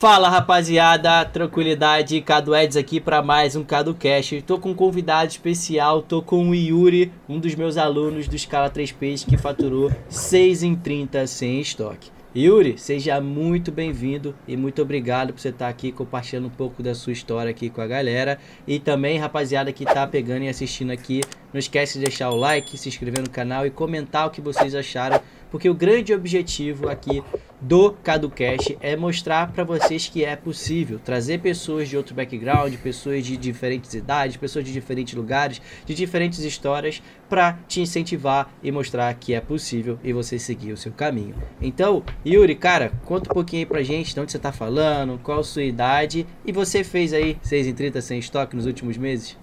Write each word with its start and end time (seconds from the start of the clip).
Fala 0.00 0.28
rapaziada, 0.28 1.24
tranquilidade, 1.24 2.20
Cado 2.20 2.54
Eds 2.54 2.76
aqui 2.76 3.00
para 3.00 3.20
mais 3.20 3.56
um 3.56 3.64
Cado 3.64 3.92
Cash. 3.92 4.34
Tô 4.46 4.56
com 4.56 4.70
um 4.70 4.74
convidado 4.74 5.28
especial, 5.28 6.02
tô 6.02 6.22
com 6.22 6.48
o 6.48 6.54
Yuri, 6.54 7.10
um 7.28 7.40
dos 7.40 7.56
meus 7.56 7.76
alunos 7.76 8.28
do 8.28 8.36
Escala 8.36 8.70
3Ps 8.70 9.26
que 9.26 9.36
faturou 9.36 9.90
6 10.08 10.62
em 10.62 10.76
30 10.76 11.26
sem 11.26 11.60
estoque. 11.60 12.12
Yuri, 12.36 12.78
seja 12.78 13.20
muito 13.20 13.72
bem-vindo 13.72 14.36
e 14.46 14.56
muito 14.56 14.80
obrigado 14.80 15.32
por 15.32 15.40
você 15.40 15.48
estar 15.48 15.66
aqui 15.66 15.90
compartilhando 15.90 16.46
um 16.46 16.50
pouco 16.50 16.80
da 16.80 16.94
sua 16.94 17.12
história 17.12 17.50
aqui 17.50 17.68
com 17.68 17.80
a 17.80 17.86
galera. 17.88 18.38
E 18.68 18.78
também, 18.78 19.18
rapaziada 19.18 19.72
que 19.72 19.84
tá 19.84 20.06
pegando 20.06 20.44
e 20.44 20.48
assistindo 20.48 20.92
aqui, 20.92 21.22
não 21.52 21.58
esquece 21.58 21.98
de 21.98 22.04
deixar 22.04 22.30
o 22.30 22.36
like, 22.36 22.76
se 22.76 22.88
inscrever 22.88 23.22
no 23.22 23.30
canal 23.30 23.66
e 23.66 23.70
comentar 23.70 24.26
o 24.26 24.30
que 24.30 24.40
vocês 24.40 24.74
acharam 24.74 25.20
porque 25.50 25.68
o 25.68 25.74
grande 25.74 26.12
objetivo 26.12 26.88
aqui 26.88 27.22
do 27.60 27.92
CaduCast 27.92 28.78
é 28.80 28.94
mostrar 28.96 29.50
para 29.52 29.64
vocês 29.64 30.06
que 30.06 30.24
é 30.24 30.36
possível 30.36 30.98
trazer 30.98 31.40
pessoas 31.40 31.88
de 31.88 31.96
outro 31.96 32.14
background, 32.14 32.74
pessoas 32.76 33.24
de 33.24 33.36
diferentes 33.36 33.94
idades, 33.94 34.36
pessoas 34.36 34.64
de 34.64 34.72
diferentes 34.72 35.14
lugares, 35.14 35.60
de 35.84 35.94
diferentes 35.94 36.40
histórias, 36.40 37.02
para 37.28 37.58
te 37.66 37.80
incentivar 37.80 38.52
e 38.62 38.70
mostrar 38.70 39.12
que 39.14 39.34
é 39.34 39.40
possível 39.40 39.98
e 40.04 40.12
você 40.12 40.38
seguir 40.38 40.72
o 40.72 40.76
seu 40.76 40.92
caminho. 40.92 41.34
Então, 41.60 42.04
Yuri, 42.24 42.54
cara, 42.54 42.92
conta 43.04 43.30
um 43.30 43.34
pouquinho 43.34 43.62
aí 43.62 43.66
pra 43.66 43.82
gente 43.82 44.14
de 44.14 44.20
onde 44.20 44.30
você 44.30 44.38
tá 44.38 44.52
falando, 44.52 45.18
qual 45.22 45.40
a 45.40 45.44
sua 45.44 45.64
idade 45.64 46.26
e 46.44 46.52
você 46.52 46.84
fez 46.84 47.12
aí 47.12 47.36
6 47.42 47.66
em 47.66 47.74
30 47.74 48.00
sem 48.00 48.18
estoque 48.18 48.54
nos 48.54 48.66
últimos 48.66 48.96
meses? 48.96 49.36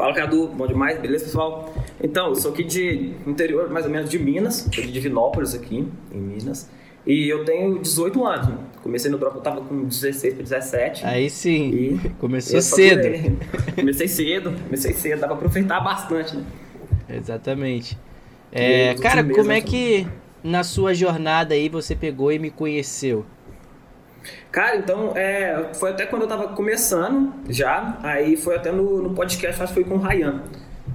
Fala, 0.00 0.14
Cadu. 0.14 0.48
Bom 0.48 0.66
demais. 0.66 0.98
Beleza, 0.98 1.26
pessoal? 1.26 1.74
Então, 2.02 2.28
eu 2.28 2.34
sou 2.34 2.52
aqui 2.52 2.64
de 2.64 3.12
interior, 3.26 3.68
mais 3.68 3.84
ou 3.84 3.92
menos, 3.92 4.08
de 4.08 4.18
Minas. 4.18 4.66
Sou 4.72 4.82
de 4.82 4.90
Divinópolis, 4.90 5.54
aqui, 5.54 5.86
em 6.10 6.18
Minas. 6.18 6.70
E 7.06 7.28
eu 7.28 7.44
tenho 7.44 7.78
18 7.78 8.26
anos. 8.26 8.48
Né? 8.48 8.56
Comecei 8.82 9.10
no 9.10 9.18
drop, 9.18 9.36
eu 9.36 9.42
tava 9.42 9.60
com 9.60 9.84
16 9.84 10.32
para 10.32 10.42
17. 10.42 11.04
Aí 11.04 11.28
sim. 11.28 11.68
E 11.68 12.08
Começou 12.18 12.62
cedo. 12.62 13.02
Comecei 13.76 14.08
cedo. 14.08 14.54
Comecei 14.64 14.94
cedo. 14.94 15.20
Dá 15.20 15.26
pra 15.26 15.36
aproveitar 15.36 15.80
bastante, 15.80 16.34
né? 16.34 16.44
Exatamente. 17.06 17.98
É, 18.50 18.94
cara, 18.94 19.22
como 19.22 19.52
é 19.52 19.60
que 19.60 20.06
na 20.42 20.64
sua 20.64 20.94
jornada 20.94 21.52
aí 21.52 21.68
você 21.68 21.94
pegou 21.94 22.32
e 22.32 22.38
me 22.38 22.50
conheceu? 22.50 23.26
Cara, 24.50 24.76
então, 24.76 25.12
é, 25.16 25.70
foi 25.74 25.90
até 25.90 26.06
quando 26.06 26.22
eu 26.22 26.28
tava 26.28 26.48
começando 26.48 27.32
já, 27.48 27.98
aí 28.02 28.36
foi 28.36 28.56
até 28.56 28.70
no, 28.70 29.02
no 29.02 29.14
podcast, 29.14 29.62
acho 29.62 29.72
que 29.72 29.80
foi 29.80 29.84
com 29.84 29.96
o 29.96 29.98
Ryan. 29.98 30.42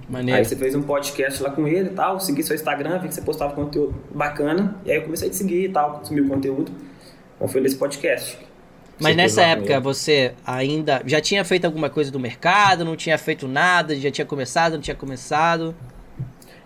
Maneiro. 0.09 0.37
Aí 0.37 0.45
você 0.45 0.55
fez 0.55 0.75
um 0.75 0.83
podcast 0.83 1.41
lá 1.41 1.49
com 1.49 1.67
ele 1.67 1.89
e 1.89 1.93
tal, 1.93 2.19
segui 2.19 2.43
seu 2.43 2.55
Instagram, 2.55 2.99
vi 2.99 3.07
que 3.07 3.15
você 3.15 3.21
postava 3.21 3.53
conteúdo 3.53 3.95
bacana, 4.13 4.75
e 4.85 4.91
aí 4.91 4.97
eu 4.97 5.03
comecei 5.03 5.27
a 5.27 5.31
te 5.31 5.37
seguir 5.37 5.65
e 5.65 5.69
tal, 5.69 5.99
consumir 5.99 6.21
o 6.21 6.27
conteúdo. 6.27 6.71
Então 7.35 7.47
foi 7.47 7.61
nesse 7.61 7.75
podcast. 7.75 8.37
Mas 8.99 9.15
nessa 9.15 9.41
época 9.41 9.79
você 9.79 10.33
ainda 10.45 11.01
já 11.05 11.19
tinha 11.19 11.43
feito 11.43 11.65
alguma 11.65 11.89
coisa 11.89 12.11
do 12.11 12.19
mercado, 12.19 12.85
não 12.85 12.95
tinha 12.95 13.17
feito 13.17 13.47
nada, 13.47 13.95
já 13.95 14.09
tinha 14.09 14.25
começado, 14.25 14.73
não 14.73 14.81
tinha 14.81 14.95
começado? 14.95 15.75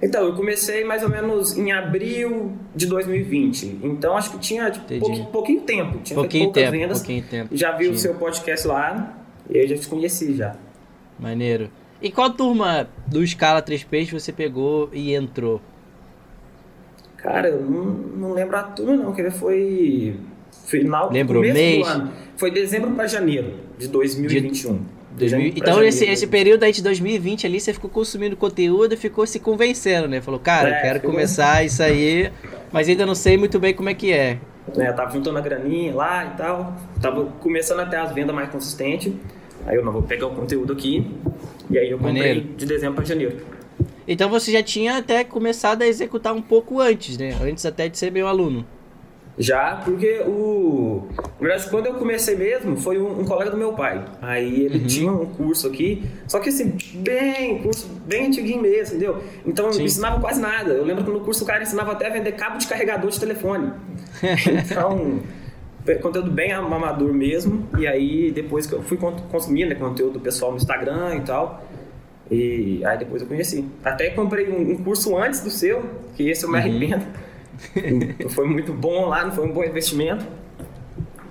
Então, 0.01 0.25
eu 0.25 0.33
comecei 0.33 0.83
mais 0.85 1.03
ou 1.03 1.09
menos 1.09 1.57
em 1.57 1.71
abril 1.71 2.53
de 2.73 2.87
2020. 2.87 3.79
Então, 3.83 4.15
acho 4.15 4.31
que 4.31 4.39
tinha 4.39 4.71
tipo, 4.71 4.87
pouquinho, 4.87 5.25
pouquinho, 5.25 5.61
tempo. 5.61 5.99
Tinha 5.99 6.15
pouquinho 6.15 6.45
poucas 6.45 6.63
tempo, 6.63 6.71
vendas. 6.71 6.97
Pouquinho 6.99 7.23
tempo. 7.23 7.57
Já 7.57 7.71
vi 7.73 7.87
o 7.87 7.97
seu 7.97 8.15
podcast 8.15 8.67
lá 8.67 9.17
e 9.49 9.57
eu 9.57 9.67
já 9.67 9.75
te 9.75 9.87
conheci 9.87 10.33
já. 10.33 10.55
Maneiro. 11.19 11.69
E 12.01 12.09
qual 12.09 12.29
turma 12.29 12.87
do 13.07 13.25
Scala 13.27 13.61
3P 13.61 14.11
você 14.11 14.31
pegou 14.31 14.89
e 14.93 15.13
entrou? 15.13 15.61
Cara, 17.17 17.49
eu 17.49 17.61
não, 17.61 17.83
não 17.83 18.33
lembro 18.33 18.55
a 18.55 18.63
turma 18.63 18.95
não. 18.95 19.13
Quer 19.13 19.23
ver, 19.23 19.31
foi 19.31 20.15
final 20.65 21.11
Lembro 21.11 21.41
do 21.41 21.41
mês? 21.41 21.85
do 21.85 21.89
ano. 21.89 22.11
Foi 22.37 22.51
dezembro 22.51 22.91
para 22.91 23.05
janeiro 23.05 23.55
de 23.77 23.87
2021. 23.89 24.73
De... 24.73 24.81
2000, 25.19 25.53
então, 25.55 25.83
esse, 25.83 26.05
esse 26.05 26.25
período 26.25 26.63
aí 26.63 26.71
de 26.71 26.81
2020 26.81 27.45
ali, 27.45 27.59
você 27.59 27.73
ficou 27.73 27.89
consumindo 27.89 28.35
conteúdo 28.35 28.93
e 28.93 28.97
ficou 28.97 29.27
se 29.27 29.39
convencendo, 29.39 30.07
né? 30.07 30.21
Falou, 30.21 30.39
cara, 30.39 30.69
é, 30.69 30.81
quero 30.81 31.01
começar 31.01 31.63
isso 31.63 31.83
aí, 31.83 32.31
mas 32.71 32.87
ainda 32.89 33.05
não 33.05 33.15
sei 33.15 33.37
muito 33.37 33.59
bem 33.59 33.73
como 33.73 33.89
é 33.89 33.93
que 33.93 34.11
é. 34.11 34.39
É, 34.77 34.91
tava 34.91 35.11
juntando 35.11 35.37
a 35.37 35.41
graninha 35.41 35.93
lá 35.93 36.25
e 36.25 36.37
tal, 36.37 36.75
tava 37.01 37.25
começando 37.39 37.79
até 37.79 37.97
as 37.97 38.11
vendas 38.11 38.35
mais 38.35 38.49
consistentes. 38.49 39.13
Aí 39.65 39.75
eu 39.75 39.83
não 39.83 39.91
vou 39.91 40.01
pegar 40.01 40.27
o 40.27 40.33
conteúdo 40.33 40.73
aqui, 40.73 41.05
e 41.69 41.77
aí 41.77 41.89
eu 41.91 41.97
comprei 41.97 42.17
Maneiro. 42.17 42.41
de 42.55 42.65
dezembro 42.65 42.95
para 42.95 43.05
janeiro. 43.05 43.37
Então 44.07 44.29
você 44.29 44.51
já 44.51 44.63
tinha 44.63 44.97
até 44.97 45.23
começado 45.23 45.83
a 45.83 45.87
executar 45.87 46.33
um 46.33 46.41
pouco 46.41 46.79
antes, 46.79 47.17
né? 47.17 47.35
Antes 47.41 47.65
até 47.65 47.87
de 47.87 47.97
ser 47.97 48.11
meu 48.11 48.27
aluno. 48.27 48.65
Já, 49.39 49.81
porque 49.85 50.21
o. 50.27 51.07
Na 51.39 51.47
verdade, 51.47 51.69
quando 51.69 51.85
eu 51.85 51.93
comecei 51.93 52.35
mesmo, 52.35 52.75
foi 52.75 52.99
um, 52.99 53.21
um 53.21 53.25
colega 53.25 53.49
do 53.49 53.55
meu 53.55 53.71
pai. 53.71 54.03
Aí 54.21 54.65
ele 54.65 54.79
uhum. 54.79 54.87
tinha 54.87 55.11
um 55.13 55.25
curso 55.27 55.65
aqui, 55.65 56.03
só 56.27 56.41
que 56.41 56.49
assim, 56.49 56.77
bem, 56.95 57.59
curso 57.59 57.87
bem 58.05 58.27
antiguinho 58.27 58.61
mesmo, 58.61 58.97
entendeu? 58.97 59.23
Então 59.45 59.71
Sim. 59.71 59.79
não 59.79 59.85
ensinava 59.85 60.19
quase 60.19 60.41
nada. 60.41 60.73
Eu 60.73 60.83
lembro 60.83 61.05
que 61.05 61.09
no 61.09 61.21
curso 61.21 61.45
o 61.45 61.47
cara 61.47 61.63
ensinava 61.63 61.93
até 61.93 62.07
a 62.07 62.09
vender 62.09 62.33
cabo 62.33 62.57
de 62.57 62.67
carregador 62.67 63.09
de 63.09 63.17
telefone. 63.17 63.71
então, 64.65 65.21
conteúdo 66.01 66.29
bem 66.29 66.51
amador 66.51 67.13
mesmo. 67.13 67.65
E 67.77 67.87
aí 67.87 68.31
depois 68.31 68.67
que 68.67 68.73
eu 68.73 68.83
fui 68.83 68.97
consumir 68.97 69.65
né, 69.65 69.75
conteúdo 69.75 70.13
do 70.13 70.19
pessoal 70.19 70.51
no 70.51 70.57
Instagram 70.57 71.15
e 71.15 71.21
tal. 71.21 71.63
E 72.29 72.83
aí 72.83 72.97
depois 72.97 73.21
eu 73.21 73.27
conheci. 73.27 73.63
Até 73.85 74.09
comprei 74.09 74.49
um, 74.49 74.71
um 74.73 74.83
curso 74.83 75.17
antes 75.17 75.39
do 75.39 75.49
seu, 75.49 75.81
que 76.17 76.29
esse 76.29 76.43
eu 76.43 76.51
me 76.51 76.57
uhum. 76.57 76.61
arrependo 76.61 77.28
foi 78.29 78.47
muito 78.47 78.73
bom 78.73 79.07
lá, 79.07 79.25
não 79.25 79.31
foi 79.31 79.45
um 79.45 79.51
bom 79.51 79.63
investimento. 79.63 80.25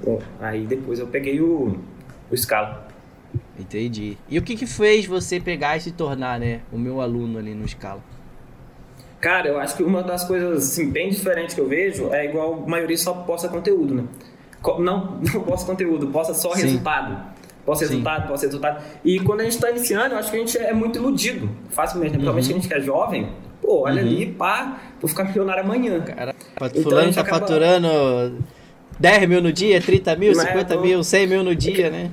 Bom, 0.04 0.20
aí 0.40 0.66
depois 0.66 0.98
eu 0.98 1.06
peguei 1.06 1.40
o, 1.40 1.76
o 2.30 2.36
Scala. 2.36 2.86
Entendi. 3.58 4.16
E 4.28 4.38
o 4.38 4.42
que 4.42 4.56
que 4.56 4.66
fez 4.66 5.06
você 5.06 5.40
pegar 5.40 5.76
e 5.76 5.80
se 5.80 5.92
tornar, 5.92 6.38
né, 6.38 6.60
o 6.72 6.78
meu 6.78 7.00
aluno 7.00 7.38
ali 7.38 7.54
no 7.54 7.66
Scala? 7.66 8.02
Cara, 9.20 9.48
eu 9.48 9.58
acho 9.58 9.76
que 9.76 9.82
uma 9.82 10.02
das 10.02 10.24
coisas 10.24 10.64
assim, 10.64 10.90
bem 10.90 11.10
diferentes 11.10 11.54
que 11.54 11.60
eu 11.60 11.66
vejo 11.66 12.12
é 12.12 12.26
igual 12.26 12.62
a 12.64 12.68
maioria 12.68 12.96
só 12.96 13.12
posta 13.12 13.48
conteúdo, 13.48 13.94
né? 13.94 14.04
Não, 14.78 15.20
não 15.20 15.42
posta 15.42 15.66
conteúdo, 15.66 16.06
posta 16.08 16.34
só 16.34 16.54
Sim. 16.54 16.62
resultado. 16.62 17.38
Posta 17.64 17.84
resultado, 17.84 18.28
posta 18.28 18.46
resultado. 18.46 18.82
E 19.04 19.20
quando 19.20 19.40
a 19.40 19.44
gente 19.44 19.56
está 19.56 19.70
iniciando, 19.70 20.14
eu 20.14 20.18
acho 20.18 20.30
que 20.30 20.36
a 20.36 20.40
gente 20.40 20.56
é 20.56 20.72
muito 20.72 20.98
iludido 20.98 21.50
facilmente. 21.68 22.12
Né? 22.12 22.18
Principalmente 22.18 22.50
uhum. 22.50 22.56
a 22.56 22.60
gente 22.60 22.68
que 22.68 22.74
é 22.74 22.80
jovem, 22.80 23.28
Pô, 23.68 23.80
olha 23.82 24.00
uhum. 24.00 24.08
ali, 24.08 24.26
pá, 24.32 24.80
vou 24.98 25.06
ficar 25.10 25.24
milionário 25.24 25.62
amanhã. 25.62 26.00
Cara, 26.00 26.34
então, 26.56 26.82
fulano 26.82 27.12
tá 27.12 27.20
acaba... 27.20 27.40
faturando 27.40 28.38
10 28.98 29.28
mil 29.28 29.42
no 29.42 29.52
dia, 29.52 29.78
30 29.78 30.16
mil, 30.16 30.34
50 30.34 30.58
é, 30.58 30.64
tô... 30.64 30.80
mil, 30.80 31.04
100 31.04 31.26
mil 31.26 31.44
no 31.44 31.54
dia, 31.54 31.90
né? 31.90 32.10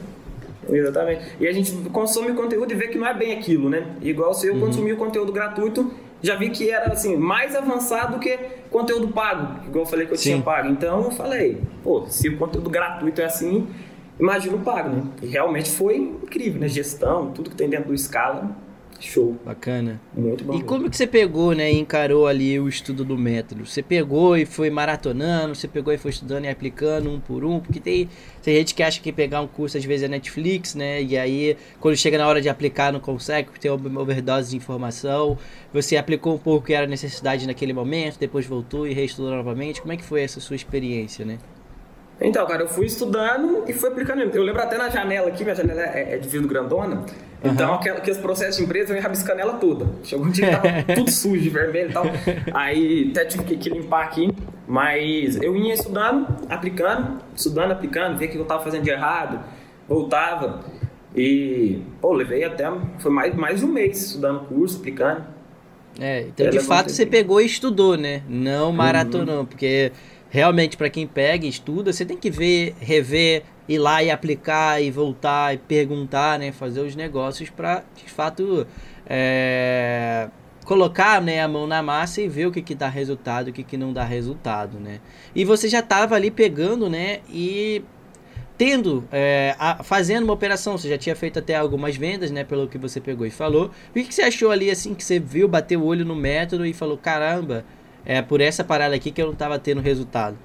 Exatamente. 0.70 1.22
E 1.40 1.48
a 1.48 1.54
gente 1.54 1.72
consome 1.94 2.34
conteúdo 2.34 2.70
e 2.74 2.76
vê 2.76 2.90
que 2.90 2.98
não 2.98 3.08
é 3.08 3.14
bem 3.14 3.32
aquilo, 3.32 3.70
né? 3.70 3.88
Igual 4.02 4.34
se 4.34 4.48
eu 4.48 4.56
uhum. 4.56 4.60
consumir 4.60 4.92
o 4.92 4.98
conteúdo 4.98 5.32
gratuito, 5.32 5.94
já 6.22 6.36
vi 6.36 6.50
que 6.50 6.70
era 6.70 6.92
assim, 6.92 7.16
mais 7.16 7.56
avançado 7.56 8.16
do 8.16 8.20
que 8.20 8.38
conteúdo 8.70 9.08
pago, 9.14 9.66
igual 9.66 9.86
eu 9.86 9.90
falei 9.90 10.08
que 10.08 10.12
eu 10.12 10.18
Sim. 10.18 10.32
tinha 10.32 10.42
pago. 10.42 10.68
Então 10.68 11.06
eu 11.06 11.12
falei, 11.12 11.62
pô, 11.82 12.06
se 12.10 12.28
o 12.28 12.38
conteúdo 12.38 12.70
gratuito 12.70 13.22
é 13.22 13.26
assim, 13.26 13.66
imagina 14.20 14.58
o 14.58 14.60
pago, 14.60 14.90
né? 14.90 15.04
E 15.22 15.28
realmente 15.28 15.72
foi 15.72 15.96
incrível, 15.96 16.60
né? 16.60 16.68
Gestão, 16.68 17.32
tudo 17.32 17.50
que 17.50 17.56
tem 17.56 17.70
dentro 17.70 17.88
do 17.88 17.94
escala, 17.94 18.54
Show. 19.00 19.36
Bacana. 19.46 20.00
Muito 20.14 20.44
bom. 20.44 20.56
E 20.56 20.64
como 20.64 20.90
que 20.90 20.98
você 20.98 21.06
pegou, 21.06 21.54
né, 21.54 21.72
e 21.72 21.80
encarou 21.80 22.28
ali 22.28 22.60
o 22.60 22.68
estudo 22.68 23.04
do 23.04 23.18
método? 23.18 23.66
Você 23.66 23.82
pegou 23.82 24.38
e 24.38 24.46
foi 24.46 24.70
maratonando, 24.70 25.54
você 25.56 25.68
pegou 25.68 25.94
e 25.94 25.98
foi 25.98 26.12
estudando 26.12 26.46
e 26.46 26.50
aplicando 26.50 27.10
um 27.10 27.20
por 27.20 27.44
um, 27.44 27.60
porque 27.60 27.80
tem, 27.80 28.10
tem 28.42 28.56
gente 28.56 28.74
que 28.74 28.82
acha 28.82 29.02
que 29.02 29.12
pegar 29.12 29.42
um 29.42 29.48
curso 29.48 29.78
às 29.78 29.86
vezes 29.86 30.06
é 30.06 30.08
Netflix, 30.08 30.76
né, 30.76 31.02
e 31.04 31.18
aí 31.18 31.58
quando 31.80 31.96
chega 31.98 32.18
na 32.18 32.28
hora 32.28 32.42
de 32.42 32.50
aplicar 32.50 32.92
não 32.92 33.00
consegue, 33.00 33.50
tem 33.60 33.70
uma 33.72 34.02
overdose 34.02 34.52
de 34.52 34.58
informação. 34.58 35.38
Você 35.74 35.98
aplicou 35.98 36.34
um 36.34 36.40
pouco 36.40 36.68
que 36.68 36.74
era 36.74 36.88
necessidade 36.88 37.46
naquele 37.46 37.74
momento, 37.74 38.18
depois 38.18 38.46
voltou 38.46 38.88
e 38.88 38.94
reestudou 38.94 39.32
novamente. 39.32 39.82
Como 39.82 39.94
é 39.94 39.98
que 39.98 40.04
foi 40.04 40.22
essa 40.22 40.40
sua 40.40 40.56
experiência, 40.56 41.26
né? 41.26 41.38
Então, 42.20 42.46
cara, 42.46 42.64
eu 42.64 42.68
fui 42.68 42.86
estudando 42.86 43.66
e 43.68 43.74
fui 43.74 43.90
aplicando. 43.90 44.22
Eu 44.22 44.44
lembro 44.44 44.62
até 44.62 44.78
na 44.78 44.90
janela 44.90 45.28
aqui, 45.28 45.44
minha 45.44 45.56
janela 45.56 45.82
é, 45.82 46.16
é 46.16 46.18
de 46.18 46.28
vidro 46.28 46.48
grandona. 46.48 47.04
Então, 47.44 47.72
uhum. 47.72 47.76
aqueles 47.76 48.18
processos 48.18 48.58
de 48.58 48.64
empresa, 48.64 48.94
eu 48.94 48.96
ia 48.96 49.02
rabiscando 49.02 49.42
ela 49.42 49.54
toda. 49.54 49.88
Chegou 50.04 50.26
um 50.26 50.32
dia 50.32 50.48
que 50.48 50.56
tava 50.56 50.84
tudo 50.96 51.12
sujo 51.12 51.42
de 51.42 51.50
vermelho 51.50 51.90
e 51.90 51.94
tal. 51.94 52.06
Aí 52.54 53.10
até 53.12 53.26
tive 53.26 53.44
que, 53.44 53.58
que, 53.58 53.70
limpar 53.70 54.06
aqui. 54.06 54.34
Mas 54.68 55.36
eu 55.42 55.56
ia 55.56 55.74
estudando, 55.74 56.28
aplicando, 56.50 57.22
estudando, 57.36 57.72
aplicando, 57.72 58.18
ver 58.18 58.26
o 58.26 58.30
que 58.30 58.38
eu 58.38 58.46
tava 58.46 58.64
fazendo 58.64 58.84
de 58.84 58.90
errado, 58.90 59.44
voltava. 59.88 60.62
E, 61.16 61.82
pô, 62.02 62.14
levei 62.14 62.44
até. 62.44 62.72
Foi 63.00 63.12
mais, 63.12 63.36
mais 63.36 63.60
de 63.60 63.66
um 63.66 63.70
mês 63.70 64.08
estudando 64.08 64.46
curso, 64.48 64.80
aplicando. 64.80 65.24
É, 66.00 66.22
então 66.22 66.50
de 66.50 66.60
fato 66.60 66.92
você 66.92 67.06
pegou 67.06 67.40
e 67.40 67.46
estudou, 67.46 67.96
né? 67.96 68.22
Não 68.28 68.72
maratonou, 68.72 69.40
uhum. 69.40 69.46
porque 69.46 69.92
realmente 70.36 70.76
para 70.76 70.90
quem 70.90 71.08
pega 71.08 71.46
e 71.46 71.50
estuda, 71.50 71.94
você 71.94 72.04
tem 72.04 72.18
que 72.18 72.30
ver, 72.30 72.76
rever, 72.82 73.44
ir 73.70 73.78
lá 73.78 74.04
e 74.04 74.12
aplicar 74.12 74.82
e 74.82 74.92
voltar 74.92 75.54
e 75.54 75.58
perguntar, 75.58 76.38
né, 76.38 76.52
fazer 76.52 76.82
os 76.82 76.94
negócios 76.94 77.50
para 77.50 77.86
de 77.96 78.12
fato 78.12 78.68
é, 79.08 80.28
colocar 80.66 81.22
né, 81.22 81.42
a 81.42 81.48
mão 81.48 81.66
na 81.66 81.82
massa 81.82 82.22
e 82.22 82.28
ver 82.28 82.48
o 82.48 82.52
que, 82.52 82.62
que 82.62 82.76
dá 82.76 82.90
resultado, 82.90 83.48
o 83.48 83.54
que, 83.54 83.64
que 83.64 83.78
não 83.78 83.94
dá 83.94 84.04
resultado, 84.04 84.78
né? 84.78 85.00
E 85.34 85.46
você 85.46 85.70
já 85.70 85.80
estava 85.80 86.16
ali 86.16 86.30
pegando, 86.30 86.90
né, 86.90 87.22
e 87.30 87.82
tendo, 88.58 89.08
é, 89.14 89.56
a, 89.58 89.84
fazendo 89.84 90.26
uma 90.26 90.34
operação, 90.34 90.78
você 90.78 90.90
já 90.90 90.98
tinha 90.98 91.16
feito 91.16 91.40
até 91.40 91.56
algumas 91.56 91.96
vendas, 91.96 92.30
né, 92.30 92.44
pelo 92.44 92.68
que 92.68 92.78
você 92.78 93.00
pegou 93.00 93.26
e 93.26 93.32
falou. 93.32 93.72
O 93.90 93.94
que, 93.94 94.04
que 94.04 94.14
você 94.14 94.24
achou 94.24 94.52
ali, 94.52 94.70
assim, 94.70 94.94
que 94.94 95.04
você 95.04 95.18
viu, 95.18 95.48
bateu 95.48 95.80
o 95.80 95.86
olho 95.86 96.04
no 96.04 96.16
método 96.16 96.66
e 96.66 96.74
falou, 96.74 96.98
caramba, 96.98 97.64
é 98.06 98.22
por 98.22 98.40
essa 98.40 98.64
parada 98.64 98.96
aqui 98.96 99.12
que 99.12 99.22
eu 99.22 99.26
não 99.26 99.34
estava 99.34 99.58
tendo 99.58 99.82
resultado? 99.82 100.38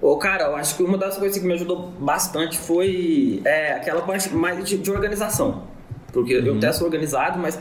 Ô, 0.00 0.16
cara, 0.16 0.44
eu 0.44 0.56
acho 0.56 0.76
que 0.76 0.82
uma 0.82 0.98
das 0.98 1.16
coisas 1.16 1.38
que 1.38 1.46
me 1.46 1.54
ajudou 1.54 1.92
bastante 1.98 2.58
foi 2.58 3.40
é, 3.44 3.74
aquela 3.74 4.02
parte 4.02 4.34
mais 4.34 4.64
de, 4.64 4.76
de 4.78 4.90
organização. 4.90 5.62
Porque 6.12 6.36
uhum. 6.38 6.46
eu 6.46 6.56
até 6.56 6.72
sou 6.72 6.86
organizado, 6.86 7.38
mas 7.38 7.58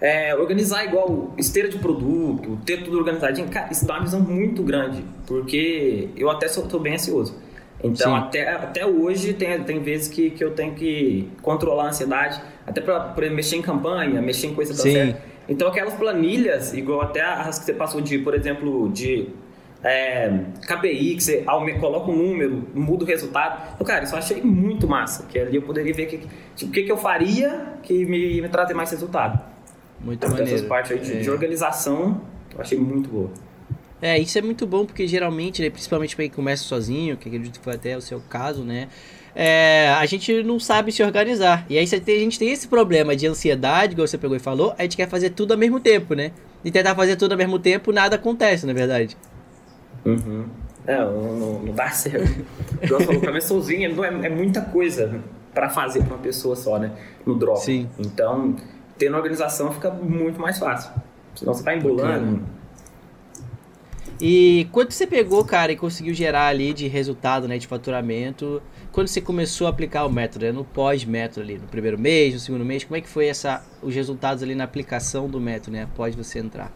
é, 0.00 0.34
organizar 0.34 0.84
igual 0.84 1.34
esteira 1.36 1.68
de 1.68 1.78
produto, 1.78 2.58
ter 2.64 2.82
tudo 2.82 2.98
organizadinho, 2.98 3.48
cara, 3.48 3.70
isso 3.70 3.86
dá 3.86 3.94
uma 3.94 4.04
visão 4.04 4.20
muito 4.20 4.62
grande. 4.62 5.04
Porque 5.26 6.08
eu 6.16 6.30
até 6.30 6.48
sou, 6.48 6.66
tô 6.66 6.78
bem 6.78 6.94
ansioso. 6.94 7.36
Então, 7.84 8.14
até, 8.14 8.48
até 8.48 8.86
hoje, 8.86 9.34
tem, 9.34 9.62
tem 9.64 9.80
vezes 9.80 10.08
que, 10.08 10.30
que 10.30 10.42
eu 10.42 10.52
tenho 10.52 10.74
que 10.74 11.28
controlar 11.42 11.84
a 11.84 11.88
ansiedade, 11.88 12.40
até 12.66 12.80
para 12.80 13.14
mexer 13.30 13.56
em 13.56 13.62
campanha, 13.62 14.22
mexer 14.22 14.46
em 14.46 14.54
coisa 14.54 14.72
da 14.72 14.82
certo. 14.82 15.31
Então, 15.48 15.68
aquelas 15.68 15.94
planilhas, 15.94 16.72
igual 16.72 17.02
até 17.02 17.22
as 17.22 17.58
que 17.58 17.64
você 17.64 17.72
passou 17.72 18.00
de, 18.00 18.18
por 18.18 18.34
exemplo, 18.34 18.90
de 18.90 19.28
é, 19.82 20.30
KPI, 20.66 21.16
que 21.16 21.22
você 21.22 21.44
coloca 21.80 22.10
um 22.10 22.16
número, 22.16 22.68
muda 22.74 23.04
o 23.04 23.06
resultado. 23.06 23.74
Então, 23.74 23.86
cara, 23.86 24.04
isso 24.04 24.14
eu 24.14 24.18
achei 24.18 24.40
muito 24.40 24.86
massa, 24.86 25.26
que 25.26 25.38
ali 25.38 25.56
eu 25.56 25.62
poderia 25.62 25.92
ver 25.92 26.06
que, 26.06 26.18
tipo, 26.54 26.70
o 26.70 26.72
que, 26.72 26.84
que 26.84 26.92
eu 26.92 26.96
faria 26.96 27.74
que 27.82 28.04
me, 28.04 28.40
me 28.40 28.48
trazer 28.48 28.74
mais 28.74 28.90
resultado. 28.90 29.40
Muito 30.00 30.18
então, 30.18 30.30
maneiro. 30.30 30.54
Essas 30.54 30.66
partes 30.66 30.92
aí 30.92 30.98
de, 30.98 31.12
é. 31.12 31.20
de 31.20 31.30
organização, 31.30 32.20
eu 32.54 32.60
achei 32.60 32.78
muito 32.78 33.08
boa. 33.08 33.30
É, 34.00 34.18
isso 34.18 34.36
é 34.36 34.42
muito 34.42 34.66
bom 34.66 34.84
porque 34.84 35.06
geralmente, 35.06 35.62
né, 35.62 35.70
principalmente 35.70 36.16
para 36.16 36.24
quem 36.24 36.32
começa 36.32 36.64
sozinho, 36.64 37.16
que 37.16 37.28
acredito 37.28 37.58
que 37.58 37.64
foi 37.64 37.74
até 37.74 37.96
o 37.96 38.00
seu 38.00 38.20
caso, 38.20 38.64
né? 38.64 38.88
É, 39.34 39.94
a 39.98 40.04
gente 40.06 40.42
não 40.42 40.60
sabe 40.60 40.92
se 40.92 41.02
organizar. 41.02 41.64
E 41.68 41.78
aí 41.78 41.88
tem, 42.00 42.16
a 42.16 42.20
gente 42.20 42.38
tem 42.38 42.50
esse 42.50 42.68
problema 42.68 43.16
de 43.16 43.26
ansiedade, 43.26 43.94
igual 43.94 44.06
você 44.06 44.18
pegou 44.18 44.36
e 44.36 44.40
falou, 44.40 44.74
a 44.78 44.82
gente 44.82 44.96
quer 44.96 45.08
fazer 45.08 45.30
tudo 45.30 45.52
ao 45.52 45.58
mesmo 45.58 45.80
tempo, 45.80 46.14
né? 46.14 46.32
E 46.64 46.70
tentar 46.70 46.94
fazer 46.94 47.16
tudo 47.16 47.32
ao 47.32 47.38
mesmo 47.38 47.58
tempo, 47.58 47.92
nada 47.92 48.16
acontece, 48.16 48.66
na 48.66 48.72
é 48.72 48.74
verdade. 48.74 49.16
Uhum. 50.04 50.44
É, 50.86 50.98
não, 50.98 51.60
não 51.60 51.74
dá 51.74 51.90
certo. 51.90 52.44
Igual 52.82 53.00
falou, 53.00 53.40
sozinho 53.40 53.94
não 53.94 54.04
é, 54.04 54.08
é 54.08 54.28
muita 54.28 54.60
coisa 54.60 55.20
para 55.54 55.68
fazer 55.70 56.00
pra 56.00 56.14
uma 56.14 56.22
pessoa 56.22 56.56
só, 56.56 56.78
né? 56.78 56.92
No 57.24 57.36
drop. 57.36 57.60
Sim. 57.60 57.88
Então, 57.98 58.56
tendo 58.98 59.16
organização 59.16 59.72
fica 59.72 59.90
muito 59.90 60.40
mais 60.40 60.58
fácil. 60.58 60.92
Senão 61.34 61.54
você 61.54 61.62
tá 61.62 61.74
embolando. 61.74 62.42
E 64.20 64.68
quando 64.70 64.92
você 64.92 65.06
pegou, 65.06 65.44
cara, 65.44 65.72
e 65.72 65.76
conseguiu 65.76 66.14
gerar 66.14 66.46
ali 66.46 66.72
de 66.72 66.86
resultado, 66.86 67.48
né, 67.48 67.58
de 67.58 67.66
faturamento, 67.66 68.62
quando 68.92 69.08
você 69.08 69.20
começou 69.20 69.66
a 69.66 69.70
aplicar 69.70 70.04
o 70.04 70.12
método, 70.12 70.44
né, 70.44 70.52
no 70.52 70.64
pós-método 70.64 71.40
ali, 71.40 71.54
no 71.58 71.66
primeiro 71.66 71.98
mês, 71.98 72.34
no 72.34 72.40
segundo 72.40 72.64
mês, 72.64 72.84
como 72.84 72.96
é 72.96 73.00
que 73.00 73.08
foi 73.08 73.26
essa, 73.26 73.64
os 73.82 73.94
resultados 73.94 74.42
ali 74.42 74.54
na 74.54 74.64
aplicação 74.64 75.28
do 75.28 75.40
método, 75.40 75.72
né, 75.72 75.84
após 75.84 76.14
você 76.14 76.38
entrar? 76.38 76.70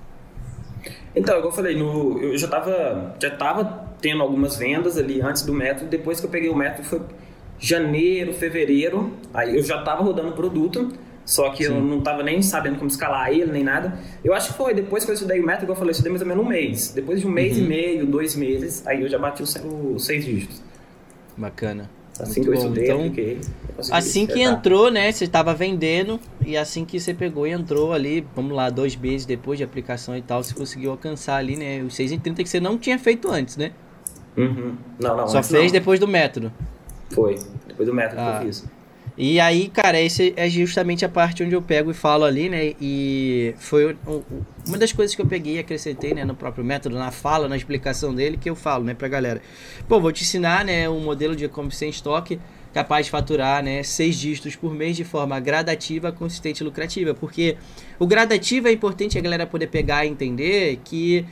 Então, 1.15 1.35
como 1.37 1.49
eu 1.49 1.53
falei, 1.53 1.77
no, 1.77 2.19
eu 2.23 2.39
já 2.39 2.47
estava 2.47 3.17
já 3.21 3.31
tava 3.31 3.87
tendo 4.01 4.23
algumas 4.23 4.57
vendas 4.57 4.97
ali 4.97 5.21
antes 5.21 5.43
do 5.43 5.53
método, 5.53 5.91
depois 5.91 6.19
que 6.19 6.27
eu 6.27 6.31
peguei 6.31 6.49
o 6.49 6.57
método 6.57 6.89
foi 6.89 7.03
janeiro, 7.59 8.33
fevereiro, 8.33 9.13
aí 9.33 9.57
eu 9.57 9.63
já 9.63 9.79
estava 9.79 10.03
rodando 10.03 10.29
o 10.29 10.33
produto, 10.33 10.93
só 11.25 11.51
que 11.51 11.65
Sim. 11.65 11.75
eu 11.75 11.81
não 11.81 11.99
estava 11.99 12.23
nem 12.23 12.41
sabendo 12.41 12.77
como 12.77 12.89
escalar 12.89 13.31
ele, 13.31 13.51
nem 13.51 13.65
nada. 13.65 13.99
Eu 14.25 14.33
acho 14.33 14.53
que 14.53 14.59
foi 14.59 14.73
depois 14.75 15.05
que 15.05 15.11
eu 15.11 15.15
estudei 15.15 15.41
o 15.41 15.45
método, 15.45 15.73
eu 15.73 15.77
falei, 15.77 15.89
eu 15.89 15.93
estudei 15.93 16.13
mais 16.13 16.23
ou 16.23 16.29
menos 16.29 16.45
um 16.45 16.49
mês. 16.49 16.93
Depois 16.95 17.21
de 17.21 17.27
um 17.27 17.31
mês 17.31 17.57
uhum. 17.57 17.65
e 17.65 17.67
meio, 17.67 18.07
dois 18.07 18.37
meses, 18.37 18.87
aí 18.87 19.03
eu 19.03 19.09
já 19.09 19.19
bati 19.19 19.43
os, 19.43 19.57
os 19.57 20.05
seis 20.05 20.25
dígitos. 20.25 20.63
Bacana. 21.37 21.91
Assim 22.21 22.41
Muito 22.41 22.43
que 22.43 22.49
eu 22.49 22.55
estudei, 22.55 22.85
então, 22.85 23.01
apliquei. 23.01 23.41
Assim 23.91 24.27
que 24.27 24.41
entrou, 24.41 24.91
né? 24.91 25.13
Você 25.13 25.25
estava 25.25 25.55
vendendo 25.55 26.19
e 26.45 26.57
assim 26.57 26.85
que 26.85 26.99
você 26.99 27.13
pegou 27.13 27.47
e 27.47 27.51
entrou 27.53 27.93
ali, 27.93 28.27
vamos 28.35 28.57
lá, 28.57 28.71
dois 28.71 28.97
meses 28.97 29.27
depois 29.27 29.59
de 29.59 29.65
aplicação 29.65 30.17
e 30.17 30.23
tal, 30.23 30.43
você 30.43 30.55
conseguiu 30.55 30.93
alcançar 30.93 31.37
ali, 31.37 31.57
né? 31.57 31.83
Os 31.83 31.95
6,30 31.95 32.37
que 32.37 32.49
você 32.49 32.61
não 32.61 32.79
tinha 32.79 32.99
feito 32.99 33.31
antes, 33.31 33.57
né? 33.57 33.73
Uhum. 34.37 34.77
Não, 34.99 35.17
não. 35.17 35.29
Só 35.29 35.43
fez 35.43 35.67
não. 35.67 35.73
depois 35.73 36.01
do 36.01 36.09
método. 36.09 36.53
Foi, 37.11 37.37
depois 37.67 37.89
do 37.89 37.95
método 37.95 38.21
ah. 38.21 38.25
que 38.25 38.31
eu 38.31 38.35
ah. 38.35 38.41
fiz. 38.41 38.65
E 39.19 39.41
aí, 39.41 39.69
cara, 39.69 39.99
esse 39.99 40.35
é 40.37 40.47
justamente 40.49 41.03
a 41.03 41.09
parte 41.09 41.43
onde 41.43 41.55
eu 41.55 41.63
pego 41.63 41.91
e 41.91 41.95
falo 41.95 42.25
ali, 42.25 42.51
né? 42.51 42.75
E 42.79 43.55
foi 43.57 43.97
uma 44.67 44.77
das 44.77 44.93
coisas 44.93 45.17
que 45.17 45.23
eu 45.23 45.27
peguei 45.27 45.57
e 45.57 45.59
acrescentei, 45.59 46.13
né, 46.13 46.23
no 46.23 46.35
próprio 46.35 46.63
método, 46.63 46.99
na 46.99 47.11
fala, 47.11 47.49
na 47.49 47.57
explicação 47.57 48.15
dele, 48.15 48.37
que 48.37 48.51
eu 48.51 48.55
falo, 48.55 48.85
né, 48.85 48.93
pra 48.93 49.09
galera. 49.09 49.41
Pô, 49.89 49.99
vou 49.99 50.13
te 50.13 50.23
ensinar, 50.23 50.67
né, 50.67 50.87
um 50.89 51.01
modelo 51.01 51.35
de 51.35 51.47
e-commerce 51.47 51.79
sem 51.79 51.89
estoque 51.89 52.39
capaz 52.75 53.07
de 53.07 53.11
faturar, 53.11 53.63
né, 53.63 53.83
seis 53.83 54.17
dígitos 54.17 54.55
por 54.55 54.75
mês 54.75 54.95
de 54.95 55.03
forma 55.03 55.41
gradativa, 55.41 56.13
consistente 56.13 56.63
e 56.63 56.65
lucrativa. 56.65 57.15
Porque 57.15 57.57
o 57.99 58.07
gradativo 58.07 58.69
é 58.69 58.73
importante 58.73 59.17
a 59.17 59.21
galera 59.23 59.47
poder 59.47 59.69
pegar 59.69 60.05
e 60.05 60.11
entender 60.11 60.79
que 60.85 61.25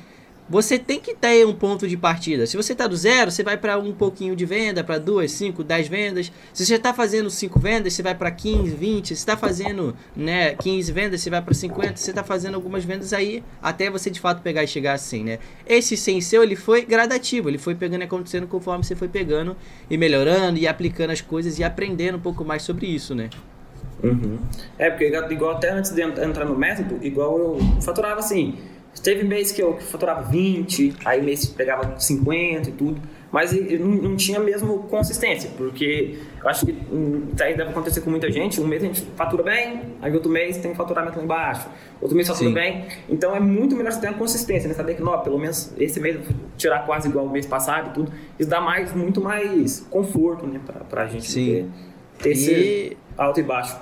você 0.48 0.78
tem 0.78 1.00
que 1.00 1.14
ter 1.14 1.46
um 1.46 1.54
ponto 1.54 1.88
de 1.88 1.96
partida. 1.96 2.46
Se 2.46 2.56
você 2.56 2.72
está 2.72 2.86
do 2.86 2.96
zero, 2.96 3.30
você 3.30 3.42
vai 3.42 3.56
para 3.56 3.78
um 3.78 3.92
pouquinho 3.92 4.36
de 4.36 4.44
venda, 4.44 4.84
para 4.84 4.98
duas, 4.98 5.32
cinco, 5.32 5.64
dez 5.64 5.88
vendas. 5.88 6.30
Se 6.52 6.66
você 6.66 6.74
está 6.74 6.92
fazendo 6.92 7.30
cinco 7.30 7.58
vendas, 7.58 7.94
você 7.94 8.02
vai 8.02 8.14
para 8.14 8.30
15, 8.30 8.74
20. 8.74 9.08
Se 9.08 9.12
está 9.14 9.36
fazendo 9.36 9.96
né, 10.14 10.54
15 10.54 10.92
vendas, 10.92 11.20
você 11.22 11.30
vai 11.30 11.40
para 11.40 11.54
50. 11.54 11.96
Se 11.96 12.04
você 12.04 12.10
está 12.10 12.22
fazendo 12.22 12.54
algumas 12.54 12.84
vendas 12.84 13.12
aí, 13.12 13.42
até 13.62 13.88
você 13.88 14.10
de 14.10 14.20
fato 14.20 14.42
pegar 14.42 14.62
e 14.62 14.68
chegar 14.68 14.92
assim, 14.92 15.24
né? 15.24 15.38
Esse 15.66 15.96
sem 15.96 16.20
seu, 16.20 16.42
ele 16.42 16.56
foi 16.56 16.84
gradativo. 16.84 17.48
Ele 17.48 17.58
foi 17.58 17.74
pegando 17.74 18.02
e 18.02 18.04
acontecendo 18.04 18.46
conforme 18.46 18.84
você 18.84 18.94
foi 18.94 19.08
pegando 19.08 19.56
e 19.88 19.96
melhorando 19.96 20.58
e 20.58 20.68
aplicando 20.68 21.10
as 21.10 21.22
coisas 21.22 21.58
e 21.58 21.64
aprendendo 21.64 22.18
um 22.18 22.20
pouco 22.20 22.44
mais 22.44 22.62
sobre 22.62 22.86
isso, 22.86 23.14
né? 23.14 23.30
Uhum. 24.02 24.38
É, 24.78 24.90
porque 24.90 25.06
igual 25.06 25.52
até 25.52 25.70
antes 25.70 25.90
de 25.92 26.02
entrar 26.02 26.44
no 26.44 26.54
método, 26.54 26.98
igual 27.02 27.38
eu 27.38 27.58
faturava 27.80 28.20
assim 28.20 28.58
Teve 29.02 29.24
mês 29.24 29.52
que 29.52 29.62
eu 29.62 29.78
faturava 29.78 30.22
20, 30.22 30.94
aí 31.04 31.20
mês 31.20 31.46
pegava 31.46 31.98
50 31.98 32.68
e 32.68 32.72
tudo, 32.72 33.00
mas 33.34 33.52
não, 33.52 33.88
não 33.88 34.16
tinha 34.16 34.38
mesmo 34.38 34.84
consistência, 34.84 35.50
porque 35.56 36.18
eu 36.40 36.48
acho 36.48 36.64
que 36.64 36.72
hum, 36.72 37.30
deve 37.32 37.62
acontecer 37.62 38.00
com 38.00 38.08
muita 38.08 38.30
gente, 38.30 38.60
um 38.60 38.66
mês 38.66 38.80
a 38.80 38.86
gente 38.86 39.00
fatura 39.16 39.42
bem, 39.42 39.82
aí 40.00 40.14
outro 40.14 40.30
mês 40.30 40.56
tem 40.58 40.70
um 40.70 40.74
faturamento 40.76 41.18
lá 41.18 41.24
embaixo, 41.24 41.66
outro 42.00 42.14
mês 42.14 42.28
fatura 42.28 42.48
Sim. 42.48 42.54
bem, 42.54 42.86
então 43.08 43.34
é 43.34 43.40
muito 43.40 43.74
melhor 43.74 43.90
você 43.90 44.00
ter 44.00 44.06
uma 44.06 44.16
consistência, 44.16 44.68
né? 44.68 44.74
saber 44.74 44.94
que, 44.94 45.02
não, 45.02 45.18
pelo 45.18 45.36
menos 45.36 45.72
esse 45.76 45.98
mês 45.98 46.14
eu 46.14 46.22
vou 46.22 46.32
tirar 46.56 46.86
quase 46.86 47.08
igual 47.08 47.26
o 47.26 47.30
mês 47.30 47.44
passado 47.44 47.90
e 47.90 47.92
tudo, 47.92 48.12
isso 48.38 48.48
dá 48.48 48.60
mais, 48.60 48.94
muito 48.94 49.20
mais 49.20 49.80
conforto, 49.90 50.46
né, 50.46 50.60
pra, 50.64 50.84
pra 50.84 51.06
gente 51.08 51.28
Sim. 51.28 51.72
ter, 52.18 52.22
ter 52.22 52.28
e... 52.28 52.32
esse 52.32 52.96
alto 53.18 53.40
e 53.40 53.42
baixo. 53.42 53.76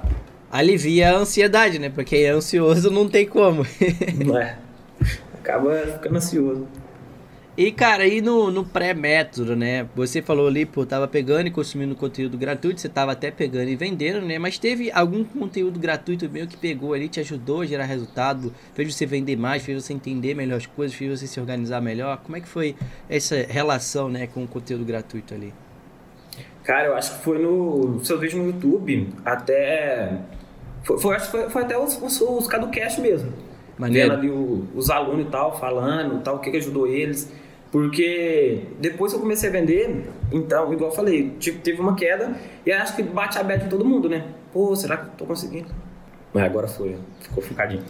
Alivia 0.51 1.13
a 1.13 1.17
ansiedade, 1.17 1.79
né, 1.79 1.91
porque 1.91 2.17
é 2.17 2.31
ansioso 2.31 2.91
não 2.91 3.07
tem 3.07 3.27
como. 3.27 3.67
Não 4.25 4.39
é 4.39 4.62
acaba 5.43 5.77
ficando 5.87 6.17
ansioso. 6.17 6.67
E, 7.55 7.71
cara, 7.71 8.05
aí 8.05 8.23
no, 8.23 8.51
no 8.51 8.65
pré-método, 8.65 9.55
né? 9.55 9.87
Você 9.95 10.23
falou 10.23 10.49
ali, 10.49 10.65
pô, 10.65 10.87
tava 10.87 11.07
pegando 11.07 11.49
e 11.49 11.51
consumindo 11.51 11.95
conteúdo 11.95 12.39
gratuito, 12.39 12.81
você 12.81 12.89
tava 12.89 13.13
até 13.13 13.31
pegando 13.31 13.69
e 13.69 13.77
vendendo, 13.77 14.23
né? 14.25 14.39
Mas 14.39 14.57
teve 14.57 14.91
algum 14.91 15.23
conteúdo 15.23 15.79
gratuito 15.79 16.31
meu 16.31 16.47
que 16.47 16.57
pegou 16.57 16.95
ali, 16.95 17.11
te 17.11 17.21
ajudou 17.21 17.61
a 17.61 17.67
gerar 17.67 17.85
resultado, 17.85 18.55
fez 18.73 18.95
você 18.95 19.05
vender 19.05 19.37
mais, 19.37 19.63
fez 19.63 19.85
você 19.85 19.93
entender 19.93 20.35
melhor 20.35 20.57
as 20.57 20.65
coisas, 20.65 20.97
fez 20.97 21.21
você 21.21 21.27
se 21.27 21.39
organizar 21.39 21.83
melhor. 21.83 22.17
Como 22.25 22.39
é 22.39 22.41
que 22.41 22.49
foi 22.49 22.75
essa 23.07 23.37
relação, 23.47 24.09
né, 24.09 24.27
com 24.27 24.45
o 24.45 24.49
conteúdo 24.49 24.87
gratuito 24.87 25.35
ali? 25.35 25.53
Cara, 26.65 26.87
eu 26.87 26.97
acho 26.97 27.19
que 27.19 27.23
foi 27.23 27.39
no 27.39 28.03
seu 28.03 28.19
vídeo 28.19 28.39
no 28.39 28.47
YouTube, 28.47 29.11
até. 29.27 30.21
Foi, 30.85 30.99
foi, 30.99 31.21
foi, 31.21 31.51
foi 31.51 31.63
até 31.63 31.77
os, 31.77 32.01
os, 32.01 32.19
os 32.19 32.47
Caducast 32.47 32.99
mesmo 32.99 33.52
Maneiro. 33.79 34.11
Vendo 34.11 34.19
ali 34.19 34.31
o, 34.31 34.67
os 34.75 34.91
alunos 34.91 35.27
e 35.27 35.31
tal, 35.31 35.59
falando 35.59 36.23
tal, 36.23 36.37
o 36.37 36.39
que, 36.39 36.51
que 36.51 36.57
ajudou 36.57 36.87
eles. 36.87 37.33
Porque 37.71 38.67
depois 38.79 39.13
que 39.13 39.17
eu 39.17 39.23
comecei 39.23 39.49
a 39.49 39.53
vender, 39.53 40.05
então, 40.31 40.71
igual 40.75 40.91
eu 40.91 40.95
falei, 40.95 41.31
tipo, 41.39 41.59
teve 41.61 41.81
uma 41.81 41.95
queda 41.95 42.37
e 42.67 42.71
acho 42.71 42.95
que 42.95 43.03
bate 43.03 43.39
aberto 43.39 43.65
em 43.65 43.69
todo 43.71 43.83
mundo, 43.83 44.11
né? 44.11 44.27
Pô, 44.53 44.77
será 44.77 44.99
que 44.99 45.07
eu 45.07 45.11
tô 45.17 45.25
conseguindo? 45.25 45.69
Mas 46.35 46.45
agora 46.45 46.69
foi, 46.69 46.97
ficou 47.21 47.43
ficadinho. 47.43 47.83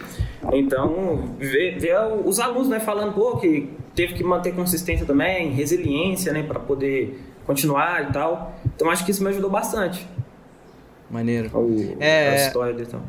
Então, 0.52 1.34
ver, 1.36 1.78
ver 1.80 1.96
os 2.24 2.38
alunos, 2.38 2.68
né, 2.68 2.78
falando, 2.78 3.12
pô, 3.12 3.36
que 3.38 3.70
teve 3.94 4.14
que 4.14 4.22
manter 4.22 4.54
consistência 4.54 5.04
também, 5.04 5.50
resiliência, 5.50 6.32
né, 6.32 6.44
para 6.44 6.60
poder 6.60 7.20
continuar 7.44 8.08
e 8.08 8.12
tal. 8.12 8.54
Então, 8.74 8.88
acho 8.88 9.04
que 9.04 9.10
isso 9.10 9.22
me 9.22 9.30
ajudou 9.30 9.50
bastante. 9.50 10.06
Maneiro. 11.10 11.50
O, 11.56 11.96
é... 12.00 12.30
A 12.30 12.34
história 12.46 12.72
dele, 12.72 12.86
então. 12.88 13.02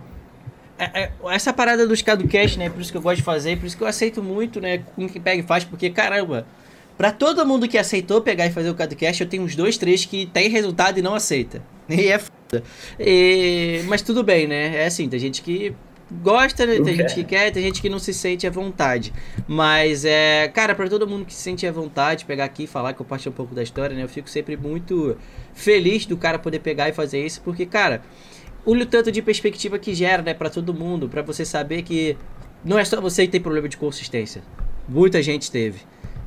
É, 0.78 1.04
é, 1.04 1.12
essa 1.30 1.54
parada 1.54 1.88
dos 1.88 2.02
cash, 2.02 2.58
né? 2.58 2.70
Por 2.70 2.82
isso 2.82 2.92
que 2.92 2.98
eu 2.98 3.02
gosto 3.02 3.18
de 3.18 3.24
fazer, 3.24 3.58
por 3.58 3.66
isso 3.66 3.78
que 3.78 3.84
eu 3.84 3.88
aceito 3.88 4.24
muito, 4.24 4.60
né? 4.60 4.80
Com 4.96 5.08
que 5.08 5.20
pega 5.20 5.42
e 5.42 5.44
faz, 5.46 5.64
porque 5.64 5.90
caramba, 5.90 6.46
pra 6.98 7.12
todo 7.12 7.46
mundo 7.46 7.68
que 7.68 7.78
aceitou 7.78 8.22
pegar 8.22 8.48
e 8.48 8.52
fazer 8.52 8.70
o 8.70 8.76
cash, 8.76 9.22
eu 9.22 9.28
tenho 9.28 9.44
uns 9.44 9.56
dois, 9.56 9.78
três 9.78 10.06
que 10.06 10.26
tem 10.26 10.50
resultado 10.50 10.98
e 10.98 11.02
não 11.02 11.16
aceita. 11.16 11.62
E 11.90 12.08
é 12.08 12.18
foda. 12.18 12.64
E, 12.98 13.84
mas 13.88 14.02
tudo 14.02 14.24
bem, 14.24 14.48
né? 14.48 14.84
É 14.84 14.86
assim, 14.86 15.10
tem 15.10 15.20
gente 15.20 15.42
que 15.42 15.76
gosta, 16.22 16.66
né? 16.66 16.80
tem 16.80 16.96
gente 16.96 17.16
que 17.16 17.24
quer, 17.24 17.52
tem 17.52 17.64
gente 17.64 17.82
que 17.82 17.90
não 17.90 18.00
se 18.00 18.14
sente 18.14 18.46
à 18.46 18.50
vontade. 18.50 19.14
Mas, 19.48 20.06
é, 20.06 20.48
cara, 20.48 20.76
para 20.76 20.88
todo 20.88 21.08
mundo 21.08 21.26
que 21.26 21.34
se 21.34 21.42
sente 21.42 21.66
à 21.66 21.72
vontade, 21.72 22.26
pegar 22.26 22.46
aqui 22.46 22.64
e 22.64 22.68
falar, 22.68 22.94
compartilhar 22.94 23.32
um 23.32 23.36
pouco 23.36 23.56
da 23.56 23.64
história, 23.64 23.96
né? 23.96 24.04
Eu 24.04 24.10
fico 24.10 24.30
sempre 24.30 24.56
muito 24.56 25.18
feliz 25.54 26.06
do 26.06 26.16
cara 26.16 26.38
poder 26.38 26.60
pegar 26.60 26.90
e 26.90 26.94
fazer 26.94 27.26
isso, 27.26 27.42
porque, 27.42 27.66
cara, 27.66 28.02
o 28.66 28.86
tanto 28.86 29.12
de 29.12 29.22
perspectiva 29.22 29.78
que 29.78 29.94
gera, 29.94 30.22
né, 30.22 30.34
para 30.34 30.50
todo 30.50 30.74
mundo, 30.74 31.10
para 31.10 31.22
você 31.22 31.46
saber 31.46 31.82
que 31.84 32.18
não 32.64 32.80
é 32.80 32.86
só 32.86 33.00
você 33.02 33.26
que 33.26 33.32
tem 33.32 33.42
problema 33.42 33.68
de 33.68 33.78
consistência. 33.78 34.42
Muita 34.88 35.22
gente 35.22 35.52
teve. 35.52 35.80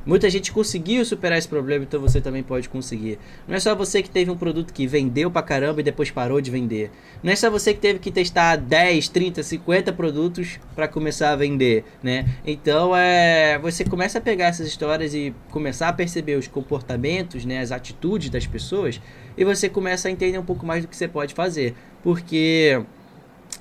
Muita 0.07 0.29
gente 0.29 0.53
conseguiu 0.53 1.03
superar 1.03 1.37
esse 1.37 1.49
problema, 1.49 1.83
então 1.83 1.99
você 1.99 2.21
também 2.21 2.41
pode 2.41 2.69
conseguir. 2.69 3.19
Não 3.45 3.55
é 3.55 3.59
só 3.59 3.75
você 3.75 4.01
que 4.01 4.09
teve 4.09 4.31
um 4.31 4.37
produto 4.37 4.73
que 4.73 4.87
vendeu 4.87 5.29
pra 5.29 5.41
caramba 5.41 5.81
e 5.81 5.83
depois 5.83 6.09
parou 6.09 6.39
de 6.39 6.49
vender. 6.49 6.89
Não 7.21 7.33
é 7.33 7.35
só 7.35 7.49
você 7.49 7.73
que 7.73 7.81
teve 7.81 7.99
que 7.99 8.09
testar 8.09 8.55
10, 8.55 9.09
30, 9.09 9.43
50 9.43 9.91
produtos 9.91 10.59
para 10.73 10.87
começar 10.87 11.31
a 11.31 11.35
vender, 11.35 11.83
né? 12.01 12.25
Então, 12.45 12.95
é, 12.95 13.59
você 13.59 13.83
começa 13.83 14.19
a 14.19 14.21
pegar 14.21 14.45
essas 14.45 14.65
histórias 14.65 15.13
e 15.13 15.35
começar 15.51 15.89
a 15.89 15.93
perceber 15.93 16.37
os 16.37 16.47
comportamentos, 16.47 17.43
né, 17.43 17.59
as 17.59 17.73
atitudes 17.73 18.29
das 18.29 18.47
pessoas, 18.47 19.01
e 19.37 19.43
você 19.43 19.67
começa 19.67 20.07
a 20.07 20.11
entender 20.11 20.37
um 20.37 20.45
pouco 20.45 20.65
mais 20.65 20.83
do 20.83 20.87
que 20.87 20.95
você 20.95 21.09
pode 21.09 21.33
fazer. 21.33 21.75
Porque 22.03 22.81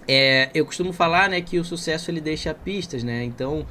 é, 0.06 0.50
eu 0.54 0.64
costumo 0.64 0.92
falar, 0.92 1.28
né, 1.28 1.40
que 1.40 1.58
o 1.58 1.64
sucesso 1.64 2.10
ele 2.10 2.20
deixa 2.20 2.54
pistas, 2.54 3.02
né? 3.02 3.24
Então, 3.24 3.66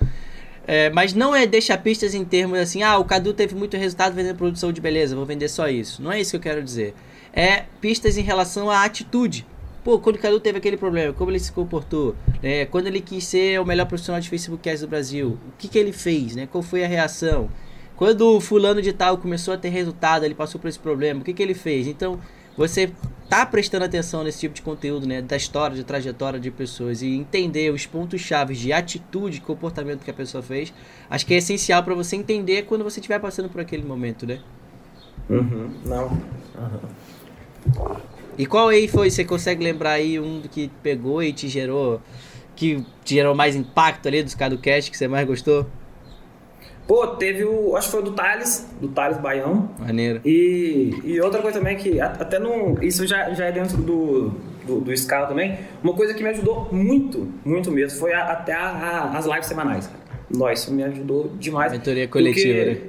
é, 0.67 0.89
mas 0.89 1.13
não 1.13 1.36
é 1.36 1.45
deixar 1.45 1.77
pistas 1.77 2.13
em 2.13 2.25
termos 2.25 2.57
assim, 2.57 2.81
ah, 2.81 2.98
o 2.98 3.05
Cadu 3.05 3.34
teve 3.34 3.55
muito 3.55 3.77
resultado 3.77 4.13
vendendo 4.15 4.36
produção 4.36 4.72
de 4.72 4.81
beleza, 4.81 5.15
vou 5.15 5.25
vender 5.25 5.48
só 5.48 5.69
isso. 5.69 6.01
Não 6.01 6.12
é 6.12 6.19
isso 6.19 6.31
que 6.31 6.38
eu 6.38 6.41
quero 6.41 6.63
dizer. 6.63 6.93
É 7.34 7.65
pistas 7.79 8.17
em 8.17 8.22
relação 8.22 8.69
à 8.69 8.84
atitude. 8.84 9.45
Pô, 9.84 10.00
quando 10.00 10.15
o 10.15 10.19
Cadu 10.19 10.39
teve 10.39 10.57
aquele 10.57 10.77
problema, 10.77 11.13
como 11.13 11.29
ele 11.29 11.39
se 11.39 11.51
comportou? 11.51 12.15
É, 12.41 12.65
quando 12.65 12.88
ele 12.88 13.00
quis 13.01 13.24
ser 13.25 13.62
o 13.62 13.65
melhor 13.65 13.86
profissional 13.86 14.19
de 14.19 14.27
Facebook 14.27 14.75
do 14.77 14.88
Brasil, 14.88 15.38
o 15.48 15.57
que, 15.60 15.67
que 15.67 15.77
ele 15.77 15.91
fez? 15.91 16.36
Né? 16.36 16.48
Qual 16.51 16.63
foi 16.63 16.84
a 16.84 16.88
reação? 16.88 17.50
Quando 17.95 18.36
o 18.36 18.41
fulano 18.41 18.81
de 18.81 18.91
tal 18.91 19.17
começou 19.17 19.53
a 19.53 19.57
ter 19.57 19.69
resultado, 19.69 20.25
ele 20.25 20.34
passou 20.34 20.60
por 20.60 20.67
esse 20.67 20.79
problema, 20.79 21.22
o 21.22 21.24
que, 21.24 21.34
que 21.34 21.43
ele 21.43 21.53
fez? 21.53 21.88
Então, 21.88 22.19
você 22.57 22.91
tá 23.29 23.45
prestando 23.45 23.85
atenção 23.85 24.24
nesse 24.24 24.39
tipo 24.39 24.53
de 24.53 24.62
conteúdo, 24.62 25.07
né, 25.07 25.21
da 25.21 25.35
história, 25.35 25.75
de 25.75 25.83
trajetória 25.83 26.39
de 26.39 26.51
pessoas 26.51 27.01
e 27.01 27.07
entender 27.07 27.71
os 27.74 27.85
pontos 27.85 28.21
chaves 28.21 28.59
de 28.59 28.71
atitude, 28.71 29.41
comportamento 29.41 30.03
que 30.03 30.12
a 30.12 30.13
pessoa 30.13 30.43
fez, 30.43 30.74
acho 31.09 31.25
que 31.25 31.33
é 31.33 31.38
essencial 31.38 31.83
para 31.83 31.95
você 31.95 32.15
entender 32.15 32.63
quando 32.63 32.83
você 32.83 33.00
estiver 33.00 33.19
passando 33.19 33.50
por 33.50 33.59
aquele 33.62 33.83
momento, 33.83 34.25
né? 34.27 34.39
Uhum, 35.29 35.71
não. 35.85 36.07
Uhum. 36.07 37.95
E 38.38 38.45
qual 38.45 38.67
aí 38.67 38.88
foi? 38.88 39.09
Você 39.09 39.24
consegue 39.24 39.63
lembrar 39.63 39.93
aí 39.93 40.19
um 40.19 40.41
que 40.41 40.69
pegou 40.83 41.24
e 41.24 41.33
te 41.33 41.47
gerou 41.47 42.01
que 42.55 42.85
te 43.03 43.15
gerou 43.15 43.35
mais 43.35 43.55
impacto 43.55 44.07
ali 44.07 44.24
dos 44.24 44.33
CaduCast 44.33 44.89
que 44.89 44.97
você 44.97 45.07
mais 45.07 45.27
gostou? 45.27 45.65
Pô, 46.87 47.07
teve 47.07 47.43
o. 47.43 47.75
Acho 47.75 47.87
que 47.87 47.91
foi 47.93 48.03
do 48.03 48.11
Thales, 48.11 48.67
do 48.79 48.87
Thales 48.89 49.17
Baião. 49.17 49.69
Maneiro. 49.79 50.21
E, 50.23 50.93
e 51.03 51.19
outra 51.19 51.41
coisa 51.41 51.57
também 51.57 51.75
que 51.77 51.99
até 51.99 52.37
não. 52.37 52.77
Isso 52.81 53.07
já, 53.07 53.33
já 53.33 53.45
é 53.45 53.51
dentro 53.51 53.77
do, 53.77 54.29
do, 54.65 54.81
do 54.81 54.95
Scala 54.95 55.25
também. 55.25 55.57
Uma 55.83 55.93
coisa 55.93 56.13
que 56.13 56.21
me 56.21 56.29
ajudou 56.29 56.69
muito, 56.71 57.27
muito 57.43 57.71
mesmo, 57.71 57.99
foi 57.99 58.13
a, 58.13 58.31
até 58.31 58.53
a, 58.53 58.67
a, 58.67 59.17
as 59.17 59.25
lives 59.25 59.47
semanais. 59.47 59.89
Nossa, 60.29 60.53
isso 60.53 60.73
me 60.73 60.83
ajudou 60.83 61.31
demais. 61.39 61.71
Mentoria 61.71 62.07
coletiva, 62.07 62.65
porque, 62.65 62.81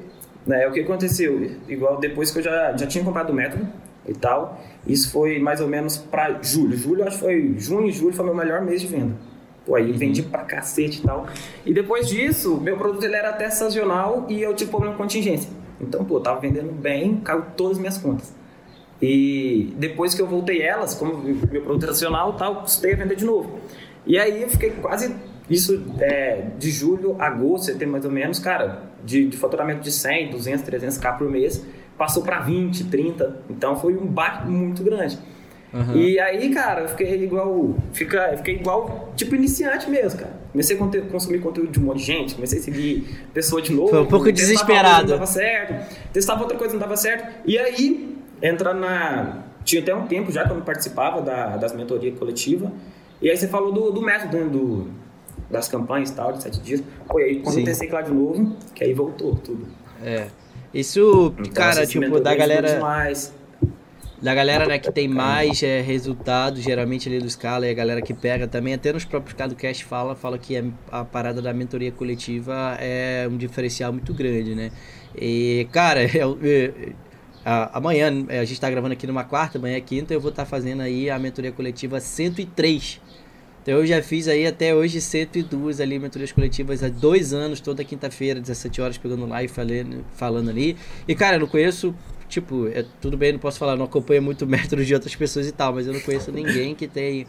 né? 0.47 0.59
né? 0.59 0.69
O 0.69 0.73
que 0.73 0.81
aconteceu? 0.81 1.53
Igual 1.67 1.99
depois 1.99 2.31
que 2.31 2.39
eu 2.39 2.43
já, 2.43 2.77
já 2.77 2.87
tinha 2.87 3.03
comprado 3.03 3.31
o 3.31 3.35
método 3.35 3.67
e 4.07 4.13
tal, 4.13 4.61
isso 4.87 5.11
foi 5.11 5.39
mais 5.39 5.61
ou 5.61 5.69
menos 5.69 5.97
para 5.97 6.39
julho. 6.43 6.77
Julho, 6.77 7.05
acho 7.07 7.17
que 7.17 7.25
foi. 7.25 7.55
Junho 7.57 7.89
e 7.89 7.93
julho 7.93 8.13
foi 8.13 8.27
meu 8.27 8.35
melhor 8.35 8.61
mês 8.61 8.83
de 8.83 8.89
venda. 8.89 9.15
Pô, 9.67 9.75
aí 9.75 9.91
uhum. 9.91 9.99
vendi 9.99 10.23
pra 10.23 10.45
cacete 10.45 11.01
e 11.01 11.03
tal. 11.03 11.27
E 11.67 11.75
depois 11.75 12.09
disso, 12.09 12.61
meu 12.61 12.77
produto 12.77 13.03
ele 13.03 13.17
era 13.17 13.31
até 13.31 13.51
sazonal 13.51 14.25
e 14.29 14.41
eu 14.41 14.55
tive 14.55 14.71
problema 14.71 14.95
de 14.95 14.99
contingência. 14.99 15.51
Então, 15.81 16.05
pô, 16.05 16.21
tava 16.21 16.41
vendendo 16.41 16.73
bem, 16.73 17.17
caiu 17.17 17.43
todas 17.57 17.73
as 17.73 17.79
minhas 17.79 17.99
contas. 17.99 18.33
E 19.03 19.75
depois 19.77 20.15
que 20.15 20.23
eu 20.23 20.27
voltei 20.27 20.63
elas, 20.63 20.95
como 20.95 21.19
meu 21.19 21.63
produto 21.63 21.87
sazonal 21.87 22.35
tal, 22.35 22.63
custei 22.63 22.95
a 22.95 22.97
vender 22.97 23.17
de 23.17 23.25
novo. 23.25 23.59
E 24.07 24.17
aí 24.17 24.43
eu 24.43 24.49
fiquei 24.49 24.71
quase, 24.71 25.15
isso 25.51 25.85
é, 25.99 26.47
de 26.57 26.71
julho, 26.71 27.21
agosto, 27.21 27.67
setembro 27.67 27.93
mais 27.93 28.05
ou 28.05 28.11
menos, 28.11 28.39
cara, 28.39 28.85
de, 29.05 29.27
de 29.27 29.37
faturamento 29.37 29.81
de 29.81 29.91
100, 29.91 30.31
200, 30.31 30.65
300k 30.65 31.19
por 31.19 31.29
mês, 31.29 31.67
passou 31.99 32.23
para 32.23 32.39
20, 32.41 32.85
30. 32.85 33.43
Então 33.51 33.77
foi 33.77 33.97
um 33.97 34.07
baque 34.07 34.49
muito 34.49 34.85
grande. 34.85 35.19
Uhum. 35.73 35.97
E 35.97 36.19
aí, 36.19 36.51
cara, 36.55 36.83
eu 36.83 36.89
fiquei 36.89 37.23
igual. 37.23 37.75
Fica, 37.93 38.37
fiquei 38.37 38.55
igual, 38.57 39.13
tipo, 39.17 39.35
iniciante 39.35 39.91
mesmo, 39.91 40.21
cara. 40.21 40.33
Comecei 40.53 40.77
a 40.77 41.03
consumir 41.11 41.41
conteúdo 41.41 41.71
de 41.71 41.79
um 41.79 41.85
monte 41.85 41.99
de 41.99 42.05
gente, 42.05 42.35
comecei 42.35 42.59
a 42.59 42.63
seguir 42.63 43.27
pessoa 43.35 43.61
de 43.61 43.73
novo. 43.73 43.89
Foi 43.89 44.01
um 44.01 44.07
pouco 44.07 44.31
desesperado. 44.33 45.09
Não 45.09 45.19
dava 45.19 45.27
certo, 45.27 45.95
testava 46.13 46.43
outra 46.43 46.57
coisa, 46.57 46.73
não 46.73 46.81
dava 46.81 46.97
certo. 46.97 47.43
E 47.45 47.59
aí, 47.59 48.17
entra 48.41 48.73
na. 48.73 49.45
Tinha 49.65 49.83
até 49.83 49.95
um 49.95 50.07
tempo 50.07 50.31
já 50.31 50.47
que 50.47 50.53
eu 50.53 50.61
participava 50.61 51.21
da, 51.21 51.57
das 51.57 51.75
mentorias 51.75 52.17
coletivas. 52.19 52.71
E 53.21 53.29
aí 53.29 53.37
você 53.37 53.49
falou 53.49 53.73
do, 53.73 53.91
do 53.91 54.01
método, 54.01 54.37
né, 54.37 54.45
do, 54.45 54.89
das 55.51 55.67
campanhas 55.69 56.11
e 56.11 56.15
tal, 56.15 56.33
de 56.33 56.43
sete 56.43 56.61
dias. 56.61 56.83
Foi 57.11 57.25
aí 57.25 57.41
quando 57.41 57.55
Sim. 57.55 57.61
eu 57.61 57.67
testei 57.67 57.91
lá 57.91 58.01
de 58.01 58.13
novo, 58.13 58.57
que 58.75 58.85
aí 58.85 58.95
voltou 58.95 59.35
tudo. 59.35 59.67
É. 60.03 60.29
Isso, 60.73 61.35
então, 61.39 61.53
cara, 61.53 61.87
tipo, 61.87 62.21
da 62.21 62.35
galera. 62.35 62.75
Demais 62.75 63.35
da 64.21 64.35
galera 64.35 64.67
né, 64.67 64.79
que 64.79 64.91
tem 64.91 65.07
mais 65.07 65.63
é, 65.63 65.81
resultado, 65.81 66.61
geralmente 66.61 67.09
ali 67.09 67.19
do 67.19 67.29
Scala, 67.29 67.67
e 67.67 67.71
a 67.71 67.75
galera 67.75 68.01
que 68.01 68.15
pega 68.15 68.49
também, 68.49 68.73
até 68.73 68.93
nos 68.93 69.05
próprios 69.05 69.35
CadoCast 69.35 69.85
fala, 69.85 70.15
fala 70.15 70.39
que 70.39 70.57
a, 70.57 70.65
a 70.91 71.05
parada 71.05 71.43
da 71.43 71.53
mentoria 71.53 71.93
coletiva 71.93 72.77
é 72.81 73.29
um 73.31 73.37
diferencial 73.37 73.93
muito 73.93 74.15
grande, 74.15 74.55
né? 74.55 74.71
E, 75.15 75.69
cara, 75.71 76.03
eu, 76.17 76.39
eu, 76.43 76.95
a, 77.45 77.77
amanhã, 77.77 78.11
a 78.29 78.45
gente 78.45 78.53
está 78.53 78.71
gravando 78.71 78.95
aqui 78.95 79.07
numa 79.07 79.25
quarta, 79.25 79.59
amanhã 79.59 79.77
é 79.77 79.81
quinta, 79.81 80.15
eu 80.15 80.21
vou 80.21 80.31
estar 80.31 80.45
tá 80.45 80.51
fazendo 80.51 80.81
aí 80.81 81.11
a 81.11 81.19
mentoria 81.19 81.53
coletiva 81.53 82.01
103. 82.01 83.01
Então 83.63 83.75
eu 83.75 83.87
já 83.87 84.01
fiz 84.01 84.29
aí 84.29 84.47
até 84.47 84.73
hoje 84.73 85.01
102 85.01 85.81
ali 85.81 85.99
mentorias 85.99 86.31
coletivas 86.31 86.85
há 86.85 86.89
dois 86.89 87.33
anos, 87.33 87.61
toda 87.61 87.83
quinta-feira, 87.85 88.41
17 88.41 88.81
horas, 88.81 88.97
pegando 88.97 89.27
live 89.27 89.53
falando, 89.53 90.05
falando 90.15 90.51
ali. 90.51 90.77
E 91.09 91.17
cara, 91.17 91.35
eu 91.35 91.41
não 91.41 91.49
conheço 91.49 91.93
tipo, 92.29 92.69
é, 92.69 92.85
tudo 93.01 93.17
bem, 93.17 93.33
não 93.33 93.39
posso 93.39 93.59
falar, 93.59 93.77
não 93.77 93.85
acompanho 93.85 94.23
muito 94.23 94.47
método 94.47 94.85
de 94.85 94.95
outras 94.95 95.15
pessoas 95.15 95.47
e 95.47 95.53
tal, 95.53 95.73
mas 95.75 95.87
eu 95.87 95.93
não 95.93 96.01
conheço 96.01 96.31
ninguém 96.33 96.75
que 96.75 96.87
tem 96.87 97.27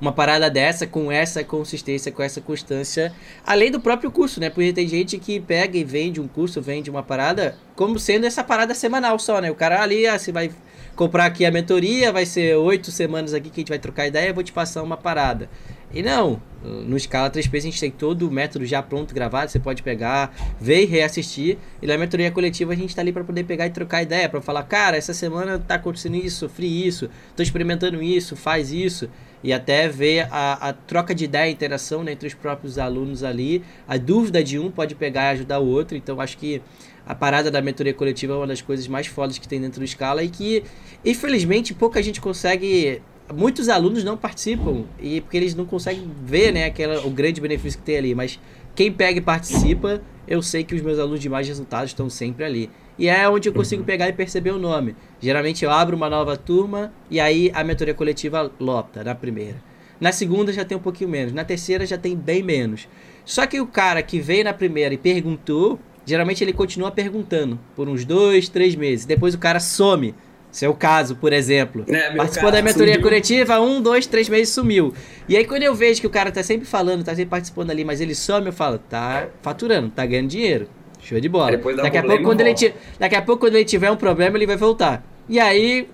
uma 0.00 0.12
parada 0.12 0.50
dessa, 0.50 0.86
com 0.86 1.10
essa 1.10 1.42
consistência, 1.44 2.12
com 2.12 2.22
essa 2.22 2.40
constância, 2.40 3.12
além 3.46 3.70
do 3.70 3.80
próprio 3.80 4.10
curso, 4.10 4.40
né? 4.40 4.50
Porque 4.50 4.72
tem 4.72 4.86
gente 4.86 5.18
que 5.18 5.40
pega 5.40 5.78
e 5.78 5.84
vende 5.84 6.20
um 6.20 6.28
curso, 6.28 6.60
vende 6.60 6.90
uma 6.90 7.02
parada, 7.02 7.56
como 7.74 7.98
sendo 7.98 8.26
essa 8.26 8.44
parada 8.44 8.74
semanal 8.74 9.18
só, 9.18 9.40
né? 9.40 9.50
O 9.50 9.54
cara 9.54 9.82
ali, 9.82 10.06
ah, 10.06 10.18
você 10.18 10.32
vai 10.32 10.50
comprar 10.94 11.26
aqui 11.26 11.44
a 11.44 11.50
mentoria, 11.50 12.12
vai 12.12 12.26
ser 12.26 12.56
oito 12.56 12.90
semanas 12.90 13.34
aqui 13.34 13.50
que 13.50 13.60
a 13.60 13.62
gente 13.62 13.68
vai 13.68 13.78
trocar 13.78 14.06
ideia, 14.06 14.28
eu 14.28 14.34
vou 14.34 14.44
te 14.44 14.52
passar 14.52 14.82
uma 14.82 14.96
parada. 14.96 15.48
E 15.94 16.02
não, 16.02 16.42
no 16.64 16.98
Scala 16.98 17.30
3P 17.30 17.56
a 17.56 17.60
gente 17.60 17.80
tem 17.80 17.90
todo 17.90 18.26
o 18.26 18.30
método 18.30 18.66
já 18.66 18.82
pronto, 18.82 19.14
gravado, 19.14 19.50
você 19.50 19.60
pode 19.60 19.82
pegar, 19.82 20.34
ver 20.60 20.82
e 20.82 20.86
reassistir. 20.86 21.58
E 21.80 21.86
na 21.86 21.96
mentoria 21.96 22.30
coletiva 22.30 22.72
a 22.72 22.76
gente 22.76 22.88
está 22.88 23.02
ali 23.02 23.12
para 23.12 23.22
poder 23.22 23.44
pegar 23.44 23.66
e 23.66 23.70
trocar 23.70 24.02
ideia, 24.02 24.28
para 24.28 24.40
falar, 24.40 24.64
cara, 24.64 24.96
essa 24.96 25.14
semana 25.14 25.58
tá 25.58 25.76
acontecendo 25.76 26.16
isso, 26.16 26.40
sofri 26.40 26.86
isso, 26.86 27.08
tô 27.36 27.42
experimentando 27.42 28.02
isso, 28.02 28.34
faz 28.34 28.72
isso. 28.72 29.08
E 29.42 29.52
até 29.52 29.88
ver 29.88 30.26
a, 30.30 30.70
a 30.70 30.72
troca 30.72 31.14
de 31.14 31.26
ideia, 31.26 31.44
a 31.44 31.50
interação 31.50 32.02
né, 32.02 32.12
entre 32.12 32.26
os 32.26 32.32
próprios 32.32 32.78
alunos 32.78 33.22
ali. 33.22 33.62
A 33.86 33.98
dúvida 33.98 34.42
de 34.42 34.58
um 34.58 34.70
pode 34.70 34.94
pegar 34.94 35.24
e 35.24 35.34
ajudar 35.34 35.60
o 35.60 35.66
outro. 35.66 35.98
Então 35.98 36.18
acho 36.18 36.38
que 36.38 36.62
a 37.06 37.14
parada 37.14 37.50
da 37.50 37.60
mentoria 37.60 37.92
coletiva 37.92 38.32
é 38.32 38.36
uma 38.36 38.46
das 38.46 38.62
coisas 38.62 38.88
mais 38.88 39.06
fodas 39.06 39.36
que 39.36 39.46
tem 39.46 39.60
dentro 39.60 39.80
do 39.80 39.86
Scala 39.86 40.22
e 40.24 40.30
que, 40.30 40.64
infelizmente, 41.04 41.74
pouca 41.74 42.02
gente 42.02 42.22
consegue 42.22 43.02
muitos 43.32 43.68
alunos 43.68 44.04
não 44.04 44.16
participam 44.16 44.84
e 45.00 45.20
porque 45.20 45.36
eles 45.36 45.54
não 45.54 45.64
conseguem 45.64 46.10
ver, 46.24 46.52
né, 46.52 46.66
aquela, 46.66 47.06
o 47.06 47.10
grande 47.10 47.40
benefício 47.40 47.78
que 47.78 47.84
tem 47.84 47.96
ali. 47.96 48.14
Mas 48.14 48.38
quem 48.74 48.92
pega 48.92 49.18
e 49.18 49.22
participa, 49.22 50.02
eu 50.26 50.42
sei 50.42 50.64
que 50.64 50.74
os 50.74 50.82
meus 50.82 50.98
alunos 50.98 51.20
de 51.20 51.28
mais 51.28 51.46
resultados 51.46 51.90
estão 51.90 52.10
sempre 52.10 52.44
ali. 52.44 52.70
E 52.98 53.08
é 53.08 53.28
onde 53.28 53.48
eu 53.48 53.52
consigo 53.52 53.82
pegar 53.82 54.08
e 54.08 54.12
perceber 54.12 54.50
o 54.50 54.58
nome. 54.58 54.94
Geralmente 55.20 55.64
eu 55.64 55.70
abro 55.70 55.96
uma 55.96 56.08
nova 56.08 56.36
turma 56.36 56.92
e 57.10 57.18
aí 57.18 57.50
a 57.54 57.64
mentoria 57.64 57.94
coletiva 57.94 58.50
lota 58.60 59.02
na 59.02 59.14
primeira. 59.14 59.62
Na 60.00 60.12
segunda 60.12 60.52
já 60.52 60.64
tem 60.64 60.76
um 60.76 60.80
pouquinho 60.80 61.10
menos. 61.10 61.32
Na 61.32 61.44
terceira 61.44 61.86
já 61.86 61.96
tem 61.98 62.16
bem 62.16 62.42
menos. 62.42 62.88
Só 63.24 63.46
que 63.46 63.60
o 63.60 63.66
cara 63.66 64.02
que 64.02 64.20
veio 64.20 64.44
na 64.44 64.52
primeira 64.52 64.94
e 64.94 64.98
perguntou, 64.98 65.78
geralmente 66.04 66.44
ele 66.44 66.52
continua 66.52 66.90
perguntando 66.90 67.58
por 67.74 67.88
uns 67.88 68.04
dois, 68.04 68.48
três 68.48 68.74
meses. 68.76 69.06
Depois 69.06 69.34
o 69.34 69.38
cara 69.38 69.58
some 69.58 70.14
seu 70.56 70.72
caso, 70.72 71.16
por 71.16 71.32
exemplo. 71.32 71.84
É, 71.88 72.14
Participou 72.14 72.50
caso, 72.50 72.52
da 72.52 72.62
mentoria 72.62 72.94
sumiu. 72.94 73.02
coletiva, 73.02 73.60
um, 73.60 73.80
dois, 73.82 74.06
três 74.06 74.28
meses 74.28 74.54
sumiu. 74.54 74.94
E 75.28 75.36
aí 75.36 75.44
quando 75.44 75.62
eu 75.62 75.74
vejo 75.74 76.00
que 76.00 76.06
o 76.06 76.10
cara 76.10 76.30
tá 76.30 76.42
sempre 76.42 76.66
falando, 76.66 77.02
tá 77.02 77.12
sempre 77.12 77.30
participando 77.30 77.70
ali, 77.70 77.84
mas 77.84 78.00
ele 78.00 78.14
some, 78.14 78.46
eu 78.46 78.52
falo, 78.52 78.78
tá 78.78 79.28
faturando, 79.42 79.90
tá 79.90 80.06
ganhando 80.06 80.28
dinheiro. 80.28 80.68
Show 81.00 81.20
de 81.20 81.28
bola. 81.28 81.56
Daqui, 81.56 81.98
um 81.98 82.00
a 82.00 82.02
pouco, 82.02 82.22
quando 82.22 82.40
ele 82.40 82.54
daqui 82.98 83.14
a 83.14 83.22
pouco, 83.22 83.40
quando 83.40 83.56
ele 83.56 83.64
tiver 83.64 83.90
um 83.90 83.96
problema, 83.96 84.38
ele 84.38 84.46
vai 84.46 84.56
voltar. 84.56 85.04
E 85.28 85.38
aí, 85.38 85.88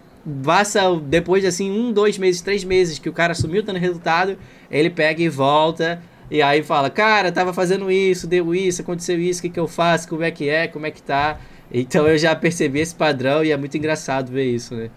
passa 0.45 0.83
depois 1.05 1.43
de 1.43 1.49
assim, 1.49 1.71
um, 1.71 1.91
dois 1.93 2.17
meses, 2.19 2.41
três 2.41 2.63
meses 2.63 2.99
que 2.99 3.09
o 3.09 3.13
cara 3.13 3.35
sumiu 3.35 3.63
dando 3.63 3.79
resultado, 3.79 4.39
ele 4.71 4.91
pega 4.91 5.23
e 5.23 5.29
volta. 5.29 6.03
E 6.31 6.41
aí 6.41 6.63
fala, 6.63 6.89
cara, 6.89 7.33
tava 7.33 7.53
fazendo 7.53 7.91
isso, 7.91 8.27
deu 8.27 8.55
isso, 8.55 8.83
aconteceu 8.83 9.19
isso, 9.19 9.41
o 9.41 9.43
que, 9.43 9.51
que 9.51 9.59
eu 9.59 9.67
faço, 9.67 10.09
como 10.09 10.23
é 10.23 10.31
que 10.31 10.49
é, 10.49 10.69
como 10.69 10.87
é 10.87 10.91
que 10.91 11.03
tá. 11.03 11.41
Então 11.73 12.07
eu 12.09 12.19
já 12.19 12.35
percebi 12.35 12.81
esse 12.81 12.95
padrão 12.95 13.45
e 13.45 13.53
é 13.53 13.57
muito 13.57 13.77
engraçado 13.77 14.31
ver 14.31 14.45
isso, 14.45 14.75
né? 14.75 14.91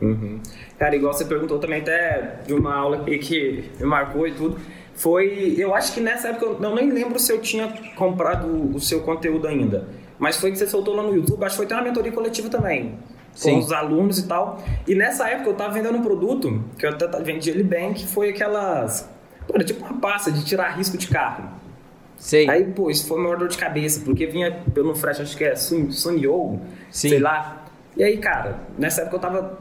Uhum. 0.00 0.40
Cara, 0.78 0.94
igual 0.94 1.12
você 1.12 1.24
perguntou 1.24 1.58
também 1.58 1.80
até 1.80 2.40
de 2.46 2.52
uma 2.52 2.74
aula 2.74 3.04
que 3.04 3.70
me 3.80 3.86
marcou 3.86 4.26
e 4.26 4.32
tudo. 4.32 4.58
Foi, 4.94 5.54
eu 5.58 5.74
acho 5.74 5.92
que 5.92 6.00
nessa 6.00 6.28
época, 6.28 6.46
eu 6.46 6.60
não 6.60 6.74
nem 6.74 6.90
lembro 6.90 7.18
se 7.18 7.30
eu 7.30 7.40
tinha 7.40 7.68
comprado 7.94 8.46
o 8.74 8.80
seu 8.80 9.02
conteúdo 9.02 9.46
ainda. 9.46 9.88
Mas 10.18 10.36
foi 10.36 10.50
que 10.50 10.58
você 10.58 10.66
soltou 10.66 10.94
lá 10.94 11.02
no 11.02 11.14
YouTube, 11.14 11.44
acho 11.44 11.54
que 11.54 11.56
foi 11.56 11.66
até 11.66 11.74
uma 11.74 11.84
mentoria 11.84 12.12
coletiva 12.12 12.48
também. 12.48 12.98
Com 13.32 13.50
Sim. 13.50 13.58
os 13.58 13.70
alunos 13.70 14.18
e 14.18 14.26
tal. 14.26 14.62
E 14.86 14.94
nessa 14.94 15.28
época 15.28 15.50
eu 15.50 15.54
tava 15.54 15.74
vendendo 15.74 15.98
um 15.98 16.02
produto, 16.02 16.64
que 16.78 16.86
eu 16.86 16.90
até 16.90 17.06
vendi 17.22 17.50
ele 17.50 17.62
bem, 17.62 17.92
que 17.92 18.06
foi 18.06 18.30
aquelas. 18.30 19.10
Era 19.52 19.62
tipo 19.62 19.84
uma 19.84 20.00
pasta 20.00 20.32
de 20.32 20.42
tirar 20.44 20.70
risco 20.70 20.96
de 20.96 21.08
carro. 21.08 21.50
Sei. 22.16 22.48
Aí, 22.48 22.64
pô, 22.64 22.90
isso 22.90 23.06
foi 23.06 23.18
uma 23.18 23.36
dor 23.36 23.48
de 23.48 23.58
cabeça, 23.58 24.00
porque 24.04 24.26
vinha 24.26 24.50
pelo 24.72 24.94
frete, 24.94 25.22
acho 25.22 25.36
que 25.36 25.44
é 25.44 25.54
Sun, 25.54 25.90
Sunyo, 25.90 26.60
sei 26.90 27.18
lá. 27.18 27.64
E 27.96 28.02
aí, 28.02 28.16
cara, 28.18 28.60
nessa 28.78 29.02
época 29.02 29.16
eu 29.16 29.20
tava 29.20 29.58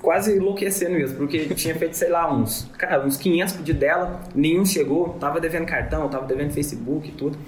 quase 0.00 0.36
enlouquecendo 0.36 0.92
mesmo, 0.92 1.16
porque 1.16 1.46
tinha 1.54 1.74
feito, 1.74 1.96
sei 1.96 2.08
lá, 2.08 2.32
uns, 2.32 2.70
cara, 2.78 3.04
uns 3.04 3.16
500 3.16 3.54
pedidos 3.54 3.80
dela, 3.80 4.20
nenhum 4.34 4.64
chegou, 4.64 5.16
tava 5.20 5.40
devendo 5.40 5.66
cartão, 5.66 6.08
tava 6.08 6.26
devendo 6.26 6.52
Facebook 6.52 7.08
e 7.08 7.12
tudo. 7.12 7.38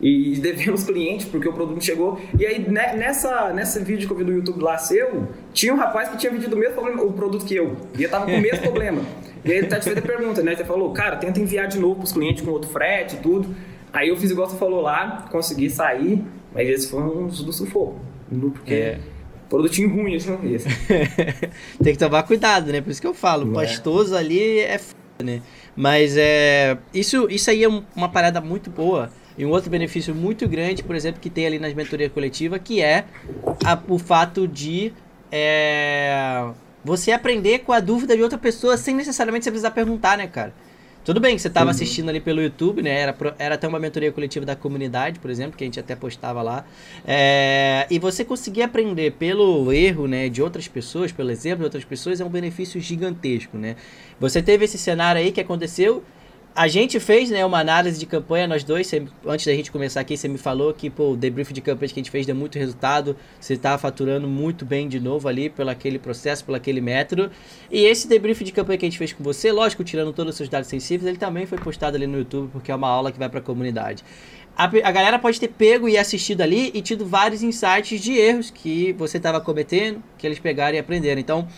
E 0.00 0.36
devendo 0.36 0.74
os 0.74 0.84
clientes, 0.84 1.26
porque 1.26 1.48
o 1.48 1.52
produto 1.52 1.82
chegou. 1.82 2.20
E 2.38 2.44
aí, 2.44 2.58
né, 2.68 2.94
nessa, 2.94 3.52
nessa 3.52 3.80
vídeo 3.80 4.06
que 4.06 4.12
eu 4.12 4.18
vi 4.18 4.24
do 4.24 4.32
YouTube 4.32 4.60
lá 4.60 4.76
seu, 4.76 5.28
tinha 5.52 5.72
um 5.72 5.76
rapaz 5.76 6.08
que 6.08 6.18
tinha 6.18 6.32
vendido 6.32 6.56
o 6.56 6.58
mesmo 6.58 6.74
problema, 6.74 7.02
o 7.02 7.12
produto 7.12 7.44
que 7.44 7.54
eu. 7.54 7.76
E 7.96 8.02
eu 8.02 8.10
tava 8.10 8.26
com 8.26 8.32
o 8.32 8.40
mesmo 8.40 8.60
problema. 8.62 9.02
E 9.44 9.52
aí 9.52 9.58
ele 9.58 9.66
tá 9.68 9.78
te 9.78 9.84
fazendo 9.84 9.98
a 9.98 10.02
pergunta, 10.02 10.42
né? 10.42 10.56
Você 10.56 10.64
falou, 10.64 10.92
cara, 10.92 11.16
tenta 11.16 11.40
enviar 11.40 11.68
de 11.68 11.78
novo 11.78 11.96
pros 11.96 12.12
clientes 12.12 12.44
com 12.44 12.50
outro 12.50 12.68
frete 12.70 13.16
e 13.16 13.18
tudo. 13.20 13.54
Aí 13.94 14.08
eu 14.08 14.16
fiz 14.16 14.32
igual 14.32 14.50
você 14.50 14.56
falou 14.56 14.80
lá, 14.80 15.24
consegui 15.30 15.70
sair, 15.70 16.20
mas 16.52 16.68
esse 16.68 16.90
foi 16.90 17.00
um 17.00 17.28
do 17.28 17.52
sufoco. 17.52 18.00
Porque 18.28 18.74
é. 18.74 18.98
produtinho 19.48 19.88
ruim, 19.88 20.16
assim, 20.16 20.36
esse. 20.52 20.68
Tem 21.80 21.92
que 21.92 21.98
tomar 21.98 22.24
cuidado, 22.24 22.72
né? 22.72 22.80
Por 22.80 22.90
isso 22.90 23.00
que 23.00 23.06
eu 23.06 23.14
falo, 23.14 23.44
Não 23.44 23.60
é. 23.60 23.64
pastoso 23.64 24.16
ali 24.16 24.58
é 24.58 24.74
f... 24.74 24.96
né? 25.22 25.40
Mas 25.76 26.16
é. 26.16 26.76
Isso, 26.92 27.28
isso 27.30 27.48
aí 27.50 27.62
é 27.62 27.68
uma 27.68 28.08
parada 28.08 28.40
muito 28.40 28.68
boa. 28.68 29.12
E 29.38 29.46
um 29.46 29.50
outro 29.50 29.70
benefício 29.70 30.12
muito 30.12 30.48
grande, 30.48 30.82
por 30.82 30.96
exemplo, 30.96 31.20
que 31.20 31.30
tem 31.30 31.46
ali 31.46 31.60
nas 31.60 31.72
mentorias 31.72 32.10
coletivas, 32.12 32.60
que 32.62 32.82
é 32.82 33.04
a, 33.64 33.78
o 33.88 33.98
fato 33.98 34.48
de 34.48 34.92
é, 35.30 36.50
você 36.84 37.12
aprender 37.12 37.60
com 37.60 37.72
a 37.72 37.78
dúvida 37.78 38.16
de 38.16 38.22
outra 38.22 38.38
pessoa 38.38 38.76
sem 38.76 38.94
necessariamente 38.94 39.44
você 39.44 39.50
precisar 39.50 39.70
perguntar, 39.70 40.18
né, 40.18 40.26
cara? 40.26 40.52
Tudo 41.04 41.20
bem 41.20 41.36
que 41.36 41.42
você 41.42 41.48
estava 41.48 41.66
uhum. 41.66 41.70
assistindo 41.70 42.08
ali 42.08 42.18
pelo 42.18 42.40
YouTube, 42.40 42.82
né? 42.82 42.98
Era, 42.98 43.16
era 43.38 43.54
até 43.56 43.68
uma 43.68 43.78
mentoria 43.78 44.10
coletiva 44.10 44.46
da 44.46 44.56
comunidade, 44.56 45.18
por 45.20 45.30
exemplo, 45.30 45.56
que 45.56 45.62
a 45.62 45.66
gente 45.66 45.78
até 45.78 45.94
postava 45.94 46.40
lá. 46.40 46.64
É, 47.06 47.86
e 47.90 47.98
você 47.98 48.24
conseguir 48.24 48.62
aprender 48.62 49.12
pelo 49.12 49.70
erro, 49.70 50.08
né, 50.08 50.30
de 50.30 50.42
outras 50.42 50.66
pessoas, 50.66 51.12
pelo 51.12 51.30
exemplo 51.30 51.58
de 51.58 51.64
outras 51.64 51.84
pessoas, 51.84 52.20
é 52.20 52.24
um 52.24 52.30
benefício 52.30 52.80
gigantesco, 52.80 53.58
né? 53.58 53.76
Você 54.18 54.42
teve 54.42 54.64
esse 54.64 54.78
cenário 54.78 55.20
aí 55.20 55.30
que 55.30 55.40
aconteceu 55.42 56.02
a 56.56 56.68
gente 56.68 57.00
fez, 57.00 57.30
né, 57.30 57.44
uma 57.44 57.58
análise 57.58 57.98
de 57.98 58.06
campanha, 58.06 58.46
nós 58.46 58.62
dois, 58.62 58.88
antes 59.26 59.44
da 59.44 59.52
gente 59.52 59.72
começar 59.72 60.00
aqui, 60.00 60.16
você 60.16 60.28
me 60.28 60.38
falou 60.38 60.72
que, 60.72 60.88
pô, 60.88 61.10
o 61.10 61.16
debrief 61.16 61.52
de 61.52 61.60
campanha 61.60 61.88
que 61.88 61.98
a 61.98 62.02
gente 62.02 62.10
fez 62.12 62.24
deu 62.24 62.34
muito 62.36 62.56
resultado, 62.58 63.16
você 63.40 63.56
tá 63.56 63.76
faturando 63.76 64.28
muito 64.28 64.64
bem 64.64 64.86
de 64.88 65.00
novo 65.00 65.26
ali, 65.26 65.50
pelo 65.50 65.70
aquele 65.70 65.98
processo, 65.98 66.44
pelo 66.44 66.56
aquele 66.56 66.80
método. 66.80 67.28
E 67.70 67.84
esse 67.84 68.06
debrief 68.06 68.44
de 68.44 68.52
campanha 68.52 68.78
que 68.78 68.86
a 68.86 68.88
gente 68.88 68.98
fez 68.98 69.12
com 69.12 69.24
você, 69.24 69.50
lógico, 69.50 69.82
tirando 69.82 70.12
todos 70.12 70.30
os 70.30 70.36
seus 70.36 70.48
dados 70.48 70.68
sensíveis, 70.68 71.08
ele 71.08 71.18
também 71.18 71.44
foi 71.44 71.58
postado 71.58 71.96
ali 71.96 72.06
no 72.06 72.18
YouTube, 72.18 72.50
porque 72.52 72.70
é 72.70 72.74
uma 72.74 72.88
aula 72.88 73.10
que 73.10 73.18
vai 73.18 73.28
para 73.28 73.40
a 73.40 73.42
comunidade. 73.42 74.04
A 74.56 74.92
galera 74.92 75.18
pode 75.18 75.40
ter 75.40 75.48
pego 75.48 75.88
e 75.88 75.98
assistido 75.98 76.40
ali 76.40 76.70
e 76.72 76.80
tido 76.80 77.04
vários 77.04 77.42
insights 77.42 78.00
de 78.00 78.12
erros 78.12 78.50
que 78.50 78.92
você 78.92 79.16
estava 79.16 79.40
cometendo, 79.40 80.00
que 80.16 80.24
eles 80.24 80.38
pegaram 80.38 80.76
e 80.76 80.78
aprenderam. 80.78 81.20
Então, 81.20 81.48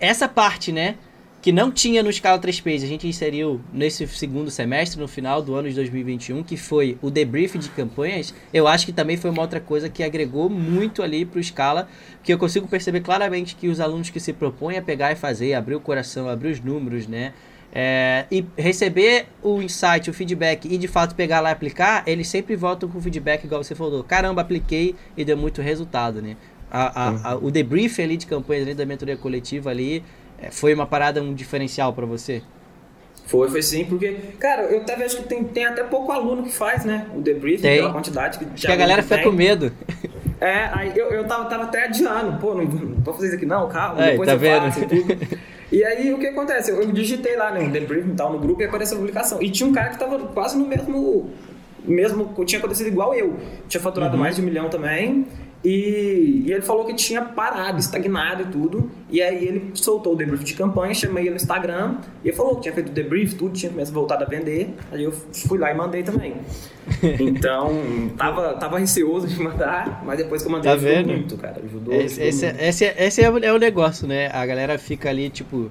essa 0.00 0.26
parte, 0.26 0.72
né, 0.72 0.94
que 1.46 1.52
não 1.52 1.70
tinha 1.70 2.02
no 2.02 2.12
Scala 2.12 2.40
3Ps, 2.40 2.82
a 2.82 2.88
gente 2.88 3.06
inseriu 3.06 3.60
nesse 3.72 4.04
segundo 4.08 4.50
semestre, 4.50 5.00
no 5.00 5.06
final 5.06 5.40
do 5.40 5.54
ano 5.54 5.68
de 5.68 5.76
2021, 5.76 6.42
que 6.42 6.56
foi 6.56 6.98
o 7.00 7.08
debrief 7.08 7.56
de 7.56 7.68
campanhas, 7.68 8.34
eu 8.52 8.66
acho 8.66 8.84
que 8.84 8.92
também 8.92 9.16
foi 9.16 9.30
uma 9.30 9.42
outra 9.42 9.60
coisa 9.60 9.88
que 9.88 10.02
agregou 10.02 10.50
muito 10.50 11.04
ali 11.04 11.24
para 11.24 11.38
o 11.38 11.44
Scala, 11.44 11.88
que 12.24 12.32
eu 12.32 12.36
consigo 12.38 12.66
perceber 12.66 13.00
claramente 13.00 13.54
que 13.54 13.68
os 13.68 13.78
alunos 13.78 14.10
que 14.10 14.18
se 14.18 14.32
propõem 14.32 14.76
a 14.76 14.82
pegar 14.82 15.12
e 15.12 15.14
fazer, 15.14 15.54
abrir 15.54 15.76
o 15.76 15.80
coração, 15.80 16.28
abrir 16.28 16.50
os 16.50 16.58
números, 16.58 17.06
né? 17.06 17.32
É, 17.72 18.24
e 18.28 18.44
receber 18.58 19.26
o 19.40 19.62
insight, 19.62 20.10
o 20.10 20.12
feedback 20.12 20.66
e 20.66 20.76
de 20.76 20.88
fato 20.88 21.14
pegar 21.14 21.38
lá 21.38 21.50
e 21.50 21.52
aplicar, 21.52 22.02
eles 22.08 22.26
sempre 22.26 22.56
voltam 22.56 22.88
com 22.88 22.98
o 22.98 23.00
feedback 23.00 23.44
igual 23.44 23.62
você 23.62 23.76
falou. 23.76 24.02
Caramba, 24.02 24.42
apliquei 24.42 24.96
e 25.16 25.24
deu 25.24 25.36
muito 25.36 25.62
resultado, 25.62 26.20
né? 26.20 26.36
A, 26.68 27.04
a, 27.04 27.30
a, 27.30 27.36
o 27.36 27.52
debrief 27.52 28.00
ali 28.00 28.16
de 28.16 28.26
campanhas 28.26 28.64
ali 28.64 28.74
da 28.74 28.84
mentoria 28.84 29.16
coletiva 29.16 29.70
ali 29.70 30.02
foi 30.50 30.74
uma 30.74 30.86
parada, 30.86 31.22
um 31.22 31.34
diferencial 31.34 31.92
para 31.92 32.06
você? 32.06 32.42
Foi, 33.26 33.50
foi 33.50 33.62
sim, 33.62 33.84
porque, 33.84 34.12
cara, 34.38 34.62
eu 34.62 34.80
até 34.80 34.94
vejo 34.94 35.16
que 35.16 35.24
tem, 35.24 35.42
tem 35.42 35.66
até 35.66 35.82
pouco 35.82 36.12
aluno 36.12 36.44
que 36.44 36.52
faz, 36.52 36.84
né? 36.84 37.06
O 37.14 37.20
debriefing, 37.20 37.62
tem. 37.62 37.76
pela 37.78 37.92
quantidade 37.92 38.38
que 38.38 38.44
Acho 38.44 38.66
que 38.66 38.72
a 38.72 38.76
galera 38.76 39.02
fica 39.02 39.22
com 39.22 39.32
medo. 39.32 39.72
É, 40.40 40.68
aí 40.72 40.92
eu, 40.94 41.06
eu 41.10 41.26
tava, 41.26 41.46
tava 41.46 41.64
até 41.64 41.84
adiando, 41.84 42.38
pô, 42.38 42.54
não, 42.54 42.64
não 42.64 43.02
vou 43.02 43.14
fazer 43.14 43.28
isso 43.28 43.36
aqui 43.36 43.46
não, 43.46 43.68
calma, 43.70 44.04
é, 44.04 44.10
depois 44.10 44.26
tá 44.28 44.34
eu 44.34 44.38
vendo? 44.38 44.64
faço 44.64 44.80
e 44.82 44.86
tudo. 44.86 45.38
E 45.72 45.82
aí 45.82 46.12
o 46.12 46.18
que 46.18 46.26
acontece? 46.28 46.70
Eu, 46.70 46.80
eu 46.80 46.92
digitei 46.92 47.36
lá, 47.36 47.50
né, 47.50 47.60
um 47.60 47.70
debriefing 47.70 48.10
e 48.10 48.14
tal 48.14 48.32
no 48.32 48.38
grupo 48.38 48.62
e 48.62 48.64
apareceu 48.64 48.96
a 48.96 49.00
publicação. 49.00 49.42
E 49.42 49.50
tinha 49.50 49.68
um 49.68 49.72
cara 49.72 49.88
que 49.88 49.98
tava 49.98 50.18
quase 50.28 50.56
no 50.56 50.66
mesmo. 50.66 51.30
mesmo 51.84 52.32
tinha 52.44 52.58
acontecido 52.58 52.86
igual 52.86 53.14
eu. 53.14 53.36
Tinha 53.68 53.80
faturado 53.80 54.14
uhum. 54.14 54.20
mais 54.20 54.36
de 54.36 54.42
um 54.42 54.44
milhão 54.44 54.68
também. 54.68 55.26
E, 55.66 56.44
e, 56.46 56.52
ele 56.52 56.62
falou 56.62 56.84
que 56.84 56.94
tinha 56.94 57.20
parado, 57.20 57.80
estagnado 57.80 58.42
e 58.42 58.46
tudo. 58.46 58.88
E 59.10 59.20
aí 59.20 59.44
ele 59.44 59.72
soltou 59.74 60.12
o 60.12 60.16
debrief 60.16 60.44
de 60.44 60.54
campanha, 60.54 60.94
chamei 60.94 61.24
ele 61.24 61.30
no 61.30 61.36
Instagram 61.36 61.96
e 62.22 62.28
ele 62.28 62.36
falou 62.36 62.54
que 62.54 62.62
tinha 62.62 62.72
feito 62.72 62.90
o 62.90 62.92
debrief, 62.92 63.34
tudo, 63.34 63.52
tinha 63.52 63.72
começado 63.72 63.92
voltado 63.92 64.22
a 64.22 64.28
vender. 64.28 64.72
Aí 64.92 65.02
eu 65.02 65.10
fui 65.10 65.58
lá 65.58 65.72
e 65.72 65.74
mandei 65.74 66.04
também. 66.04 66.34
Então, 67.18 67.82
tava, 68.16 68.54
tava 68.54 68.78
receoso 68.78 69.26
de 69.26 69.42
mandar, 69.42 70.04
mas 70.06 70.18
depois 70.18 70.40
que 70.40 70.46
eu 70.46 70.52
mandei, 70.52 70.70
tá 70.70 70.76
ajudou 70.76 70.94
vendo? 70.94 71.08
muito, 71.08 71.36
cara. 71.36 71.60
Ajudou, 71.64 71.92
esse, 71.94 72.04
ajudou 72.04 72.28
esse, 72.28 72.44
muito. 72.46 72.60
esse, 72.60 72.84
esse 72.84 73.22
é, 73.22 73.30
o, 73.30 73.38
é 73.38 73.52
o 73.52 73.58
negócio, 73.58 74.06
né? 74.06 74.30
A 74.32 74.46
galera 74.46 74.78
fica 74.78 75.10
ali, 75.10 75.28
tipo, 75.28 75.68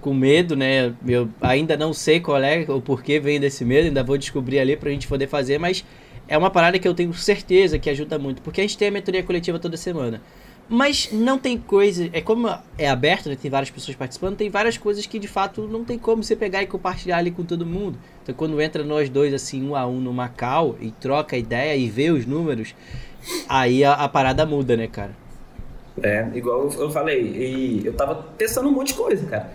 com 0.00 0.14
medo, 0.14 0.54
né? 0.54 0.94
Eu 1.04 1.28
ainda 1.40 1.76
não 1.76 1.92
sei 1.92 2.20
qual 2.20 2.40
é 2.40 2.64
o 2.68 2.80
porquê 2.80 3.18
vem 3.18 3.40
desse 3.40 3.64
medo, 3.64 3.88
ainda 3.88 4.04
vou 4.04 4.16
descobrir 4.16 4.60
ali 4.60 4.76
pra 4.76 4.90
gente 4.90 5.08
poder 5.08 5.26
fazer, 5.26 5.58
mas 5.58 5.84
é 6.28 6.36
uma 6.36 6.50
parada 6.50 6.78
que 6.78 6.86
eu 6.86 6.94
tenho 6.94 7.12
certeza 7.14 7.78
que 7.78 7.90
ajuda 7.90 8.18
muito, 8.18 8.42
porque 8.42 8.60
a 8.60 8.64
gente 8.64 8.76
tem 8.76 8.88
a 8.88 8.90
mentoria 8.90 9.22
coletiva 9.22 9.58
toda 9.58 9.76
semana. 9.76 10.20
Mas 10.68 11.10
não 11.12 11.38
tem 11.38 11.56
coisa, 11.56 12.10
é 12.12 12.20
como 12.20 12.48
é 12.76 12.88
aberto, 12.88 13.28
né, 13.28 13.36
tem 13.40 13.48
várias 13.48 13.70
pessoas 13.70 13.96
participando, 13.96 14.36
tem 14.36 14.50
várias 14.50 14.76
coisas 14.76 15.06
que 15.06 15.16
de 15.16 15.28
fato 15.28 15.62
não 15.68 15.84
tem 15.84 15.96
como 15.96 16.24
você 16.24 16.34
pegar 16.34 16.60
e 16.60 16.66
compartilhar 16.66 17.18
ali 17.18 17.30
com 17.30 17.44
todo 17.44 17.64
mundo. 17.64 17.96
Então 18.22 18.34
quando 18.34 18.60
entra 18.60 18.82
nós 18.82 19.08
dois 19.08 19.32
assim, 19.32 19.64
um 19.68 19.76
a 19.76 19.86
um 19.86 20.00
no 20.00 20.12
Macau 20.12 20.76
e 20.80 20.90
troca 20.90 21.36
ideia 21.36 21.76
e 21.76 21.88
vê 21.88 22.10
os 22.10 22.26
números, 22.26 22.74
aí 23.48 23.84
a, 23.84 23.92
a 23.92 24.08
parada 24.08 24.44
muda, 24.44 24.76
né, 24.76 24.88
cara? 24.88 25.12
É, 26.02 26.28
igual 26.34 26.68
eu 26.72 26.90
falei, 26.90 27.22
e 27.22 27.86
eu 27.86 27.94
tava 27.94 28.26
testando 28.36 28.68
um 28.68 28.72
monte 28.72 28.88
de 28.88 28.94
coisa, 28.94 29.24
cara. 29.26 29.50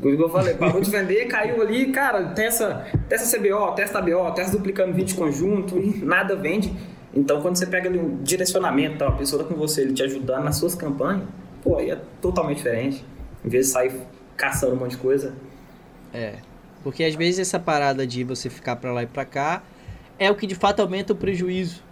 Como 0.00 0.14
eu 0.14 0.28
falei, 0.28 0.54
parou 0.54 0.80
de 0.80 0.90
vender, 0.90 1.26
caiu 1.26 1.60
ali, 1.60 1.92
cara, 1.92 2.30
testa, 2.30 2.86
testa 3.08 3.38
CBO, 3.38 3.72
testa 3.72 3.98
ABO, 3.98 4.32
testa 4.32 4.56
duplicando 4.56 4.92
vídeo 4.92 5.16
conjunto 5.16 5.78
e 5.78 6.04
nada 6.04 6.34
vende. 6.34 6.74
Então, 7.14 7.40
quando 7.42 7.56
você 7.56 7.66
pega 7.66 7.88
ali 7.88 7.98
um 7.98 8.22
direcionamento, 8.22 8.98
tá, 8.98 9.08
uma 9.08 9.16
pessoa 9.16 9.42
tá 9.42 9.48
com 9.48 9.54
você, 9.54 9.82
ele 9.82 9.92
te 9.92 10.02
ajudando 10.02 10.44
nas 10.44 10.56
suas 10.56 10.74
campanhas, 10.74 11.22
pô, 11.62 11.76
aí 11.76 11.90
é 11.90 11.98
totalmente 12.20 12.56
diferente. 12.56 13.04
Em 13.44 13.48
vez 13.48 13.66
de 13.66 13.72
sair 13.72 13.92
caçando 14.36 14.74
um 14.74 14.78
monte 14.78 14.92
de 14.92 14.96
coisa. 14.96 15.34
É, 16.12 16.36
porque 16.82 17.04
às 17.04 17.14
vezes 17.14 17.40
essa 17.40 17.58
parada 17.58 18.06
de 18.06 18.24
você 18.24 18.48
ficar 18.48 18.76
pra 18.76 18.92
lá 18.92 19.02
e 19.02 19.06
pra 19.06 19.24
cá 19.24 19.62
é 20.18 20.30
o 20.30 20.34
que 20.34 20.46
de 20.46 20.54
fato 20.54 20.80
aumenta 20.80 21.12
o 21.12 21.16
prejuízo. 21.16 21.82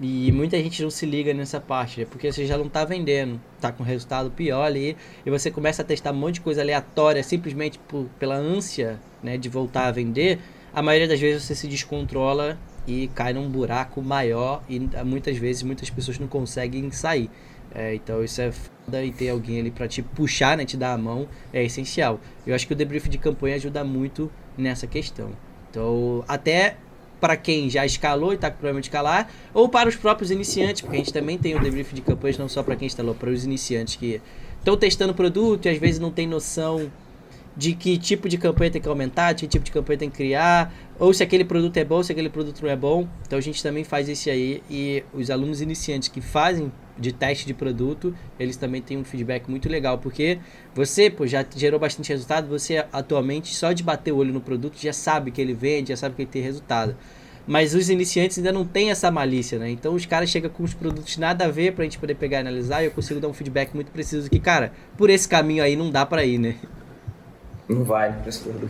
E 0.00 0.30
muita 0.30 0.56
gente 0.58 0.80
não 0.80 0.90
se 0.90 1.04
liga 1.04 1.34
nessa 1.34 1.60
parte, 1.60 2.00
né? 2.00 2.06
porque 2.08 2.30
você 2.30 2.46
já 2.46 2.56
não 2.56 2.66
está 2.66 2.84
vendendo, 2.84 3.40
está 3.56 3.72
com 3.72 3.82
resultado 3.82 4.30
pior 4.30 4.62
ali, 4.62 4.96
e 5.26 5.30
você 5.30 5.50
começa 5.50 5.82
a 5.82 5.84
testar 5.84 6.12
um 6.12 6.16
monte 6.16 6.34
de 6.34 6.40
coisa 6.42 6.60
aleatória 6.60 7.22
simplesmente 7.22 7.80
por, 7.80 8.06
pela 8.18 8.36
ânsia 8.36 9.00
né, 9.22 9.36
de 9.36 9.48
voltar 9.48 9.86
a 9.86 9.90
vender. 9.90 10.38
A 10.72 10.80
maioria 10.82 11.08
das 11.08 11.18
vezes 11.18 11.42
você 11.42 11.54
se 11.54 11.66
descontrola 11.66 12.56
e 12.86 13.08
cai 13.08 13.32
num 13.32 13.48
buraco 13.50 14.00
maior, 14.00 14.62
e 14.68 14.78
muitas 15.04 15.36
vezes 15.36 15.64
muitas 15.64 15.90
pessoas 15.90 16.18
não 16.18 16.28
conseguem 16.28 16.90
sair. 16.92 17.28
É, 17.74 17.94
então 17.94 18.22
isso 18.22 18.40
é 18.40 18.52
foda 18.52 19.04
e 19.04 19.12
ter 19.12 19.28
alguém 19.28 19.60
ali 19.60 19.70
para 19.70 19.88
te 19.88 20.00
puxar, 20.00 20.56
né, 20.56 20.64
te 20.64 20.76
dar 20.76 20.92
a 20.92 20.98
mão 20.98 21.28
é 21.52 21.64
essencial. 21.64 22.20
Eu 22.46 22.54
acho 22.54 22.66
que 22.66 22.72
o 22.72 22.76
debrief 22.76 23.08
de 23.08 23.18
campanha 23.18 23.56
ajuda 23.56 23.82
muito 23.82 24.30
nessa 24.56 24.86
questão. 24.86 25.32
Então, 25.70 26.24
até 26.26 26.76
para 27.20 27.36
quem 27.36 27.68
já 27.68 27.84
escalou 27.84 28.32
e 28.32 28.34
está 28.36 28.50
com 28.50 28.56
problema 28.58 28.80
de 28.80 28.86
escalar, 28.86 29.28
ou 29.52 29.68
para 29.68 29.88
os 29.88 29.96
próprios 29.96 30.30
iniciantes, 30.30 30.82
porque 30.82 30.96
a 30.96 30.98
gente 30.98 31.12
também 31.12 31.36
tem 31.38 31.54
o 31.54 31.60
debrief 31.60 31.92
de 31.92 32.00
campanhas 32.00 32.38
não 32.38 32.48
só 32.48 32.62
para 32.62 32.76
quem 32.76 32.86
instalou, 32.86 33.14
para 33.14 33.30
os 33.30 33.44
iniciantes 33.44 33.96
que 33.96 34.20
estão 34.58 34.76
testando 34.76 35.14
produto 35.14 35.66
e 35.66 35.68
às 35.68 35.78
vezes 35.78 35.98
não 35.98 36.10
tem 36.10 36.26
noção 36.26 36.90
de 37.56 37.74
que 37.74 37.98
tipo 37.98 38.28
de 38.28 38.38
campanha 38.38 38.70
tem 38.70 38.80
que 38.80 38.88
aumentar, 38.88 39.32
de 39.32 39.42
que 39.42 39.48
tipo 39.48 39.64
de 39.64 39.72
campanha 39.72 39.98
tem 39.98 40.10
que 40.10 40.16
criar, 40.16 40.72
ou 40.96 41.12
se 41.12 41.24
aquele 41.24 41.44
produto 41.44 41.76
é 41.76 41.84
bom, 41.84 42.02
se 42.02 42.12
aquele 42.12 42.28
produto 42.28 42.62
não 42.62 42.70
é 42.70 42.76
bom. 42.76 43.08
Então 43.26 43.36
a 43.36 43.42
gente 43.42 43.60
também 43.60 43.82
faz 43.82 44.08
isso 44.08 44.30
aí 44.30 44.62
e 44.70 45.02
os 45.12 45.28
alunos 45.28 45.60
iniciantes 45.60 46.08
que 46.08 46.20
fazem 46.20 46.70
de 46.98 47.12
teste 47.12 47.46
de 47.46 47.54
produto, 47.54 48.14
eles 48.38 48.56
também 48.56 48.82
têm 48.82 48.98
um 48.98 49.04
feedback 49.04 49.48
muito 49.48 49.68
legal, 49.68 49.98
porque 49.98 50.38
você 50.74 51.08
pô, 51.08 51.26
já 51.26 51.44
gerou 51.54 51.78
bastante 51.78 52.08
resultado, 52.08 52.48
você 52.48 52.84
atualmente 52.92 53.54
só 53.54 53.72
de 53.72 53.82
bater 53.82 54.12
o 54.12 54.16
olho 54.16 54.32
no 54.32 54.40
produto 54.40 54.76
já 54.78 54.92
sabe 54.92 55.30
que 55.30 55.40
ele 55.40 55.54
vende, 55.54 55.90
já 55.90 55.96
sabe 55.96 56.14
que 56.14 56.22
ele 56.22 56.30
tem 56.30 56.42
resultado. 56.42 56.96
Mas 57.46 57.74
os 57.74 57.88
iniciantes 57.88 58.36
ainda 58.36 58.52
não 58.52 58.64
têm 58.66 58.90
essa 58.90 59.10
malícia, 59.10 59.58
né? 59.58 59.70
Então 59.70 59.94
os 59.94 60.04
caras 60.04 60.28
chegam 60.28 60.50
com 60.50 60.62
os 60.62 60.74
produtos 60.74 61.16
nada 61.16 61.46
a 61.46 61.48
ver 61.48 61.72
pra 61.72 61.82
gente 61.84 61.98
poder 61.98 62.14
pegar 62.14 62.38
e 62.38 62.40
analisar 62.40 62.82
e 62.82 62.86
eu 62.86 62.90
consigo 62.90 63.20
dar 63.20 63.28
um 63.28 63.32
feedback 63.32 63.74
muito 63.74 63.90
preciso 63.90 64.28
que, 64.28 64.38
cara, 64.38 64.72
por 64.98 65.08
esse 65.08 65.26
caminho 65.26 65.62
aí 65.62 65.74
não 65.74 65.90
dá 65.90 66.04
pra 66.04 66.24
ir, 66.24 66.36
né? 66.36 66.56
Não 67.66 67.84
vai, 67.84 68.14
escudo. 68.26 68.68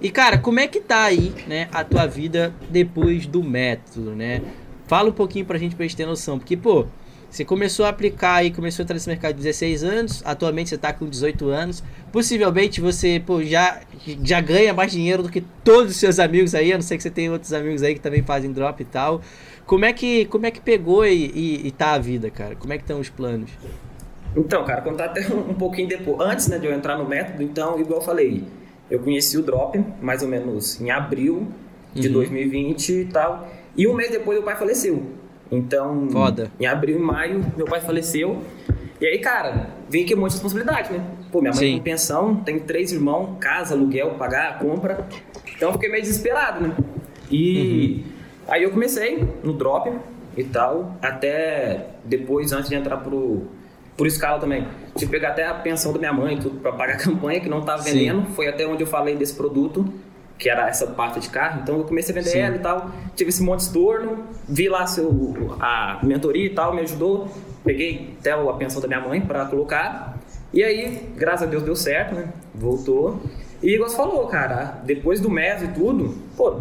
E 0.00 0.10
cara, 0.10 0.38
como 0.38 0.60
é 0.60 0.66
que 0.68 0.80
tá 0.80 1.04
aí, 1.04 1.32
né, 1.46 1.68
a 1.72 1.82
tua 1.82 2.06
vida 2.06 2.52
depois 2.70 3.26
do 3.26 3.42
método, 3.42 4.14
né? 4.14 4.42
Fala 4.88 5.10
um 5.10 5.12
pouquinho 5.12 5.44
pra 5.44 5.58
gente 5.58 5.76
pra 5.76 5.84
gente 5.84 5.96
ter 5.96 6.06
noção, 6.06 6.38
porque 6.38 6.56
pô, 6.56 6.86
você 7.30 7.44
começou 7.44 7.84
a 7.84 7.90
aplicar 7.90 8.36
aí, 8.36 8.50
começou 8.50 8.82
a 8.82 8.84
entrar 8.84 8.94
nesse 8.94 9.08
mercado 9.08 9.34
de 9.34 9.42
16 9.42 9.84
anos, 9.84 10.22
atualmente 10.24 10.70
você 10.70 10.76
está 10.76 10.94
com 10.94 11.06
18 11.06 11.48
anos. 11.48 11.84
Possivelmente 12.10 12.80
você 12.80 13.22
pô, 13.24 13.42
já, 13.44 13.80
já 14.24 14.40
ganha 14.40 14.72
mais 14.72 14.90
dinheiro 14.90 15.22
do 15.22 15.28
que 15.28 15.42
todos 15.62 15.90
os 15.92 15.98
seus 15.98 16.18
amigos 16.18 16.54
aí, 16.54 16.72
a 16.72 16.76
não 16.76 16.82
ser 16.82 16.96
que 16.96 17.02
você 17.02 17.10
tenha 17.10 17.30
outros 17.30 17.52
amigos 17.52 17.82
aí 17.82 17.94
que 17.94 18.00
também 18.00 18.22
fazem 18.22 18.50
drop 18.50 18.80
e 18.80 18.86
tal. 18.86 19.20
Como 19.66 19.84
é 19.84 19.92
que, 19.92 20.24
como 20.24 20.46
é 20.46 20.50
que 20.50 20.60
pegou 20.60 21.04
e, 21.04 21.26
e, 21.34 21.66
e 21.66 21.70
tá 21.70 21.92
a 21.92 21.98
vida, 21.98 22.30
cara? 22.30 22.56
Como 22.56 22.72
é 22.72 22.78
que 22.78 22.84
estão 22.84 22.98
os 22.98 23.10
planos? 23.10 23.50
Então, 24.34 24.64
cara, 24.64 24.80
contar 24.80 25.06
até 25.06 25.20
um 25.28 25.52
pouquinho 25.52 25.86
depois, 25.86 26.18
antes 26.20 26.48
né, 26.48 26.58
de 26.58 26.66
eu 26.66 26.72
entrar 26.72 26.96
no 26.96 27.06
método, 27.06 27.42
então, 27.42 27.78
igual 27.78 28.00
eu 28.00 28.04
falei, 28.04 28.44
eu 28.90 29.00
conheci 29.00 29.36
o 29.36 29.42
Drop 29.42 29.78
mais 30.00 30.22
ou 30.22 30.28
menos 30.28 30.80
em 30.80 30.90
abril 30.90 31.46
de 31.94 32.08
uhum. 32.08 32.14
2020 32.14 32.88
e 32.88 33.04
tal. 33.04 33.46
E 33.78 33.86
um 33.86 33.94
mês 33.94 34.10
depois 34.10 34.36
o 34.40 34.42
pai 34.42 34.56
faleceu. 34.56 35.00
Então, 35.50 36.08
Foda. 36.10 36.50
em 36.58 36.66
abril 36.66 36.98
e 36.98 37.00
maio, 37.00 37.46
meu 37.56 37.64
pai 37.64 37.80
faleceu. 37.80 38.42
E 39.00 39.06
aí, 39.06 39.18
cara, 39.20 39.70
vem 39.88 40.02
aqui 40.02 40.14
um 40.14 40.18
monte 40.18 40.30
de 40.30 40.36
responsabilidade, 40.36 40.92
né? 40.92 41.00
Pô, 41.30 41.40
minha 41.40 41.52
mãe 41.52 41.60
Sim. 41.60 41.72
tem 41.74 41.82
pensão, 41.82 42.34
tem 42.34 42.58
três 42.58 42.90
irmãos, 42.90 43.36
casa, 43.38 43.74
aluguel, 43.74 44.14
pagar, 44.18 44.58
compra. 44.58 45.06
Então 45.56 45.68
eu 45.68 45.72
fiquei 45.74 45.88
meio 45.88 46.02
desesperado, 46.02 46.66
né? 46.66 46.74
E 47.30 48.02
uhum. 48.04 48.12
aí 48.48 48.62
eu 48.64 48.70
comecei 48.70 49.24
no 49.44 49.52
drop 49.52 49.90
e 50.36 50.42
tal, 50.42 50.96
até 51.00 51.90
depois, 52.04 52.52
antes 52.52 52.68
de 52.68 52.74
entrar 52.74 52.96
pro, 52.96 53.42
por 53.96 54.08
escala 54.08 54.40
também. 54.40 54.66
Tive 54.96 55.06
que 55.06 55.18
pegar 55.18 55.28
até 55.28 55.46
a 55.46 55.54
pensão 55.54 55.92
da 55.92 56.00
minha 56.00 56.12
mãe, 56.12 56.36
tudo 56.38 56.58
para 56.58 56.72
pagar 56.72 56.94
a 56.94 56.98
campanha, 57.02 57.38
que 57.38 57.48
não 57.48 57.60
estava 57.60 57.82
vendendo. 57.82 58.26
Sim. 58.26 58.32
Foi 58.34 58.48
até 58.48 58.66
onde 58.66 58.82
eu 58.82 58.86
falei 58.86 59.14
desse 59.14 59.34
produto, 59.34 59.86
que 60.38 60.48
era 60.48 60.68
essa 60.68 60.86
parte 60.86 61.20
de 61.20 61.28
carro. 61.28 61.60
Então 61.62 61.78
eu 61.78 61.84
comecei 61.84 62.14
a 62.14 62.18
vender 62.18 62.30
Sim. 62.30 62.38
ela 62.38 62.56
e 62.56 62.60
tal. 62.60 62.90
Tive 63.16 63.30
esse 63.30 63.42
monte 63.42 63.60
de 63.60 63.66
estorno, 63.66 64.24
vi 64.48 64.68
lá 64.68 64.86
seu, 64.86 65.56
a 65.60 65.98
mentoria 66.02 66.46
e 66.46 66.50
tal, 66.50 66.74
me 66.74 66.82
ajudou. 66.82 67.28
Peguei 67.64 68.16
até 68.20 68.30
a 68.30 68.52
pensão 68.52 68.80
da 68.80 68.86
minha 68.86 69.00
mãe 69.00 69.20
para 69.20 69.44
colocar. 69.46 70.16
E 70.52 70.62
aí, 70.62 71.10
graças 71.16 71.46
a 71.46 71.50
Deus 71.50 71.62
deu 71.62 71.76
certo, 71.76 72.14
né? 72.14 72.32
Voltou. 72.54 73.20
E 73.62 73.74
igual 73.74 73.90
você 73.90 73.96
falou, 73.96 74.26
cara, 74.28 74.80
depois 74.84 75.20
do 75.20 75.28
mês 75.28 75.62
e 75.62 75.68
tudo, 75.68 76.16
pô, 76.36 76.60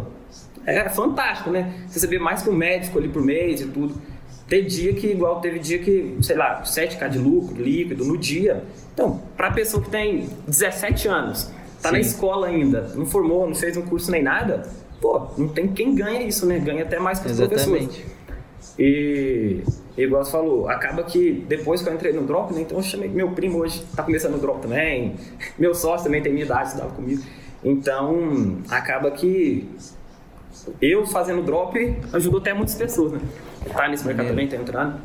é 0.66 0.90
fantástico, 0.90 1.52
né? 1.52 1.74
Você 1.88 1.94
receber 1.94 2.20
mais 2.20 2.42
que 2.42 2.50
um 2.50 2.56
médico 2.56 2.98
ali 2.98 3.08
por 3.08 3.22
mês 3.22 3.62
e 3.62 3.68
tudo. 3.68 3.96
Tem 4.48 4.66
dia 4.66 4.94
que, 4.94 5.08
igual 5.08 5.40
teve 5.40 5.60
dia 5.60 5.80
que, 5.80 6.18
sei 6.22 6.36
lá, 6.36 6.64
7k 6.64 7.10
de 7.10 7.18
lucro 7.20 7.62
líquido 7.62 8.04
no 8.06 8.18
dia. 8.18 8.64
Então, 8.94 9.22
para 9.36 9.52
pessoa 9.52 9.84
que 9.84 9.90
tem 9.90 10.30
17 10.48 11.08
anos, 11.08 11.52
tá 11.82 11.90
Sim. 11.90 11.96
na 11.96 12.00
escola 12.00 12.48
ainda, 12.48 12.92
não 12.96 13.06
formou, 13.06 13.48
não 13.48 13.56
fez 13.56 13.78
um 13.78 13.84
curso 13.84 14.12
nem 14.12 14.24
nada, 14.24 14.64
pô, 15.02 15.28
não 15.38 15.48
tem 15.48 15.68
quem 15.68 15.96
ganha 15.96 16.22
isso, 16.22 16.46
né? 16.46 16.60
Ganha 16.60 16.84
até 16.84 17.00
mais 17.00 17.20
que 17.20 17.28
os 17.28 17.40
Exatamente. 17.40 17.62
professores. 17.62 18.18
E, 18.80 19.64
igual 19.98 20.24
você 20.24 20.32
falou, 20.32 20.70
acaba 20.70 21.04
que 21.04 21.44
depois 21.48 21.82
que 21.82 21.90
eu 21.90 21.94
entrei 21.94 22.14
no 22.14 22.24
drop, 22.24 22.54
né? 22.54 22.62
Então 22.62 22.78
eu 22.78 22.84
chamei 22.84 23.10
meu 23.10 23.32
primo 23.32 23.60
hoje, 23.60 23.84
tá 23.96 24.04
começando 24.04 24.34
no 24.34 24.40
drop 24.40 24.62
também, 24.62 25.16
meu 25.58 25.74
sócio 25.74 26.06
também 26.06 26.22
tem 26.22 26.32
minha 26.32 26.46
idade, 26.46 26.70
estudava 26.70 26.92
comigo. 26.92 27.24
Então, 27.64 28.60
acaba 28.70 29.10
que 29.12 29.68
eu 30.82 31.06
fazendo 31.06 31.42
drop 31.44 31.78
ajudou 32.14 32.40
até 32.40 32.54
muitas 32.54 32.76
pessoas, 32.76 33.14
né? 33.14 33.20
Tá 33.74 33.88
nesse 33.88 34.06
mercado 34.06 34.28
também, 34.28 34.48
tá 34.48 34.56
entrando. 34.56 35.02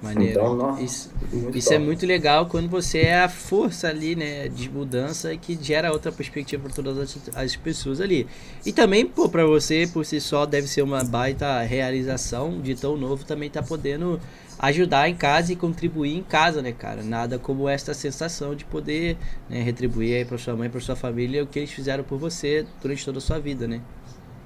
Maneiro. 0.00 0.40
Então, 0.40 0.78
isso, 0.78 1.10
isso 1.52 1.72
é 1.72 1.78
muito 1.78 2.06
legal 2.06 2.46
quando 2.46 2.68
você 2.68 3.00
é 3.00 3.20
a 3.20 3.28
força 3.28 3.88
ali, 3.88 4.14
né, 4.14 4.48
de 4.48 4.70
mudança 4.70 5.36
que 5.36 5.58
gera 5.60 5.92
outra 5.92 6.12
perspectiva 6.12 6.62
para 6.62 6.72
todas 6.72 6.96
as, 6.98 7.18
as, 7.34 7.56
pessoas 7.56 8.00
ali. 8.00 8.24
E 8.64 8.72
também, 8.72 9.04
pô, 9.04 9.28
para 9.28 9.44
você 9.44 9.88
por 9.92 10.06
si 10.06 10.20
só 10.20 10.46
deve 10.46 10.68
ser 10.68 10.82
uma 10.82 11.02
baita 11.02 11.62
realização 11.62 12.60
de 12.60 12.76
tão 12.76 12.96
novo 12.96 13.24
também 13.24 13.50
tá 13.50 13.60
podendo 13.60 14.20
ajudar 14.56 15.08
em 15.08 15.16
casa 15.16 15.52
e 15.52 15.56
contribuir 15.56 16.16
em 16.16 16.22
casa, 16.22 16.62
né, 16.62 16.70
cara? 16.70 17.02
Nada 17.02 17.36
como 17.36 17.68
esta 17.68 17.92
sensação 17.92 18.54
de 18.54 18.64
poder 18.64 19.16
né, 19.50 19.62
retribuir 19.62 20.14
aí 20.14 20.24
para 20.24 20.38
sua 20.38 20.54
mãe, 20.54 20.70
para 20.70 20.80
sua 20.80 20.94
família 20.94 21.42
o 21.42 21.46
que 21.46 21.58
eles 21.58 21.72
fizeram 21.72 22.04
por 22.04 22.18
você 22.18 22.64
durante 22.80 23.04
toda 23.04 23.18
a 23.18 23.20
sua 23.20 23.40
vida, 23.40 23.66
né? 23.66 23.80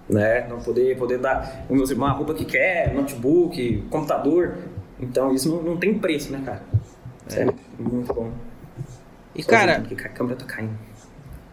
né? 0.09 0.47
Não 0.49 0.61
poder, 0.61 0.97
poder 0.97 1.19
dar 1.19 1.65
os 1.69 1.77
meus 1.77 1.91
irmãos 1.91 2.11
a 2.11 2.13
roupa 2.13 2.35
que 2.35 2.45
quer, 2.45 2.93
notebook, 2.95 3.85
computador. 3.91 4.59
Então 5.03 5.35
isso 5.35 5.49
não, 5.49 5.63
não 5.63 5.77
tem 5.77 5.99
preço, 5.99 6.33
né, 6.33 6.41
cara? 6.45 6.63
É, 7.35 7.43
é 7.43 7.55
muito 7.79 8.15
bom. 8.15 8.33
E 9.35 9.43
Só 9.43 9.51
cara, 9.51 9.83
a 9.83 10.09
câmera 10.09 10.37
tá 10.37 10.45
caindo. 10.45 10.79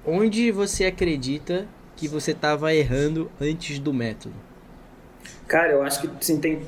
Onde 0.05 0.51
você 0.51 0.85
acredita 0.85 1.67
que 1.95 2.07
você 2.07 2.31
estava 2.31 2.73
errando 2.73 3.29
antes 3.41 3.79
do 3.79 3.93
método? 3.93 4.35
Cara, 5.47 5.73
eu 5.73 5.81
acho 5.81 6.01
que 6.01 6.09
assim, 6.19 6.39
tem 6.39 6.61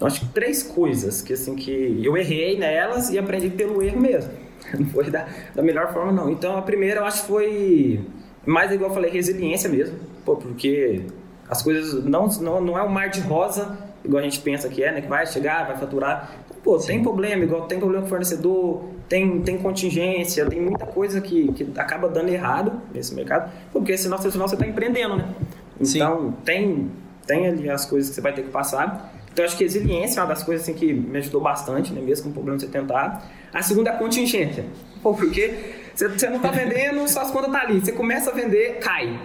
acho 0.00 0.20
que 0.20 0.26
três 0.26 0.62
coisas 0.62 1.22
que 1.22 1.32
assim 1.32 1.56
que 1.56 2.04
eu 2.04 2.16
errei 2.16 2.58
nelas 2.58 3.08
e 3.10 3.18
aprendi 3.18 3.48
pelo 3.48 3.82
erro 3.82 4.00
mesmo. 4.00 4.30
Não 4.78 4.86
foi 4.86 5.10
da, 5.10 5.26
da 5.54 5.62
melhor 5.62 5.92
forma 5.92 6.12
não. 6.12 6.30
Então 6.30 6.56
a 6.56 6.62
primeira 6.62 7.00
eu 7.00 7.04
acho 7.04 7.22
que 7.22 7.28
foi 7.28 8.00
mais 8.44 8.70
igual 8.70 8.90
eu 8.90 8.94
falei 8.94 9.10
resiliência 9.10 9.68
mesmo, 9.68 9.98
pô, 10.24 10.36
porque 10.36 11.02
as 11.48 11.62
coisas 11.62 12.04
não, 12.04 12.26
não, 12.26 12.60
não 12.60 12.78
é 12.78 12.82
um 12.82 12.88
mar 12.88 13.08
de 13.08 13.20
rosa, 13.20 13.76
igual 14.06 14.20
a 14.20 14.24
gente 14.24 14.40
pensa 14.40 14.68
que 14.68 14.82
é, 14.82 14.92
né? 14.92 15.00
Que 15.00 15.08
vai 15.08 15.26
chegar, 15.26 15.66
vai 15.66 15.76
faturar. 15.76 16.30
Pô, 16.62 16.78
Sim. 16.78 16.86
tem 16.86 17.02
problema, 17.02 17.44
igual 17.44 17.66
tem 17.66 17.78
problema 17.78 18.02
com 18.02 18.06
o 18.06 18.10
fornecedor, 18.10 18.84
tem, 19.08 19.40
tem 19.42 19.58
contingência, 19.58 20.46
tem 20.46 20.60
muita 20.60 20.86
coisa 20.86 21.20
que, 21.20 21.52
que 21.52 21.68
acaba 21.76 22.08
dando 22.08 22.28
errado 22.28 22.80
nesse 22.92 23.14
mercado, 23.14 23.52
porque 23.72 23.96
senão, 23.96 24.18
senão 24.18 24.48
você 24.48 24.54
está 24.54 24.66
empreendendo, 24.66 25.16
né? 25.16 25.34
Então, 25.80 26.32
tem, 26.44 26.90
tem 27.26 27.46
ali 27.46 27.68
as 27.68 27.84
coisas 27.84 28.08
que 28.08 28.14
você 28.14 28.20
vai 28.20 28.32
ter 28.32 28.42
que 28.42 28.50
passar. 28.50 29.12
Então, 29.32 29.44
acho 29.44 29.56
que 29.56 29.64
resiliência 29.64 30.18
é 30.18 30.22
uma 30.22 30.30
das 30.30 30.42
coisas 30.42 30.62
assim, 30.66 30.72
que 30.72 30.94
me 30.94 31.18
ajudou 31.18 31.42
bastante, 31.42 31.92
né? 31.92 32.00
Mesmo 32.00 32.24
com 32.24 32.30
o 32.30 32.32
problema 32.32 32.56
de 32.56 32.64
você 32.64 32.70
tentar. 32.70 33.30
A 33.52 33.62
segunda 33.62 33.90
é 33.90 33.92
a 33.92 33.96
contingência. 33.98 34.64
Pô, 35.02 35.12
porque 35.12 35.54
você, 35.94 36.08
você 36.08 36.28
não 36.28 36.36
está 36.36 36.50
vendendo, 36.50 37.06
suas 37.08 37.30
contas 37.30 37.52
tá 37.52 37.60
ali. 37.60 37.80
Você 37.80 37.92
começa 37.92 38.30
a 38.30 38.34
vender, 38.34 38.78
cai. 38.78 39.20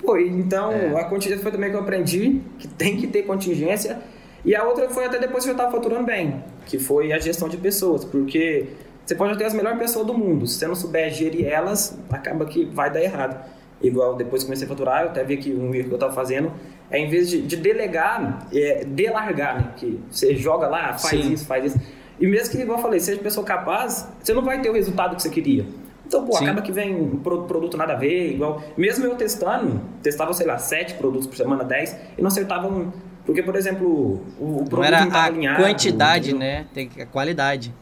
Pô, 0.00 0.18
então 0.18 0.72
é. 0.72 1.00
a 1.00 1.04
contingência 1.04 1.42
foi 1.42 1.52
também 1.52 1.70
que 1.70 1.76
eu 1.76 1.80
aprendi, 1.80 2.40
que 2.58 2.66
tem 2.66 2.96
que 2.96 3.06
ter 3.06 3.22
contingência. 3.22 4.00
E 4.44 4.54
a 4.56 4.64
outra 4.64 4.88
foi 4.88 5.04
até 5.04 5.18
depois 5.18 5.44
que 5.44 5.50
eu 5.50 5.54
estava 5.54 5.70
faturando 5.70 6.04
bem, 6.04 6.42
que 6.66 6.78
foi 6.78 7.12
a 7.12 7.18
gestão 7.18 7.48
de 7.48 7.56
pessoas, 7.56 8.04
porque 8.04 8.68
você 9.04 9.14
pode 9.14 9.36
ter 9.38 9.44
as 9.44 9.54
melhores 9.54 9.78
pessoas 9.78 10.06
do 10.06 10.14
mundo, 10.14 10.46
se 10.46 10.58
você 10.58 10.66
não 10.66 10.74
souber 10.74 11.10
gerir 11.12 11.46
elas, 11.46 11.98
acaba 12.10 12.44
que 12.44 12.64
vai 12.64 12.90
dar 12.90 13.02
errado. 13.02 13.44
Igual 13.80 14.14
depois 14.14 14.42
que 14.42 14.46
comecei 14.46 14.66
a 14.66 14.68
faturar, 14.68 15.02
eu 15.02 15.08
até 15.08 15.24
vi 15.24 15.36
que 15.36 15.52
um 15.52 15.74
erro 15.74 15.88
que 15.88 15.94
eu 15.94 15.96
estava 15.96 16.12
fazendo 16.12 16.52
é 16.88 16.98
em 16.98 17.08
vez 17.08 17.28
de, 17.28 17.42
de 17.42 17.56
delegar, 17.56 18.46
é 18.52 18.84
delargar, 18.84 19.56
né? 19.56 19.72
Que 19.76 20.00
você 20.08 20.36
joga 20.36 20.68
lá, 20.68 20.92
faz 20.92 21.24
Sim. 21.24 21.32
isso, 21.32 21.46
faz 21.46 21.64
isso. 21.64 21.80
E 22.20 22.26
mesmo 22.26 22.52
que, 22.52 22.62
igual 22.62 22.78
eu 22.78 22.82
falei, 22.82 23.00
seja 23.00 23.20
pessoa 23.20 23.44
capaz, 23.44 24.08
você 24.22 24.32
não 24.32 24.42
vai 24.42 24.60
ter 24.60 24.70
o 24.70 24.72
resultado 24.72 25.16
que 25.16 25.22
você 25.22 25.30
queria. 25.30 25.66
Então, 26.06 26.24
pô, 26.24 26.36
Sim. 26.36 26.44
acaba 26.44 26.62
que 26.62 26.70
vem 26.70 26.94
um 26.94 27.16
produto 27.18 27.76
nada 27.76 27.94
a 27.94 27.96
ver, 27.96 28.32
igual. 28.32 28.62
Mesmo 28.76 29.04
eu 29.04 29.16
testando, 29.16 29.80
testava, 30.02 30.32
sei 30.32 30.46
lá, 30.46 30.58
sete 30.58 30.94
produtos 30.94 31.26
por 31.26 31.36
semana, 31.36 31.64
dez, 31.64 31.96
e 32.16 32.20
não 32.20 32.28
acertava 32.28 32.68
um. 32.68 32.92
Porque, 33.24 33.42
por 33.42 33.54
exemplo, 33.54 34.20
o, 34.38 34.64
produto 34.68 34.76
não 34.76 34.84
era 34.84 35.04
não 35.04 35.16
a 35.16 35.24
alinhado, 35.24 35.62
quantidade, 35.62 36.34
né? 36.34 36.66
Tem 36.74 36.90
a 37.00 37.06
qualidade. 37.06 37.72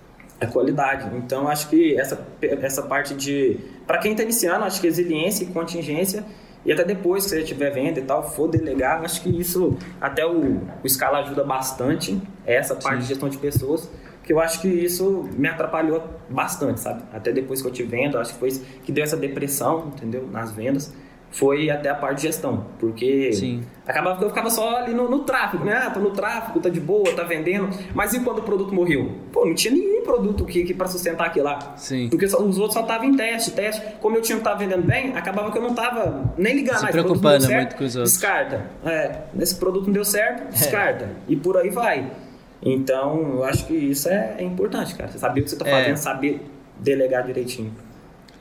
A 0.40 0.46
qualidade. 0.46 1.10
Então, 1.16 1.48
acho 1.48 1.68
que 1.68 1.98
essa, 1.98 2.26
essa 2.42 2.82
parte 2.82 3.14
de. 3.14 3.58
Para 3.86 3.98
quem 3.98 4.12
está 4.12 4.22
iniciando, 4.22 4.64
acho 4.64 4.80
que 4.80 4.86
resiliência 4.86 5.44
e 5.44 5.46
contingência. 5.48 6.24
E 6.64 6.70
até 6.70 6.84
depois 6.84 7.24
que 7.24 7.30
você 7.30 7.40
estiver 7.40 7.70
vendo 7.70 7.98
e 7.98 8.02
tal, 8.02 8.22
for 8.22 8.46
delegar, 8.46 9.02
acho 9.02 9.22
que 9.22 9.30
isso 9.30 9.78
até 9.98 10.26
o, 10.26 10.60
o 10.84 10.88
Scala 10.88 11.20
ajuda 11.20 11.42
bastante, 11.42 12.20
essa 12.46 12.74
parte 12.74 12.96
Sim. 12.96 13.00
de 13.00 13.06
gestão 13.06 13.28
de 13.30 13.38
pessoas 13.38 13.88
que 14.30 14.32
eu 14.32 14.38
acho 14.38 14.60
que 14.60 14.68
isso 14.68 15.28
me 15.36 15.48
atrapalhou 15.48 16.04
bastante, 16.28 16.78
sabe? 16.78 17.02
Até 17.12 17.32
depois 17.32 17.60
que 17.60 17.66
eu 17.66 17.72
te 17.72 17.82
vendo, 17.82 18.16
acho 18.16 18.34
que 18.34 18.38
foi 18.38 18.50
que 18.84 18.92
deu 18.92 19.02
essa 19.02 19.16
depressão, 19.16 19.88
entendeu? 19.88 20.28
Nas 20.30 20.52
vendas. 20.52 20.92
Foi 21.30 21.70
até 21.70 21.88
a 21.88 21.94
parte 21.94 22.16
de 22.16 22.22
gestão, 22.22 22.66
porque 22.78 23.32
Sim. 23.32 23.62
acabava 23.86 24.18
que 24.18 24.24
eu 24.24 24.28
ficava 24.28 24.50
só 24.50 24.78
ali 24.78 24.92
no, 24.92 25.08
no, 25.08 25.20
tráfego, 25.20 25.64
né? 25.64 25.84
Ah, 25.86 25.90
tô 25.90 26.00
no 26.00 26.10
tráfego, 26.10 26.58
tá 26.58 26.68
de 26.68 26.80
boa, 26.80 27.12
tá 27.14 27.22
vendendo, 27.22 27.70
mas 27.94 28.12
e 28.12 28.20
quando 28.20 28.40
o 28.40 28.42
produto 28.42 28.74
morreu? 28.74 29.12
Pô, 29.32 29.46
não 29.46 29.54
tinha 29.54 29.72
nenhum 29.72 30.02
produto 30.02 30.44
que, 30.44 30.64
que 30.64 30.74
para 30.74 30.88
sustentar 30.88 31.28
aquilo 31.28 31.44
lá. 31.44 31.74
Sim. 31.76 32.08
Porque 32.10 32.26
só, 32.28 32.42
os 32.42 32.58
outros 32.58 32.74
só 32.74 32.80
estavam 32.80 33.06
em 33.06 33.16
teste, 33.16 33.52
teste. 33.52 33.80
Como 34.00 34.16
eu 34.16 34.22
tinha 34.22 34.38
que 34.38 34.44
tava 34.44 34.58
vendendo 34.58 34.84
bem, 34.84 35.16
acabava 35.16 35.52
que 35.52 35.58
eu 35.58 35.62
não 35.62 35.74
tava 35.74 36.34
nem 36.36 36.54
ligando 36.56 36.76
Se 36.76 36.82
mais. 36.82 36.92
preocupando 36.94 37.44
certo, 37.44 37.56
muito 37.56 37.76
com 37.76 37.84
os 37.84 37.94
outros. 37.96 38.12
Descarta. 38.12 38.66
É, 38.84 39.18
esse 39.38 39.54
produto 39.54 39.86
não 39.86 39.92
deu 39.92 40.04
certo, 40.04 40.42
É. 40.42 40.46
descarta. 40.46 41.08
E 41.28 41.36
por 41.36 41.56
aí 41.56 41.70
vai. 41.70 42.10
Então, 42.62 43.34
eu 43.36 43.44
acho 43.44 43.66
que 43.66 43.74
isso 43.74 44.08
é, 44.08 44.34
é 44.38 44.42
importante, 44.42 44.94
cara. 44.94 45.10
Você 45.10 45.18
saber 45.18 45.40
o 45.40 45.44
que 45.44 45.50
você 45.50 45.56
tá 45.56 45.68
É. 45.68 45.70
fazendo, 45.70 45.96
saber 45.96 46.46
delegar 46.78 47.24
direitinho. 47.24 47.72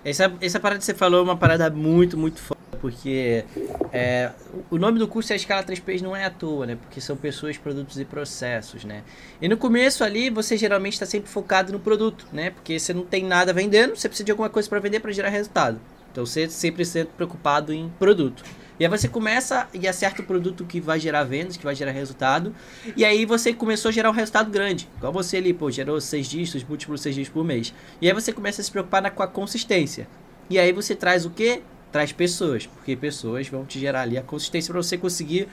Essa, 0.04 0.32
essa 0.40 0.60
parada 0.60 0.80
que 0.80 0.86
você 0.86 0.94
falou 0.94 1.20
é 1.20 1.24
uma 1.24 1.36
parada 1.36 1.70
muito, 1.70 2.18
muito 2.18 2.40
foda, 2.40 2.60
porque 2.80 3.44
é, 3.92 4.32
o 4.70 4.78
nome 4.78 4.98
do 4.98 5.08
curso 5.08 5.34
é 5.34 5.36
Escala 5.36 5.64
3Ps 5.64 6.02
não 6.02 6.16
é 6.16 6.26
à 6.26 6.30
toa, 6.30 6.66
né? 6.66 6.76
Porque 6.76 7.02
são 7.02 7.18
pessoas, 7.18 7.58
produtos 7.58 8.00
e 8.00 8.06
processos, 8.06 8.86
né? 8.86 9.04
E 9.42 9.48
no 9.50 9.58
começo 9.58 10.04
ali, 10.04 10.30
você 10.30 10.56
geralmente 10.56 10.94
está 10.94 11.06
sempre 11.06 11.30
focado 11.30 11.74
no 11.74 11.80
produto, 11.80 12.26
né? 12.32 12.52
Porque 12.52 12.80
você 12.80 12.94
não 12.94 13.04
tem 13.04 13.26
nada 13.26 13.52
vendendo, 13.52 13.96
você 13.96 14.08
precisa 14.08 14.26
de 14.26 14.32
alguma 14.32 14.50
coisa 14.50 14.70
para 14.70 14.80
vender 14.80 15.02
para 15.02 15.12
gerar 15.12 15.30
resultado. 15.30 15.80
Então 16.12 16.26
você 16.26 16.50
sempre 16.50 16.86
sempre 16.86 17.14
preocupado 17.16 17.74
em 17.74 17.90
produto. 18.00 18.44
E 18.80 18.86
aí 18.86 18.90
você 18.90 19.10
começa 19.10 19.68
e 19.74 19.88
acerta 19.88 20.22
o 20.22 20.26
produto 20.26 20.64
que 20.64 20.80
vai 20.80 21.00
gerar 21.00 21.26
vendas, 21.26 21.58
que 21.58 21.64
vai 21.66 21.76
gerar 21.76 21.92
resultado. 21.92 22.56
E 22.96 23.04
aí 23.04 23.26
você 23.26 23.54
começou 23.54 23.90
a 23.90 23.92
gerar 23.92 24.10
um 24.10 24.14
resultado 24.14 24.50
grande. 24.50 24.88
Igual 24.98 25.12
você 25.12 25.38
ali, 25.38 25.54
pô, 25.54 25.70
gerou 25.70 26.00
seis 26.00 26.28
dígitos, 26.28 26.64
múltiplos 26.64 27.02
seis 27.02 27.14
dígitos 27.14 27.34
por 27.34 27.44
mês. 27.44 27.74
E 28.02 28.08
aí 28.08 28.14
você 28.14 28.32
começa 28.32 28.62
a 28.62 28.64
se 28.64 28.72
preocupar 28.72 29.02
na, 29.02 29.10
com 29.10 29.22
a 29.22 29.28
consistência. 29.28 30.08
E 30.50 30.58
aí 30.58 30.72
você 30.72 30.96
traz 30.96 31.26
o 31.26 31.30
quê? 31.30 31.62
Traz 31.92 32.14
pessoas. 32.14 32.68
Porque 32.68 32.96
pessoas 32.96 33.50
vão 33.50 33.66
te 33.66 33.78
gerar 33.78 34.04
ali 34.04 34.18
a 34.18 34.22
consistência 34.22 34.72
para 34.72 34.82
você 34.82 34.98
conseguir 34.98 35.50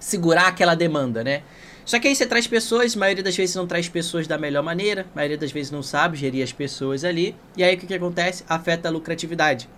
segurar 0.00 0.48
aquela 0.48 0.74
demanda, 0.74 1.22
né? 1.22 1.42
Só 1.84 2.00
que 2.00 2.08
aí 2.08 2.16
você 2.16 2.26
traz 2.26 2.46
pessoas, 2.46 2.96
a 2.96 2.98
maioria 2.98 3.22
das 3.22 3.36
vezes 3.36 3.54
não 3.54 3.66
traz 3.66 3.88
pessoas 3.88 4.26
da 4.26 4.38
melhor 4.38 4.62
maneira, 4.62 5.06
a 5.12 5.16
maioria 5.16 5.36
das 5.36 5.52
vezes 5.52 5.70
não 5.70 5.82
sabe 5.82 6.16
gerir 6.16 6.42
as 6.42 6.52
pessoas 6.52 7.04
ali. 7.04 7.36
E 7.56 7.62
aí 7.62 7.76
o 7.76 7.78
que, 7.78 7.86
que 7.86 7.94
acontece? 7.94 8.42
Afeta 8.48 8.88
a 8.88 8.90
lucratividade. 8.90 9.68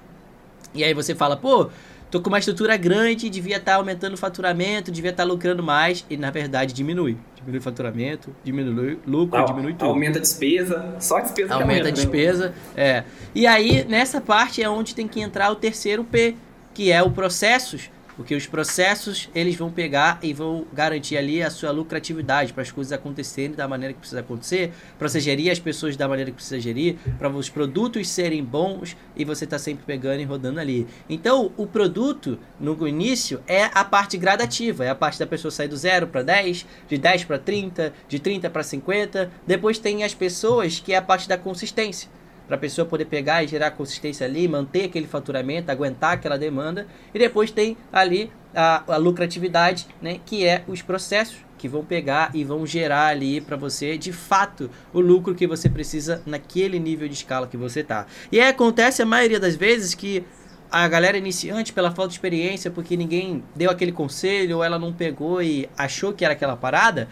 E 0.72 0.84
aí 0.84 0.94
você 0.94 1.14
fala, 1.14 1.36
pô, 1.36 1.70
tô 2.10 2.20
com 2.20 2.28
uma 2.28 2.38
estrutura 2.38 2.76
grande, 2.76 3.28
devia 3.28 3.56
estar 3.56 3.74
aumentando 3.74 4.14
o 4.14 4.16
faturamento, 4.16 4.90
devia 4.90 5.10
estar 5.10 5.24
lucrando 5.24 5.62
mais, 5.62 6.04
e 6.08 6.16
na 6.16 6.30
verdade 6.30 6.72
diminui. 6.72 7.16
Diminui 7.36 7.58
o 7.58 7.62
faturamento, 7.62 8.34
diminui 8.44 8.94
o 9.06 9.10
lucro, 9.10 9.44
diminui 9.44 9.74
tudo. 9.74 9.90
Aumenta 9.90 10.18
a 10.18 10.22
despesa, 10.22 10.96
só 10.98 11.18
a 11.18 11.20
despesa 11.20 11.48
que 11.48 11.62
Aumenta 11.62 11.82
a 11.82 11.84
né? 11.84 11.90
despesa, 11.92 12.54
é. 12.76 13.04
E 13.34 13.46
aí, 13.46 13.84
nessa 13.84 14.20
parte 14.20 14.62
é 14.62 14.68
onde 14.68 14.94
tem 14.94 15.06
que 15.06 15.20
entrar 15.20 15.50
o 15.50 15.56
terceiro 15.56 16.04
P, 16.04 16.34
que 16.74 16.90
é 16.92 17.02
o 17.02 17.10
processos, 17.10 17.90
porque 18.16 18.34
os 18.34 18.46
processos, 18.46 19.28
eles 19.34 19.54
vão 19.54 19.70
pegar 19.70 20.18
e 20.22 20.32
vão 20.32 20.66
garantir 20.72 21.16
ali 21.16 21.42
a 21.42 21.50
sua 21.50 21.70
lucratividade 21.70 22.52
para 22.52 22.62
as 22.62 22.70
coisas 22.70 22.92
acontecerem 22.92 23.54
da 23.54 23.68
maneira 23.68 23.92
que 23.92 24.00
precisa 24.00 24.20
acontecer, 24.20 24.72
para 24.98 25.08
você 25.08 25.20
gerir 25.20 25.52
as 25.52 25.58
pessoas 25.58 25.96
da 25.96 26.08
maneira 26.08 26.30
que 26.30 26.36
precisa 26.36 26.58
gerir, 26.58 26.96
para 27.18 27.28
os 27.28 27.50
produtos 27.50 28.08
serem 28.08 28.42
bons 28.42 28.96
e 29.14 29.24
você 29.24 29.46
tá 29.46 29.58
sempre 29.58 29.84
pegando 29.84 30.20
e 30.20 30.24
rodando 30.24 30.58
ali. 30.58 30.86
Então, 31.08 31.52
o 31.56 31.66
produto 31.66 32.38
no 32.58 32.88
início 32.88 33.42
é 33.46 33.64
a 33.74 33.84
parte 33.84 34.16
gradativa, 34.16 34.84
é 34.84 34.88
a 34.88 34.94
parte 34.94 35.18
da 35.18 35.26
pessoa 35.26 35.50
sair 35.50 35.68
do 35.68 35.76
0 35.76 36.06
para 36.06 36.22
10, 36.22 36.66
de 36.88 36.98
10 36.98 37.24
para 37.24 37.38
30, 37.38 37.92
de 38.08 38.18
30 38.18 38.48
para 38.48 38.62
50. 38.62 39.30
Depois 39.46 39.78
tem 39.78 40.04
as 40.04 40.14
pessoas 40.14 40.80
que 40.80 40.92
é 40.92 40.96
a 40.96 41.02
parte 41.02 41.28
da 41.28 41.36
consistência 41.36 42.15
para 42.46 42.56
a 42.56 42.58
pessoa 42.58 42.86
poder 42.86 43.06
pegar 43.06 43.42
e 43.42 43.48
gerar 43.48 43.72
consistência 43.72 44.26
ali, 44.26 44.46
manter 44.46 44.84
aquele 44.84 45.06
faturamento, 45.06 45.70
aguentar 45.70 46.12
aquela 46.12 46.38
demanda. 46.38 46.86
E 47.12 47.18
depois 47.18 47.50
tem 47.50 47.76
ali 47.92 48.30
a, 48.54 48.82
a 48.94 48.96
lucratividade, 48.96 49.86
né, 50.00 50.20
que 50.24 50.46
é 50.46 50.62
os 50.66 50.82
processos 50.82 51.44
que 51.58 51.68
vão 51.68 51.84
pegar 51.84 52.30
e 52.34 52.44
vão 52.44 52.66
gerar 52.66 53.06
ali 53.06 53.40
para 53.40 53.56
você, 53.56 53.96
de 53.96 54.12
fato, 54.12 54.70
o 54.92 55.00
lucro 55.00 55.34
que 55.34 55.46
você 55.46 55.68
precisa 55.68 56.22
naquele 56.26 56.78
nível 56.78 57.08
de 57.08 57.14
escala 57.14 57.46
que 57.46 57.56
você 57.56 57.82
tá. 57.82 58.06
E 58.30 58.40
aí 58.40 58.48
acontece 58.48 59.02
a 59.02 59.06
maioria 59.06 59.40
das 59.40 59.56
vezes 59.56 59.94
que 59.94 60.24
a 60.70 60.86
galera 60.88 61.16
iniciante, 61.16 61.72
pela 61.72 61.90
falta 61.90 62.08
de 62.08 62.14
experiência, 62.14 62.70
porque 62.70 62.96
ninguém 62.96 63.42
deu 63.54 63.70
aquele 63.70 63.92
conselho, 63.92 64.56
ou 64.56 64.64
ela 64.64 64.78
não 64.78 64.92
pegou 64.92 65.42
e 65.42 65.68
achou 65.76 66.12
que 66.12 66.24
era 66.24 66.34
aquela 66.34 66.56
parada, 66.56 67.08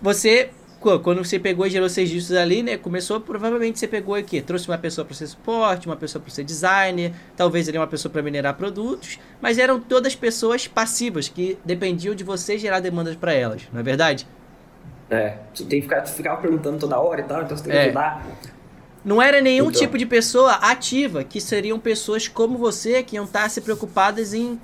você 0.00 0.50
Quando 1.02 1.24
você 1.24 1.38
pegou 1.38 1.66
e 1.66 1.70
gerou 1.70 1.88
seis 1.88 2.08
dígitos 2.08 2.36
ali, 2.36 2.62
né? 2.62 2.76
Começou, 2.76 3.20
provavelmente 3.20 3.78
você 3.78 3.88
pegou 3.88 4.14
aqui, 4.14 4.40
trouxe 4.40 4.68
uma 4.68 4.78
pessoa 4.78 5.04
para 5.04 5.14
ser 5.14 5.26
suporte, 5.26 5.86
uma 5.86 5.96
pessoa 5.96 6.22
para 6.22 6.30
ser 6.32 6.44
designer, 6.44 7.12
talvez 7.36 7.68
ali 7.68 7.76
uma 7.76 7.86
pessoa 7.86 8.10
para 8.12 8.22
minerar 8.22 8.54
produtos, 8.54 9.18
mas 9.40 9.58
eram 9.58 9.80
todas 9.80 10.14
pessoas 10.14 10.66
passivas 10.68 11.28
que 11.28 11.58
dependiam 11.64 12.14
de 12.14 12.22
você 12.22 12.56
gerar 12.56 12.78
demandas 12.80 13.16
para 13.16 13.32
elas, 13.32 13.62
não 13.72 13.80
é 13.80 13.82
verdade? 13.82 14.26
É, 15.10 15.34
você 15.52 15.64
tem 15.64 15.80
que 15.80 15.88
ficar, 15.88 16.04
ficar 16.06 16.36
perguntando 16.36 16.78
toda 16.78 16.98
hora 16.98 17.20
e 17.20 17.24
tal, 17.24 17.42
então 17.42 17.56
você 17.56 17.64
tem 17.64 17.72
que 17.72 17.78
É. 17.78 17.84
ajudar. 17.86 18.26
Não 19.04 19.22
era 19.22 19.40
nenhum 19.40 19.68
Então. 19.68 19.80
tipo 19.80 19.96
de 19.96 20.04
pessoa 20.04 20.52
ativa, 20.54 21.22
que 21.22 21.40
seriam 21.40 21.78
pessoas 21.78 22.26
como 22.26 22.58
você 22.58 23.02
que 23.04 23.14
iam 23.14 23.24
estar 23.24 23.48
se 23.48 23.60
preocupadas 23.60 24.34
em 24.34 24.58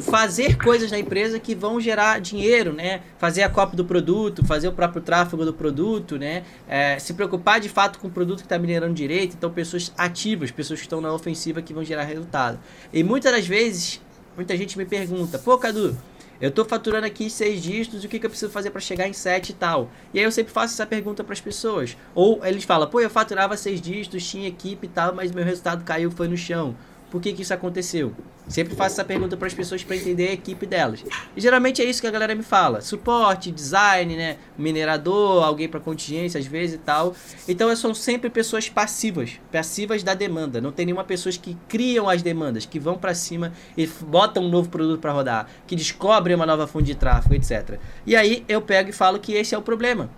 fazer 0.00 0.56
coisas 0.56 0.90
na 0.90 0.98
empresa 0.98 1.38
que 1.38 1.54
vão 1.54 1.80
gerar 1.80 2.20
dinheiro, 2.20 2.72
né? 2.72 3.02
Fazer 3.18 3.42
a 3.42 3.48
cópia 3.48 3.76
do 3.76 3.84
produto, 3.84 4.44
fazer 4.44 4.68
o 4.68 4.72
próprio 4.72 5.02
tráfego 5.02 5.44
do 5.44 5.52
produto, 5.52 6.18
né? 6.18 6.44
É, 6.68 6.98
se 6.98 7.14
preocupar 7.14 7.60
de 7.60 7.68
fato 7.68 7.98
com 7.98 8.08
o 8.08 8.10
produto 8.10 8.38
que 8.38 8.46
está 8.46 8.58
minerando 8.58 8.94
direito. 8.94 9.34
Então, 9.36 9.50
pessoas 9.50 9.92
ativas, 9.96 10.50
pessoas 10.50 10.80
que 10.80 10.86
estão 10.86 11.00
na 11.00 11.12
ofensiva 11.12 11.62
que 11.62 11.72
vão 11.72 11.84
gerar 11.84 12.04
resultado. 12.04 12.58
E 12.92 13.02
muitas 13.02 13.32
das 13.32 13.46
vezes, 13.46 14.00
muita 14.36 14.56
gente 14.56 14.76
me 14.76 14.84
pergunta, 14.84 15.38
pô, 15.38 15.56
Cadu, 15.58 15.96
eu 16.40 16.50
tô 16.50 16.64
faturando 16.64 17.06
aqui 17.06 17.28
seis 17.28 17.62
dígitos, 17.62 18.02
o 18.02 18.08
que, 18.08 18.18
que 18.18 18.24
eu 18.24 18.30
preciso 18.30 18.50
fazer 18.50 18.70
para 18.70 18.80
chegar 18.80 19.06
em 19.06 19.12
sete 19.12 19.50
e 19.50 19.54
tal? 19.54 19.90
E 20.14 20.18
aí 20.18 20.24
eu 20.24 20.32
sempre 20.32 20.50
faço 20.50 20.72
essa 20.72 20.86
pergunta 20.86 21.22
para 21.22 21.34
as 21.34 21.40
pessoas. 21.40 21.96
Ou 22.14 22.44
eles 22.44 22.64
falam, 22.64 22.88
pô, 22.88 22.98
eu 23.00 23.10
faturava 23.10 23.56
seis 23.58 23.78
dígitos, 23.80 24.26
tinha 24.26 24.48
equipe 24.48 24.86
e 24.86 24.88
tal, 24.88 25.14
mas 25.14 25.32
meu 25.32 25.44
resultado 25.44 25.84
caiu, 25.84 26.10
foi 26.10 26.28
no 26.28 26.38
chão. 26.38 26.74
Por 27.10 27.20
que, 27.20 27.32
que 27.32 27.42
isso 27.42 27.52
aconteceu? 27.52 28.14
Sempre 28.46 28.74
faço 28.74 28.94
essa 28.94 29.04
pergunta 29.04 29.36
para 29.36 29.46
as 29.46 29.54
pessoas 29.54 29.84
para 29.84 29.96
entender 29.96 30.28
a 30.28 30.32
equipe 30.32 30.66
delas. 30.66 31.04
E 31.36 31.40
geralmente 31.40 31.80
é 31.80 31.84
isso 31.84 32.00
que 32.00 32.06
a 32.06 32.10
galera 32.10 32.34
me 32.34 32.42
fala: 32.42 32.80
suporte, 32.80 33.50
design, 33.50 34.16
né? 34.16 34.38
Minerador, 34.56 35.44
alguém 35.44 35.68
para 35.68 35.78
contingência 35.78 36.38
às 36.38 36.46
vezes 36.46 36.76
e 36.76 36.78
tal. 36.78 37.14
Então 37.48 37.74
são 37.76 37.94
sempre 37.94 38.30
pessoas 38.30 38.68
passivas, 38.68 39.40
passivas 39.52 40.02
da 40.02 40.14
demanda. 40.14 40.60
Não 40.60 40.72
tem 40.72 40.86
nenhuma 40.86 41.04
pessoas 41.04 41.36
que 41.36 41.56
criam 41.68 42.08
as 42.08 42.22
demandas, 42.22 42.66
que 42.66 42.78
vão 42.78 42.96
para 42.96 43.14
cima 43.14 43.52
e 43.76 43.86
botam 43.86 44.44
um 44.44 44.48
novo 44.48 44.68
produto 44.68 45.00
para 45.00 45.12
rodar, 45.12 45.48
que 45.66 45.76
descobrem 45.76 46.34
uma 46.34 46.46
nova 46.46 46.66
fonte 46.66 46.86
de 46.86 46.94
tráfego, 46.94 47.34
etc. 47.34 47.78
E 48.06 48.16
aí 48.16 48.44
eu 48.48 48.60
pego 48.60 48.90
e 48.90 48.92
falo 48.92 49.18
que 49.18 49.32
esse 49.32 49.54
é 49.54 49.58
o 49.58 49.62
problema 49.62 50.10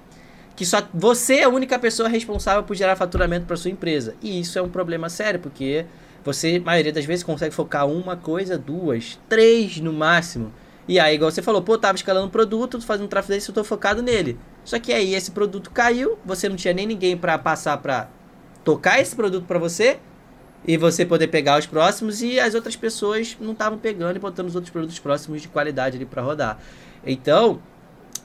que 0.55 0.67
só 0.67 0.83
você 0.93 1.37
é 1.37 1.45
a 1.45 1.49
única 1.49 1.79
pessoa 1.79 2.09
responsável 2.09 2.63
por 2.63 2.77
gerar 2.77 2.95
faturamento 2.95 3.47
para 3.47 3.57
sua 3.57 3.71
empresa. 3.71 4.15
E 4.23 4.41
isso 4.41 4.59
é 4.59 4.63
um 4.63 4.69
problema 4.69 5.09
sério, 5.09 5.41
porque 5.41 5.87
você, 6.25 6.59
maioria 6.59 6.93
das 6.93 7.05
vezes, 7.05 7.25
consegue 7.25 7.55
focar 7.55 7.87
uma 7.87 8.17
coisa, 8.17 8.57
duas, 8.57 9.19
três 9.29 9.79
no 9.79 9.93
máximo. 9.93 10.53
E 10.87 10.99
aí, 10.99 11.15
igual 11.15 11.31
você 11.31 11.43
falou, 11.43 11.63
pô, 11.63 11.79
tava 11.79 11.97
escalando 11.97 12.27
um 12.27 12.31
produto, 12.31 12.81
fazendo 12.81 13.07
um 13.07 13.09
tráfego 13.09 13.35
desse, 13.35 13.49
eu 13.49 13.55
tô 13.55 13.63
focado 13.65 14.03
nele. 14.03 14.39
Só 14.65 14.79
que 14.79 14.93
aí 14.93 15.15
esse 15.15 15.31
produto 15.31 15.71
caiu, 15.71 16.19
você 16.25 16.49
não 16.49 16.57
tinha 16.57 16.75
nem 16.75 16.87
ninguém 16.87 17.17
para 17.17 17.39
passar 17.39 17.77
para 17.79 18.09
tocar 18.65 19.01
esse 19.01 19.15
produto 19.15 19.45
para 19.47 19.59
você 19.59 19.99
e 20.67 20.77
você 20.77 21.05
poder 21.05 21.29
pegar 21.29 21.59
os 21.59 21.67
próximos 21.67 22.23
e 22.23 22.39
as 22.39 22.55
outras 22.55 22.77
pessoas 22.77 23.37
não 23.41 23.53
estavam 23.53 23.79
pegando 23.79 24.17
e 24.17 24.21
botando 24.21 24.49
os 24.49 24.55
outros 24.55 24.71
produtos 24.71 24.99
próximos 24.99 25.43
de 25.43 25.49
qualidade 25.49 25.97
ali 25.97 26.07
para 26.07 26.23
rodar. 26.23 26.59
Então, 27.05 27.61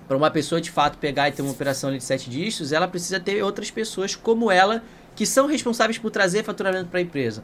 para 0.07 0.15
uma 0.15 0.29
pessoa 0.29 0.62
de 0.62 0.71
fato 0.71 0.97
pegar 0.97 1.29
e 1.29 1.31
ter 1.31 1.41
uma 1.41 1.51
operação 1.51 1.91
de 1.91 2.03
sete 2.03 2.29
dígitos, 2.29 2.71
ela 2.71 2.88
precisa 2.88 3.19
ter 3.19 3.43
outras 3.43 3.71
pessoas 3.71 4.15
como 4.15 4.51
ela 4.51 4.83
que 5.15 5.25
são 5.25 5.47
responsáveis 5.47 5.97
por 5.97 6.12
trazer 6.12 6.43
faturamento 6.43 6.89
para 6.89 6.99
a 6.99 7.01
empresa. 7.01 7.43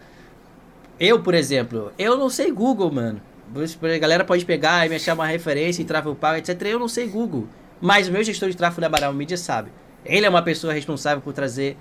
Eu, 0.99 1.21
por 1.21 1.33
exemplo, 1.33 1.91
eu 1.97 2.17
não 2.17 2.29
sei 2.29 2.51
Google, 2.51 2.91
mano. 2.91 3.21
A 3.55 3.97
galera 3.97 4.23
pode 4.23 4.45
pegar 4.45 4.85
e 4.85 4.89
me 4.89 4.95
achar 4.95 5.13
uma 5.13 5.27
referência 5.27 5.81
em 5.81 5.85
tráfego 5.85 6.15
pago, 6.15 6.37
etc. 6.37 6.59
Eu 6.63 6.79
não 6.79 6.87
sei 6.87 7.07
Google. 7.07 7.47
Mas 7.81 8.07
o 8.07 8.11
meu 8.11 8.23
gestor 8.23 8.49
de 8.49 8.57
tráfego 8.57 8.81
da 8.81 8.87
Amaral 8.87 9.13
Mídia 9.13 9.37
sabe. 9.37 9.71
Ele 10.05 10.25
é 10.25 10.29
uma 10.29 10.41
pessoa 10.41 10.73
responsável 10.73 11.21
por 11.21 11.33
trazer 11.33 11.77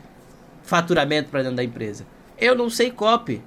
faturamento 0.63 1.31
para 1.31 1.43
dentro 1.43 1.57
da 1.57 1.65
empresa. 1.65 2.07
Eu 2.39 2.55
não 2.55 2.69
sei 2.69 2.91
copy. 2.91 3.43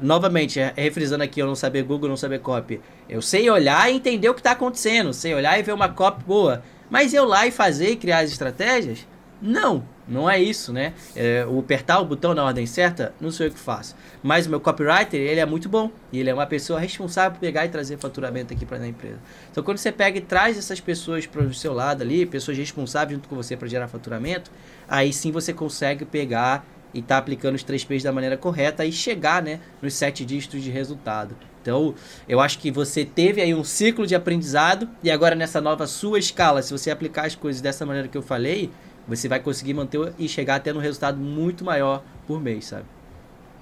Novamente, 0.00 0.58
é- 0.60 0.72
refrisando 0.76 1.22
aqui, 1.22 1.40
eu 1.40 1.46
não 1.46 1.54
saber 1.54 1.82
Google, 1.82 2.08
não 2.08 2.16
saber 2.16 2.40
copy. 2.40 2.80
Eu 3.08 3.22
sei 3.22 3.48
olhar 3.48 3.90
e 3.90 3.96
entender 3.96 4.28
o 4.28 4.34
que 4.34 4.40
está 4.40 4.52
acontecendo. 4.52 5.12
Sei 5.12 5.34
olhar 5.34 5.58
e 5.58 5.62
ver 5.62 5.72
uma 5.72 5.88
copy 5.88 6.22
boa. 6.24 6.62
Mas 6.90 7.14
eu 7.14 7.24
lá 7.24 7.46
e 7.46 7.50
fazer 7.50 7.90
e 7.90 7.96
criar 7.96 8.18
as 8.20 8.30
estratégias? 8.30 9.06
Não, 9.46 9.84
não 10.08 10.28
é 10.28 10.40
isso, 10.40 10.72
né? 10.72 10.94
É, 11.14 11.44
o 11.46 11.58
apertar 11.58 12.00
o 12.00 12.04
botão 12.06 12.32
na 12.32 12.42
ordem 12.42 12.64
certa, 12.64 13.14
não 13.20 13.30
sou 13.30 13.44
eu 13.44 13.52
que 13.52 13.58
faço. 13.58 13.94
Mas 14.22 14.46
o 14.46 14.50
meu 14.50 14.58
copywriter, 14.58 15.20
ele 15.20 15.38
é 15.38 15.44
muito 15.44 15.68
bom. 15.68 15.90
E 16.10 16.18
ele 16.18 16.30
é 16.30 16.34
uma 16.34 16.46
pessoa 16.46 16.80
responsável 16.80 17.32
por 17.32 17.40
pegar 17.40 17.66
e 17.66 17.68
trazer 17.68 17.98
faturamento 17.98 18.54
aqui 18.54 18.64
para 18.64 18.78
a 18.78 18.88
empresa. 18.88 19.18
Então, 19.50 19.62
quando 19.62 19.76
você 19.76 19.92
pega 19.92 20.16
e 20.16 20.22
traz 20.22 20.56
essas 20.56 20.80
pessoas 20.80 21.26
para 21.26 21.42
o 21.42 21.52
seu 21.52 21.74
lado 21.74 22.00
ali, 22.00 22.24
pessoas 22.24 22.56
responsáveis 22.56 23.18
junto 23.18 23.28
com 23.28 23.36
você 23.36 23.54
para 23.54 23.68
gerar 23.68 23.86
faturamento, 23.86 24.50
aí 24.88 25.12
sim 25.12 25.30
você 25.30 25.52
consegue 25.52 26.06
pegar 26.06 26.66
e 26.94 27.02
tá 27.02 27.18
aplicando 27.18 27.54
os 27.54 27.62
três 27.62 27.84
P's 27.84 28.02
da 28.02 28.12
maneira 28.12 28.38
correta 28.38 28.86
e 28.86 28.92
chegar, 28.92 29.42
né, 29.42 29.60
nos 29.82 29.92
sete 29.92 30.24
dígitos 30.24 30.62
de 30.62 30.70
resultado. 30.70 31.36
Então, 31.60 31.94
eu 32.28 32.40
acho 32.40 32.58
que 32.58 32.70
você 32.70 33.04
teve 33.04 33.42
aí 33.42 33.54
um 33.54 33.64
ciclo 33.64 34.06
de 34.06 34.14
aprendizado 34.14 34.88
e 35.02 35.10
agora 35.10 35.34
nessa 35.34 35.60
nova 35.60 35.86
sua 35.86 36.18
escala, 36.18 36.62
se 36.62 36.72
você 36.72 36.90
aplicar 36.90 37.26
as 37.26 37.34
coisas 37.34 37.60
dessa 37.60 37.84
maneira 37.84 38.06
que 38.06 38.16
eu 38.16 38.22
falei, 38.22 38.70
você 39.06 39.28
vai 39.28 39.40
conseguir 39.40 39.74
manter 39.74 40.12
e 40.18 40.28
chegar 40.28 40.56
até 40.56 40.72
um 40.72 40.78
resultado 40.78 41.18
muito 41.18 41.64
maior 41.64 42.02
por 42.26 42.40
mês, 42.40 42.66
sabe? 42.66 42.84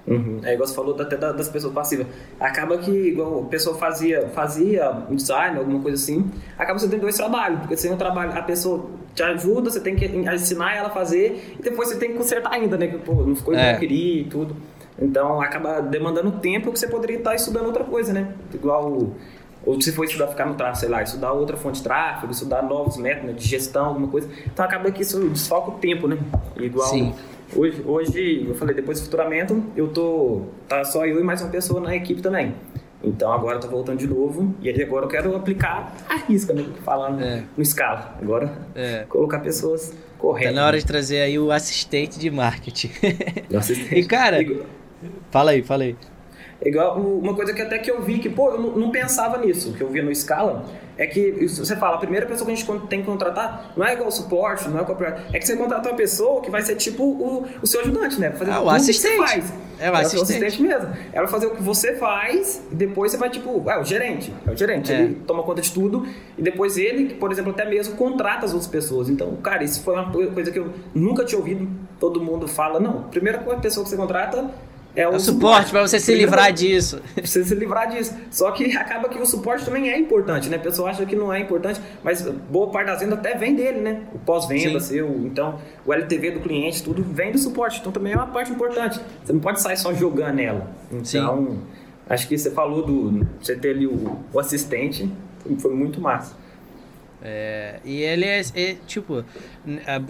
Uhum. 0.05 0.41
É 0.43 0.53
igual 0.53 0.67
você 0.67 0.75
falou 0.75 0.99
até 0.99 1.15
das 1.15 1.47
pessoas 1.47 1.73
passivas. 1.73 2.07
Acaba 2.39 2.77
que, 2.77 2.91
igual 2.91 3.43
a 3.43 3.45
pessoa 3.45 3.77
fazia, 3.77 4.27
fazia 4.29 4.91
um 5.09 5.15
design, 5.15 5.57
alguma 5.57 5.79
coisa 5.79 6.01
assim, 6.01 6.29
acaba 6.57 6.77
você 6.77 6.89
tendo 6.89 7.01
dois 7.01 7.15
trabalhos, 7.15 7.59
porque 7.59 7.77
você 7.77 7.87
tem 7.87 7.95
um 7.95 7.97
trabalho, 7.97 8.37
a 8.37 8.41
pessoa 8.41 8.89
te 9.15 9.23
ajuda, 9.23 9.69
você 9.69 9.79
tem 9.79 9.95
que 9.95 10.05
ensinar 10.05 10.75
ela 10.75 10.87
a 10.87 10.91
fazer, 10.91 11.55
e 11.57 11.63
depois 11.63 11.89
você 11.89 11.97
tem 11.97 12.11
que 12.11 12.17
consertar 12.17 12.53
ainda, 12.53 12.77
né? 12.77 12.87
Que 12.87 12.97
pô, 12.97 13.13
não 13.13 13.35
ficou 13.35 13.53
igual 13.53 13.65
é. 13.65 13.75
eu 13.75 13.79
queria 13.79 14.21
e 14.21 14.25
tudo. 14.25 14.55
Então 14.99 15.41
acaba 15.41 15.81
demandando 15.81 16.31
tempo 16.31 16.71
que 16.71 16.79
você 16.79 16.87
poderia 16.87 17.17
estar 17.17 17.33
estudando 17.33 17.65
outra 17.65 17.83
coisa, 17.83 18.13
né? 18.13 18.33
Igual. 18.53 19.11
Ou 19.65 19.79
se 19.81 19.91
for 19.91 20.03
estudar 20.03 20.27
ficar 20.27 20.45
no 20.45 20.55
tráfego, 20.55 20.79
sei 20.79 20.89
lá, 20.89 21.01
estudar 21.01 21.31
outra 21.31 21.55
fonte 21.55 21.77
de 21.77 21.83
tráfego, 21.83 22.31
estudar 22.31 22.61
novos 22.63 22.97
métodos 22.97 23.41
de 23.41 23.47
gestão, 23.47 23.85
alguma 23.85 24.07
coisa. 24.07 24.27
Então 24.45 24.65
acaba 24.65 24.91
que 24.91 25.01
isso 25.01 25.19
desfoca 25.29 25.71
o 25.71 25.73
tempo, 25.75 26.07
né? 26.07 26.17
Igual. 26.57 26.87
Sim. 26.87 27.13
Hoje, 27.55 27.81
hoje, 27.85 28.45
eu 28.47 28.55
falei, 28.55 28.75
depois 28.75 28.99
do 28.99 29.05
faturamento, 29.05 29.63
eu 29.75 29.87
tô. 29.87 30.43
Tá 30.67 30.83
só 30.83 31.05
eu 31.05 31.19
e 31.19 31.23
mais 31.23 31.41
uma 31.41 31.49
pessoa 31.49 31.79
na 31.79 31.95
equipe 31.95 32.21
também. 32.21 32.55
Então 33.03 33.31
agora 33.31 33.57
eu 33.57 33.59
tô 33.59 33.67
voltando 33.67 33.99
de 33.99 34.07
novo. 34.07 34.53
E 34.61 34.69
agora 34.81 35.05
eu 35.05 35.09
quero 35.09 35.35
aplicar 35.35 35.93
a 36.09 36.15
risca, 36.15 36.53
né? 36.53 36.65
Falando 36.83 37.21
é. 37.21 37.43
no 37.55 37.61
escala. 37.63 38.17
Agora, 38.21 38.51
é. 38.75 39.05
colocar 39.07 39.39
pessoas 39.39 39.93
corretas. 40.17 40.53
Tá 40.53 40.61
na 40.61 40.67
hora 40.67 40.79
de 40.79 40.85
trazer 40.85 41.21
aí 41.21 41.37
o 41.37 41.51
assistente 41.51 42.17
de 42.17 42.31
marketing. 42.31 42.91
O 43.51 43.57
assistente. 43.57 43.95
e 43.99 44.05
cara, 44.05 44.37
Fala 45.31 45.51
aí, 45.51 45.61
fala 45.61 45.83
aí. 45.83 45.95
Igual 46.65 46.97
uma 46.97 47.33
coisa 47.33 47.53
que 47.53 47.61
até 47.61 47.77
que 47.77 47.91
eu 47.91 48.01
vi 48.01 48.19
que, 48.19 48.29
pô, 48.29 48.51
eu 48.51 48.59
não, 48.59 48.89
pensava 48.89 49.37
nisso, 49.37 49.73
que 49.73 49.81
eu 49.81 49.89
via 49.89 50.01
no 50.01 50.13
Scala, 50.15 50.65
é 50.97 51.05
que 51.05 51.45
você 51.47 51.75
fala, 51.75 51.95
a 51.95 51.99
primeira 51.99 52.25
pessoa 52.25 52.45
que 52.45 52.53
a 52.53 52.55
gente 52.55 52.87
tem 52.87 53.01
que 53.01 53.05
contratar 53.05 53.73
não 53.75 53.85
é 53.85 53.93
igual 53.93 54.09
suporte, 54.11 54.69
não 54.69 54.79
é 54.79 54.81
igual 54.83 54.97
é 55.01 55.39
que 55.39 55.45
você 55.45 55.57
contrata 55.57 55.89
uma 55.89 55.95
pessoa 55.95 56.41
que 56.41 56.49
vai 56.49 56.61
ser 56.61 56.75
tipo 56.75 57.03
o, 57.03 57.45
o 57.61 57.67
seu 57.67 57.81
ajudante, 57.81 58.19
né? 58.19 58.31
Fazer 58.31 58.51
ah, 58.51 58.61
o 58.61 58.69
assistente. 58.69 59.15
Que 59.15 59.19
você 59.19 59.27
faz. 59.27 59.53
É 59.79 59.91
o 59.91 59.95
assistente. 59.95 60.15
É 60.15 60.19
o 60.19 60.23
assistente 60.23 60.61
mesmo. 60.61 60.89
Ela 61.11 61.23
vai 61.23 61.31
fazer 61.31 61.47
o 61.47 61.51
que 61.51 61.63
você 61.63 61.95
faz 61.95 62.61
e 62.71 62.75
depois 62.75 63.11
você 63.11 63.17
vai, 63.17 63.29
tipo, 63.29 63.69
é 63.69 63.79
o 63.79 63.83
gerente. 63.83 64.33
É 64.47 64.51
o 64.51 64.55
gerente. 64.55 64.93
É. 64.93 65.01
Ele 65.01 65.15
toma 65.27 65.43
conta 65.43 65.61
de 65.61 65.71
tudo 65.71 66.07
e 66.37 66.41
depois 66.41 66.77
ele, 66.77 67.15
por 67.15 67.31
exemplo, 67.31 67.51
até 67.51 67.65
mesmo 67.65 67.95
contrata 67.95 68.45
as 68.45 68.53
outras 68.53 68.69
pessoas. 68.69 69.09
Então, 69.09 69.35
cara, 69.37 69.63
isso 69.63 69.81
foi 69.83 69.95
uma 69.95 70.11
coisa 70.11 70.51
que 70.51 70.59
eu 70.59 70.69
nunca 70.93 71.25
tinha 71.25 71.39
ouvido. 71.39 71.67
Todo 71.99 72.21
mundo 72.21 72.47
fala, 72.47 72.79
não, 72.79 72.99
a 72.99 73.03
primeira 73.03 73.39
pessoa 73.39 73.83
que 73.83 73.89
você 73.89 73.97
contrata 73.97 74.49
é 74.95 75.07
o, 75.07 75.13
é 75.13 75.15
o 75.15 75.19
suporte 75.19 75.71
para 75.71 75.81
você 75.81 75.99
se 75.99 76.13
livrar 76.13 76.53
disso. 76.53 77.01
Você 77.23 77.43
se 77.43 77.55
livrar 77.55 77.89
disso. 77.89 78.15
Só 78.29 78.51
que 78.51 78.75
acaba 78.77 79.09
que 79.09 79.17
o 79.17 79.25
suporte 79.25 79.65
também 79.65 79.89
é 79.89 79.97
importante, 79.97 80.49
né? 80.49 80.57
A 80.57 80.59
pessoa 80.59 80.89
acha 80.89 81.05
que 81.05 81.15
não 81.15 81.33
é 81.33 81.39
importante, 81.39 81.81
mas 82.03 82.21
boa 82.21 82.69
parte 82.69 82.87
das 82.87 82.99
vendas 82.99 83.17
até 83.17 83.35
vem 83.35 83.55
dele, 83.55 83.81
né? 83.81 84.03
O 84.13 84.19
pós-venda 84.19 84.79
seu, 84.79 85.09
então 85.25 85.59
o 85.85 85.93
LTV 85.93 86.31
do 86.31 86.39
cliente, 86.41 86.83
tudo 86.83 87.03
vem 87.03 87.31
do 87.31 87.39
suporte. 87.39 87.79
Então 87.79 87.91
também 87.91 88.13
é 88.13 88.15
uma 88.15 88.27
parte 88.27 88.51
importante. 88.51 88.99
Você 89.23 89.33
não 89.33 89.39
pode 89.39 89.61
sair 89.61 89.77
só 89.77 89.93
jogando 89.93 90.35
nela. 90.35 90.69
Então, 90.91 91.47
Sim. 91.47 91.59
acho 92.07 92.27
que 92.27 92.37
você 92.37 92.51
falou 92.51 92.85
do 92.85 93.25
você 93.41 93.55
ter 93.55 93.71
ali 93.71 93.87
o, 93.87 94.19
o 94.31 94.39
assistente, 94.39 95.11
foi 95.57 95.73
muito 95.73 95.99
massa. 95.99 96.35
É, 97.25 97.79
e 97.85 98.01
ele 98.01 98.25
é, 98.25 98.41
é, 98.53 98.75
tipo, 98.85 99.23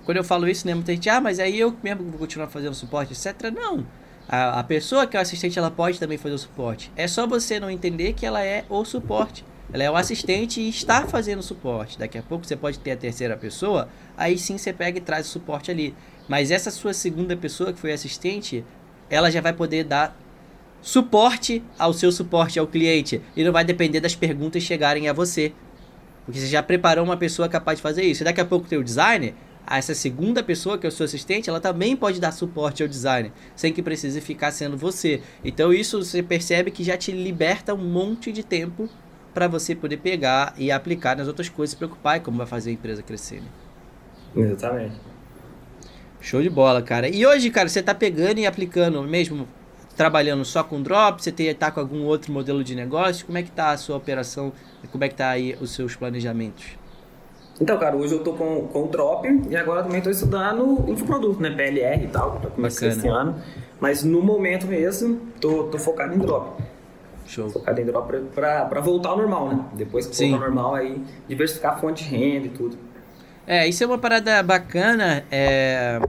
quando 0.04 0.18
eu 0.18 0.24
falo 0.24 0.48
isso, 0.48 0.66
né, 0.66 0.74
muita 0.74 0.92
gente, 0.92 1.08
ah, 1.10 1.22
mas 1.22 1.40
aí 1.40 1.60
eu 1.60 1.74
mesmo 1.84 2.04
vou 2.10 2.20
continuar 2.20 2.48
fazendo 2.48 2.74
suporte, 2.74 3.14
etc. 3.14 3.52
Não. 3.54 3.86
A, 4.28 4.60
a 4.60 4.64
pessoa 4.64 5.06
que 5.06 5.18
é 5.18 5.20
o 5.20 5.22
assistente, 5.22 5.60
ela 5.60 5.72
pode 5.72 6.00
também 6.00 6.18
fazer 6.18 6.36
o 6.36 6.38
suporte. 6.38 6.92
É 6.96 7.08
só 7.08 7.28
você 7.28 7.60
não 7.60 7.70
entender 7.70 8.14
que 8.14 8.26
ela 8.26 8.44
é 8.44 8.66
o 8.70 8.84
suporte. 8.86 9.46
Ela 9.72 9.84
é 9.84 9.92
o 9.92 9.96
assistente 9.96 10.62
e 10.62 10.70
está 10.70 11.08
fazendo 11.08 11.42
suporte. 11.42 11.98
Daqui 11.98 12.18
a 12.18 12.22
pouco 12.22 12.46
você 12.46 12.56
pode 12.56 12.80
ter 12.80 12.92
a 12.92 12.98
terceira 12.98 13.36
pessoa, 13.36 13.90
aí 14.16 14.38
sim 14.38 14.58
você 14.58 14.72
pega 14.72 14.98
e 14.98 15.02
traz 15.02 15.28
o 15.28 15.30
suporte 15.30 15.72
ali. 15.72 15.96
Mas 16.28 16.52
essa 16.52 16.72
sua 16.72 16.94
segunda 16.94 17.36
pessoa, 17.36 17.74
que 17.74 17.80
foi 17.80 17.92
assistente, 17.92 18.64
ela 19.10 19.32
já 19.32 19.42
vai 19.42 19.54
poder 19.54 19.84
dar 19.84 20.18
suporte 20.82 21.64
ao 21.80 21.94
seu 21.94 22.12
suporte 22.12 22.60
ao 22.60 22.68
cliente. 22.68 23.22
E 23.36 23.44
não 23.44 23.52
vai 23.52 23.64
depender 23.64 24.00
das 24.00 24.16
perguntas 24.16 24.64
chegarem 24.64 25.10
a 25.10 25.14
você. 25.14 25.54
Porque 26.26 26.40
você 26.40 26.48
já 26.48 26.62
preparou 26.62 27.04
uma 27.04 27.18
pessoa 27.18 27.50
capaz 27.50 27.80
de 27.80 27.82
fazer 27.82 28.04
isso. 28.04 28.24
E 28.24 28.26
daqui 28.26 28.42
a 28.42 28.46
pouco 28.46 28.68
o 28.76 28.84
designer, 28.84 29.34
essa 29.70 29.96
segunda 29.96 30.44
pessoa, 30.44 30.78
que 30.78 30.86
é 30.86 30.90
o 30.90 30.92
seu 30.92 31.06
assistente, 31.06 31.50
ela 31.50 31.60
também 31.60 31.96
pode 31.96 32.20
dar 32.20 32.32
suporte 32.32 32.84
ao 32.84 32.90
design, 32.90 33.32
sem 33.56 33.72
que 33.72 33.82
precise 33.82 34.20
ficar 34.22 34.52
sendo 34.52 34.78
você. 34.78 35.22
Então 35.44 35.74
isso 35.74 36.04
você 36.04 36.22
percebe 36.22 36.72
que 36.72 36.84
já 36.84 36.98
te 36.98 37.12
liberta 37.12 37.74
um 37.74 37.78
monte 37.78 38.32
de 38.32 38.44
tempo 38.44 38.90
para 39.34 39.48
você 39.48 39.74
poder 39.74 39.98
pegar 39.98 40.54
e 40.58 40.72
aplicar 40.72 41.18
nas 41.18 41.28
outras 41.28 41.50
coisas, 41.50 41.72
se 41.72 41.78
preocupar 41.78 42.18
em 42.18 42.22
como 42.22 42.38
vai 42.38 42.46
fazer 42.46 42.70
a 42.70 42.74
empresa 42.74 43.02
crescer. 43.02 43.42
Né? 43.42 43.48
Exatamente. 44.36 44.96
Show 46.22 46.42
de 46.42 46.50
bola, 46.50 46.82
cara. 46.82 47.10
E 47.10 47.26
hoje, 47.26 47.50
cara, 47.50 47.68
você 47.68 47.82
tá 47.82 47.94
pegando 47.94 48.40
e 48.40 48.46
aplicando 48.46 49.02
mesmo, 49.04 49.48
trabalhando 49.98 50.46
só 50.46 50.64
com 50.64 50.82
drop, 50.82 51.22
você 51.22 51.54
tá 51.54 51.72
com 51.72 51.80
algum 51.80 52.04
outro 52.04 52.32
modelo 52.32 52.64
de 52.64 52.76
negócio? 52.76 53.26
Como 53.26 53.38
é 53.38 53.44
que 53.44 53.52
tá 53.52 53.72
a 53.72 53.78
sua 53.78 53.98
operação? 53.98 54.54
Como 54.92 55.04
é 55.04 55.10
que 55.10 55.16
tá 55.16 55.30
aí 55.30 55.58
os 55.60 55.72
seus 55.72 55.96
planejamentos? 55.96 56.83
Então, 57.62 57.78
cara, 57.78 57.96
hoje 57.96 58.14
eu 58.14 58.24
tô 58.24 58.34
com, 58.34 58.68
com 58.68 58.84
o 58.84 58.88
Drop 58.88 59.28
e 59.50 59.56
agora 59.56 59.84
também 59.84 60.02
tô 60.02 60.10
estudando 60.10 60.84
infoproduto, 60.88 61.42
né? 61.42 61.52
PLR 61.52 62.04
e 62.04 62.08
tal, 62.08 62.40
pra 62.40 62.50
começar 62.50 62.88
esse 62.88 63.08
ano. 63.08 63.36
Mas 63.80 64.04
no 64.04 64.22
momento 64.22 64.66
mesmo, 64.66 65.20
tô, 65.40 65.66
tô 65.66 65.78
focado 65.78 66.14
em 66.16 66.18
Drop. 66.18 66.62
Show. 67.26 67.50
Focado 67.50 67.80
em 67.80 67.86
Drop 67.86 68.08
pra, 68.08 68.20
pra, 68.20 68.66
pra 68.66 68.82
voltar 68.82 69.10
ao 69.10 69.18
normal, 69.18 69.50
né? 69.50 69.66
Depois 69.74 70.08
que 70.08 70.16
voltar 70.16 70.36
ao 70.36 70.42
normal, 70.42 70.76
aí 70.76 71.02
diversificar 71.28 71.74
a 71.74 71.78
fonte 71.78 72.04
de 72.04 72.10
renda 72.10 72.48
e 72.48 72.50
tudo. 72.50 72.78
É, 73.46 73.68
isso 73.68 73.84
é 73.84 73.88
uma 73.88 73.98
parada 73.98 74.42
bacana, 74.42 75.24
é 75.30 76.00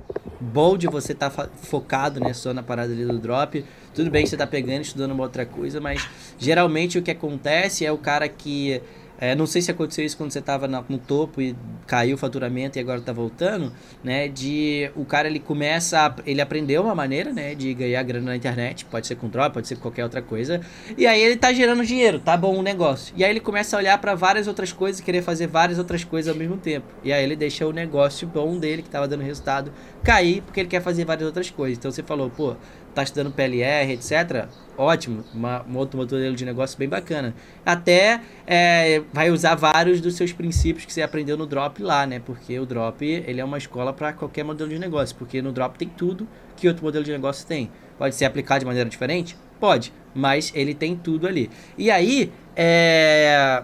bom 0.41 0.77
de 0.77 0.87
você 0.87 1.13
estar 1.13 1.31
tá 1.31 1.49
focado 1.63 2.21
né, 2.21 2.33
só 2.33 2.55
na 2.55 2.63
parada 2.63 2.93
ali 2.93 3.05
do 3.05 3.19
drop. 3.19 3.65
Tudo 3.93 4.11
bem 4.11 4.23
que 4.23 4.31
você 4.31 4.37
tá 4.37 4.47
pegando, 4.47 4.83
estudando 4.83 5.13
uma 5.13 5.25
outra 5.25 5.45
coisa, 5.45 5.81
mas 5.81 6.09
geralmente 6.39 6.99
o 6.99 7.03
que 7.03 7.11
acontece 7.11 7.85
é 7.85 7.91
o 7.91 7.99
cara 7.99 8.29
que 8.29 8.81
é, 9.19 9.35
não 9.35 9.47
sei 9.47 9.63
se 9.63 9.71
aconteceu 9.71 10.05
isso 10.05 10.17
quando 10.17 10.31
você 10.33 10.41
estava 10.41 10.67
no 10.67 10.99
topo 10.99 11.41
e 11.41 11.55
caiu 11.87 12.17
o 12.17 12.19
faturamento 12.19 12.79
e 12.79 12.81
agora 12.81 12.99
está 12.99 13.13
voltando, 13.13 13.73
né? 14.03 14.29
De 14.29 14.91
o 14.97 15.05
cara 15.05 15.29
ele 15.29 15.39
começa, 15.39 16.07
a, 16.07 16.15
ele 16.27 16.41
aprendeu 16.41 16.83
uma 16.83 16.95
maneira, 16.95 17.33
né? 17.33 17.55
De 17.55 17.73
ganhar 17.75 18.03
grana 18.03 18.27
na 18.27 18.37
internet, 18.37 18.85
pode 18.87 19.07
ser 19.07 19.15
com 19.17 19.29
drop, 19.29 19.55
pode 19.55 19.69
ser 19.69 19.77
qualquer 19.77 20.03
outra 20.03 20.21
coisa. 20.21 20.61
E 20.97 21.07
aí 21.07 21.21
ele 21.23 21.35
está 21.35 21.53
gerando 21.53 21.85
dinheiro, 21.85 22.19
tá 22.19 22.37
bom 22.37 22.57
o 22.57 22.63
negócio. 22.63 23.15
E 23.17 23.25
aí 23.25 23.31
ele 23.31 23.41
começa 23.41 23.77
a 23.77 23.79
olhar 23.79 23.99
para 23.99 24.15
várias 24.15 24.49
outras 24.49 24.73
coisas 24.73 25.01
querer 25.01 25.23
fazer 25.23 25.47
várias 25.47 25.79
outras 25.79 26.03
coisas 26.03 26.33
ao 26.33 26.39
mesmo 26.39 26.57
tempo. 26.57 26.87
E 27.03 27.13
aí 27.13 27.23
ele 27.23 27.37
deixa 27.37 27.67
o 27.67 27.73
negócio 27.73 28.27
bom 28.27 28.59
dele 28.59 28.83
que 28.83 28.89
estava 28.89 29.07
dando 29.07 29.23
resultado 29.23 29.73
cair 30.03 30.43
porque 30.43 30.61
ele 30.61 30.69
quer 30.69 30.83
fazer 30.83 31.05
várias 31.05 31.27
outras 31.27 31.51
coisas. 31.51 31.79
Então 31.79 31.91
você 31.91 32.03
falou, 32.03 32.31
pô, 32.31 32.57
tá 32.95 33.03
estudando 33.03 33.33
PLR, 33.33 33.93
etc. 33.93 34.47
Ótimo, 34.77 35.25
uma, 35.35 35.65
um 35.69 35.77
outro 35.77 35.99
modelo 35.99 36.35
de 36.35 36.45
negócio 36.45 36.79
bem 36.79 36.89
bacana. 36.89 37.35
Até 37.65 38.21
é, 38.47 39.03
vai 39.13 39.31
usar 39.31 39.55
vários 39.55 40.01
dos 40.01 40.15
seus 40.15 40.33
princípios 40.33 40.85
que 40.85 40.93
você 40.93 41.03
aprendeu 41.03 41.37
no 41.37 41.47
Drop 41.47 41.83
lá, 41.83 42.07
né? 42.07 42.21
Porque 42.25 42.59
o 42.59 42.67
Drop 42.67 43.05
ele 43.05 43.41
é 43.41 43.45
uma 43.45 43.59
escola 43.59 43.93
para 43.93 44.13
qualquer 44.13 44.45
modelo 44.45 44.71
de 44.71 44.79
negócio, 44.79 45.15
porque 45.17 45.43
no 45.43 45.53
Drop 45.53 45.77
tem 45.79 45.89
tudo 45.89 46.27
que 46.57 46.69
outro 46.69 46.85
modelo 46.85 47.05
de 47.05 47.13
negócio 47.13 47.47
tem. 47.47 47.71
Pode 47.99 48.15
ser 48.15 48.25
aplicado 48.25 48.61
de 48.61 48.67
maneira 48.67 48.89
diferente? 48.89 49.37
Pode, 49.61 49.93
mas 50.15 50.53
ele 50.55 50.75
tem 50.75 50.97
tudo 50.97 51.27
ali. 51.27 51.51
E 51.79 51.91
aí 51.91 52.33
é, 52.57 53.63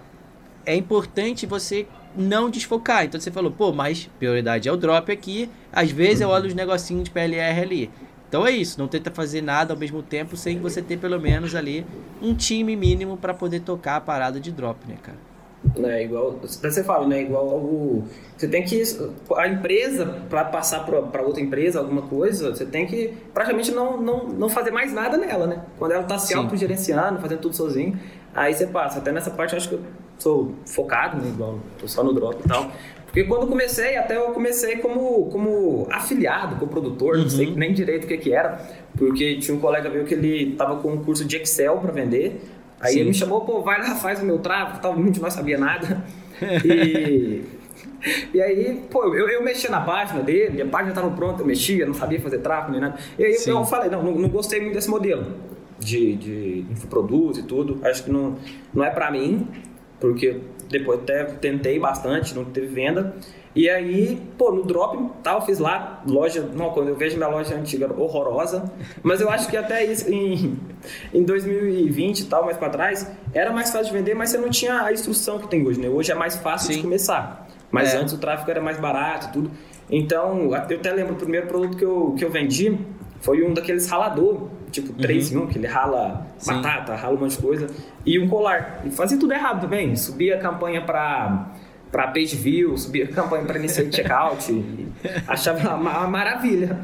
é 0.64 0.74
importante 0.74 1.46
você 1.46 1.86
não 2.16 2.50
desfocar. 2.50 3.04
Então 3.04 3.20
você 3.20 3.30
falou, 3.30 3.50
pô, 3.50 3.72
mas 3.72 4.08
prioridade 4.18 4.68
é 4.68 4.72
o 4.72 4.76
drop 4.76 5.10
aqui. 5.10 5.50
Às 5.72 5.90
vezes 5.90 6.20
eu 6.20 6.28
olho 6.28 6.46
os 6.46 6.54
negocinhos 6.54 7.04
de 7.04 7.10
PLR 7.10 7.60
ali. 7.60 7.90
Então 8.30 8.46
é 8.46 8.52
isso, 8.52 8.78
não 8.78 8.86
tenta 8.86 9.10
fazer 9.10 9.42
nada 9.42 9.74
ao 9.74 9.78
mesmo 9.78 10.04
tempo 10.04 10.36
sem 10.36 10.60
você 10.60 10.80
ter 10.80 10.96
pelo 10.96 11.20
menos 11.20 11.52
ali 11.52 11.84
um 12.22 12.32
time 12.32 12.76
mínimo 12.76 13.16
para 13.16 13.34
poder 13.34 13.58
tocar 13.58 13.96
a 13.96 14.00
parada 14.00 14.38
de 14.38 14.52
drop, 14.52 14.78
né, 14.86 14.96
cara? 15.02 15.18
É 15.84 16.04
igual, 16.04 16.38
você 16.40 16.84
fala, 16.84 17.08
né? 17.08 17.22
Igual 17.22 17.44
o, 17.44 18.04
você 18.36 18.46
tem 18.46 18.62
que 18.64 18.80
a 19.36 19.48
empresa 19.48 20.06
para 20.30 20.44
passar 20.44 20.86
para 20.86 21.22
outra 21.22 21.42
empresa 21.42 21.80
alguma 21.80 22.02
coisa, 22.02 22.54
você 22.54 22.64
tem 22.64 22.86
que 22.86 23.12
praticamente 23.34 23.72
não, 23.72 24.00
não, 24.00 24.28
não 24.28 24.48
fazer 24.48 24.70
mais 24.70 24.92
nada 24.92 25.18
nela, 25.18 25.48
né? 25.48 25.62
Quando 25.76 25.90
ela 25.90 26.02
está 26.02 26.16
se 26.16 26.32
autogerenciando, 26.32 27.20
fazendo 27.20 27.40
tudo 27.40 27.56
sozinho, 27.56 27.98
aí 28.32 28.54
você 28.54 28.68
passa. 28.68 29.00
Até 29.00 29.10
nessa 29.10 29.30
parte 29.32 29.54
eu 29.54 29.58
acho 29.58 29.68
que 29.68 29.74
eu 29.74 29.82
sou 30.18 30.54
focado, 30.64 31.20
né? 31.20 31.28
Igual, 31.28 31.58
tô 31.78 31.88
só 31.88 32.04
no 32.04 32.14
drop 32.14 32.40
e 32.44 32.48
tal. 32.48 32.70
Porque 33.10 33.24
quando 33.24 33.48
comecei, 33.48 33.96
até 33.96 34.16
eu 34.16 34.30
comecei 34.30 34.76
como, 34.76 35.26
como 35.26 35.88
afiliado, 35.90 36.56
como 36.56 36.70
produtor, 36.70 37.16
uhum. 37.16 37.22
não 37.22 37.30
sei 37.30 37.48
uhum. 37.48 37.56
nem 37.56 37.72
direito 37.72 38.04
o 38.04 38.06
que, 38.06 38.16
que 38.16 38.32
era, 38.32 38.60
porque 38.96 39.36
tinha 39.38 39.56
um 39.56 39.60
colega 39.60 39.90
meu 39.90 40.04
que 40.04 40.14
ele 40.14 40.54
tava 40.54 40.76
com 40.76 40.92
um 40.92 41.02
curso 41.02 41.24
de 41.24 41.36
Excel 41.36 41.78
para 41.78 41.90
vender. 41.90 42.40
Aí 42.80 42.92
Sim. 42.92 43.00
ele 43.00 43.08
me 43.08 43.14
chamou, 43.14 43.40
pô, 43.40 43.62
vai 43.62 43.80
lá, 43.80 43.96
faz 43.96 44.22
o 44.22 44.24
meu 44.24 44.38
tráfego, 44.38 44.80
tal, 44.80 44.96
muito 44.96 45.20
não 45.20 45.30
sabia 45.30 45.58
nada. 45.58 46.02
E, 46.64 47.44
e 48.32 48.40
aí, 48.40 48.82
pô, 48.90 49.14
eu, 49.14 49.28
eu 49.28 49.44
mexia 49.44 49.68
na 49.68 49.82
página 49.82 50.22
dele, 50.22 50.62
a 50.62 50.66
página 50.66 50.88
estava 50.88 51.10
pronta, 51.10 51.42
eu 51.42 51.46
mexia, 51.46 51.84
não 51.84 51.92
sabia 51.92 52.18
fazer 52.18 52.38
tráfego 52.38 52.72
nem 52.72 52.80
nada. 52.80 52.98
E 53.18 53.24
aí 53.26 53.34
Sim. 53.34 53.50
eu 53.50 53.62
falei, 53.66 53.90
não, 53.90 54.02
não, 54.02 54.12
não 54.12 54.28
gostei 54.30 54.58
muito 54.58 54.72
desse 54.72 54.88
modelo. 54.88 55.34
de, 55.78 56.16
de 56.16 56.64
infoprodutos 56.70 57.40
e 57.40 57.42
tudo. 57.42 57.78
Acho 57.84 58.04
que 58.04 58.10
não, 58.10 58.36
não 58.72 58.84
é 58.84 58.90
para 58.90 59.10
mim, 59.10 59.46
porque 59.98 60.40
depois 60.70 61.00
até 61.00 61.24
tentei 61.24 61.78
bastante, 61.78 62.34
não 62.34 62.44
teve 62.44 62.68
venda. 62.68 63.14
E 63.54 63.68
aí, 63.68 64.22
pô, 64.38 64.52
no 64.52 64.62
drop, 64.62 64.96
tal, 65.24 65.44
fiz 65.44 65.58
lá, 65.58 66.02
loja, 66.06 66.48
não, 66.54 66.70
quando 66.70 66.88
eu 66.88 66.94
vejo 66.94 67.16
minha 67.16 67.28
loja 67.28 67.56
antiga 67.56 67.92
horrorosa, 67.92 68.72
mas 69.02 69.20
eu 69.20 69.28
acho 69.28 69.50
que 69.50 69.56
até 69.56 69.84
isso 69.84 70.08
em, 70.08 70.56
em 71.12 71.24
2020 71.24 72.20
e 72.20 72.24
tal, 72.26 72.44
mais 72.44 72.56
para 72.56 72.70
trás, 72.70 73.10
era 73.34 73.52
mais 73.52 73.72
fácil 73.72 73.92
de 73.92 73.98
vender, 73.98 74.14
mas 74.14 74.30
você 74.30 74.38
não 74.38 74.48
tinha 74.48 74.82
a 74.82 74.92
instrução 74.92 75.40
que 75.40 75.48
tem 75.48 75.66
hoje, 75.66 75.80
né? 75.80 75.88
Hoje 75.88 76.12
é 76.12 76.14
mais 76.14 76.36
fácil 76.36 76.68
Sim. 76.68 76.76
de 76.76 76.82
começar. 76.82 77.48
Mas 77.72 77.92
é. 77.92 77.98
antes 77.98 78.14
o 78.14 78.18
tráfego 78.18 78.50
era 78.50 78.60
mais 78.60 78.78
barato 78.78 79.28
e 79.28 79.32
tudo. 79.32 79.50
Então, 79.90 80.42
eu 80.44 80.54
até 80.54 80.92
lembro, 80.92 81.14
o 81.14 81.16
primeiro 81.16 81.48
produto 81.48 81.76
que 81.76 81.84
eu, 81.84 82.14
que 82.16 82.24
eu 82.24 82.30
vendi 82.30 82.78
foi 83.20 83.42
um 83.42 83.52
daqueles 83.52 83.88
ralador, 83.88 84.48
tipo 84.70 84.92
3 84.92 85.32
uhum. 85.32 85.40
em 85.40 85.44
1, 85.44 85.46
que 85.48 85.58
ele 85.58 85.66
rala 85.66 86.26
Sim. 86.38 86.54
batata, 86.54 86.94
rala 86.94 87.16
um 87.16 87.20
monte 87.20 87.36
de 87.36 87.42
coisa, 87.42 87.66
e 88.04 88.18
um 88.18 88.28
colar. 88.28 88.82
E 88.84 88.90
fazia 88.90 89.18
tudo 89.18 89.32
errado 89.32 89.60
também. 89.60 89.94
Subia 89.96 90.36
a 90.36 90.38
campanha 90.38 90.80
para 90.82 91.50
para 91.90 92.06
page 92.06 92.36
view, 92.36 92.76
subia 92.78 93.04
a 93.04 93.08
campanha 93.08 93.44
para 93.44 93.58
iniciar 93.58 93.90
checkout, 93.90 94.64
achava 95.26 95.74
uma, 95.74 96.06
maravilha. 96.06 96.78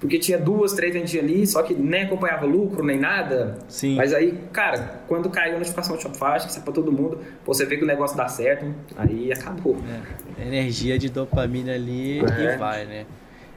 Porque 0.00 0.18
tinha 0.18 0.38
duas, 0.38 0.74
três 0.74 0.92
vendiam 0.92 1.24
ali, 1.24 1.44
só 1.46 1.62
que 1.62 1.74
nem 1.74 2.04
acompanhava 2.04 2.46
lucro, 2.46 2.84
nem 2.84 2.98
nada. 2.98 3.58
Sim. 3.68 3.96
Mas 3.96 4.14
aí, 4.14 4.38
cara, 4.52 5.02
quando 5.08 5.28
caiu 5.28 5.56
a 5.56 5.58
notificação 5.58 5.96
do 5.96 6.02
Shopify, 6.02 6.24
acho 6.26 6.46
que 6.46 6.52
isso 6.52 6.60
é 6.60 6.62
pra 6.62 6.72
todo 6.72 6.92
mundo, 6.92 7.18
você 7.44 7.66
vê 7.66 7.76
que 7.76 7.82
o 7.82 7.86
negócio 7.86 8.16
dá 8.16 8.28
certo, 8.28 8.72
aí 8.96 9.32
acabou. 9.32 9.76
É, 10.38 10.46
energia 10.46 10.98
de 10.98 11.08
dopamina 11.08 11.72
ali 11.72 12.20
é. 12.20 12.54
e 12.54 12.56
vai, 12.56 12.84
né? 12.84 13.06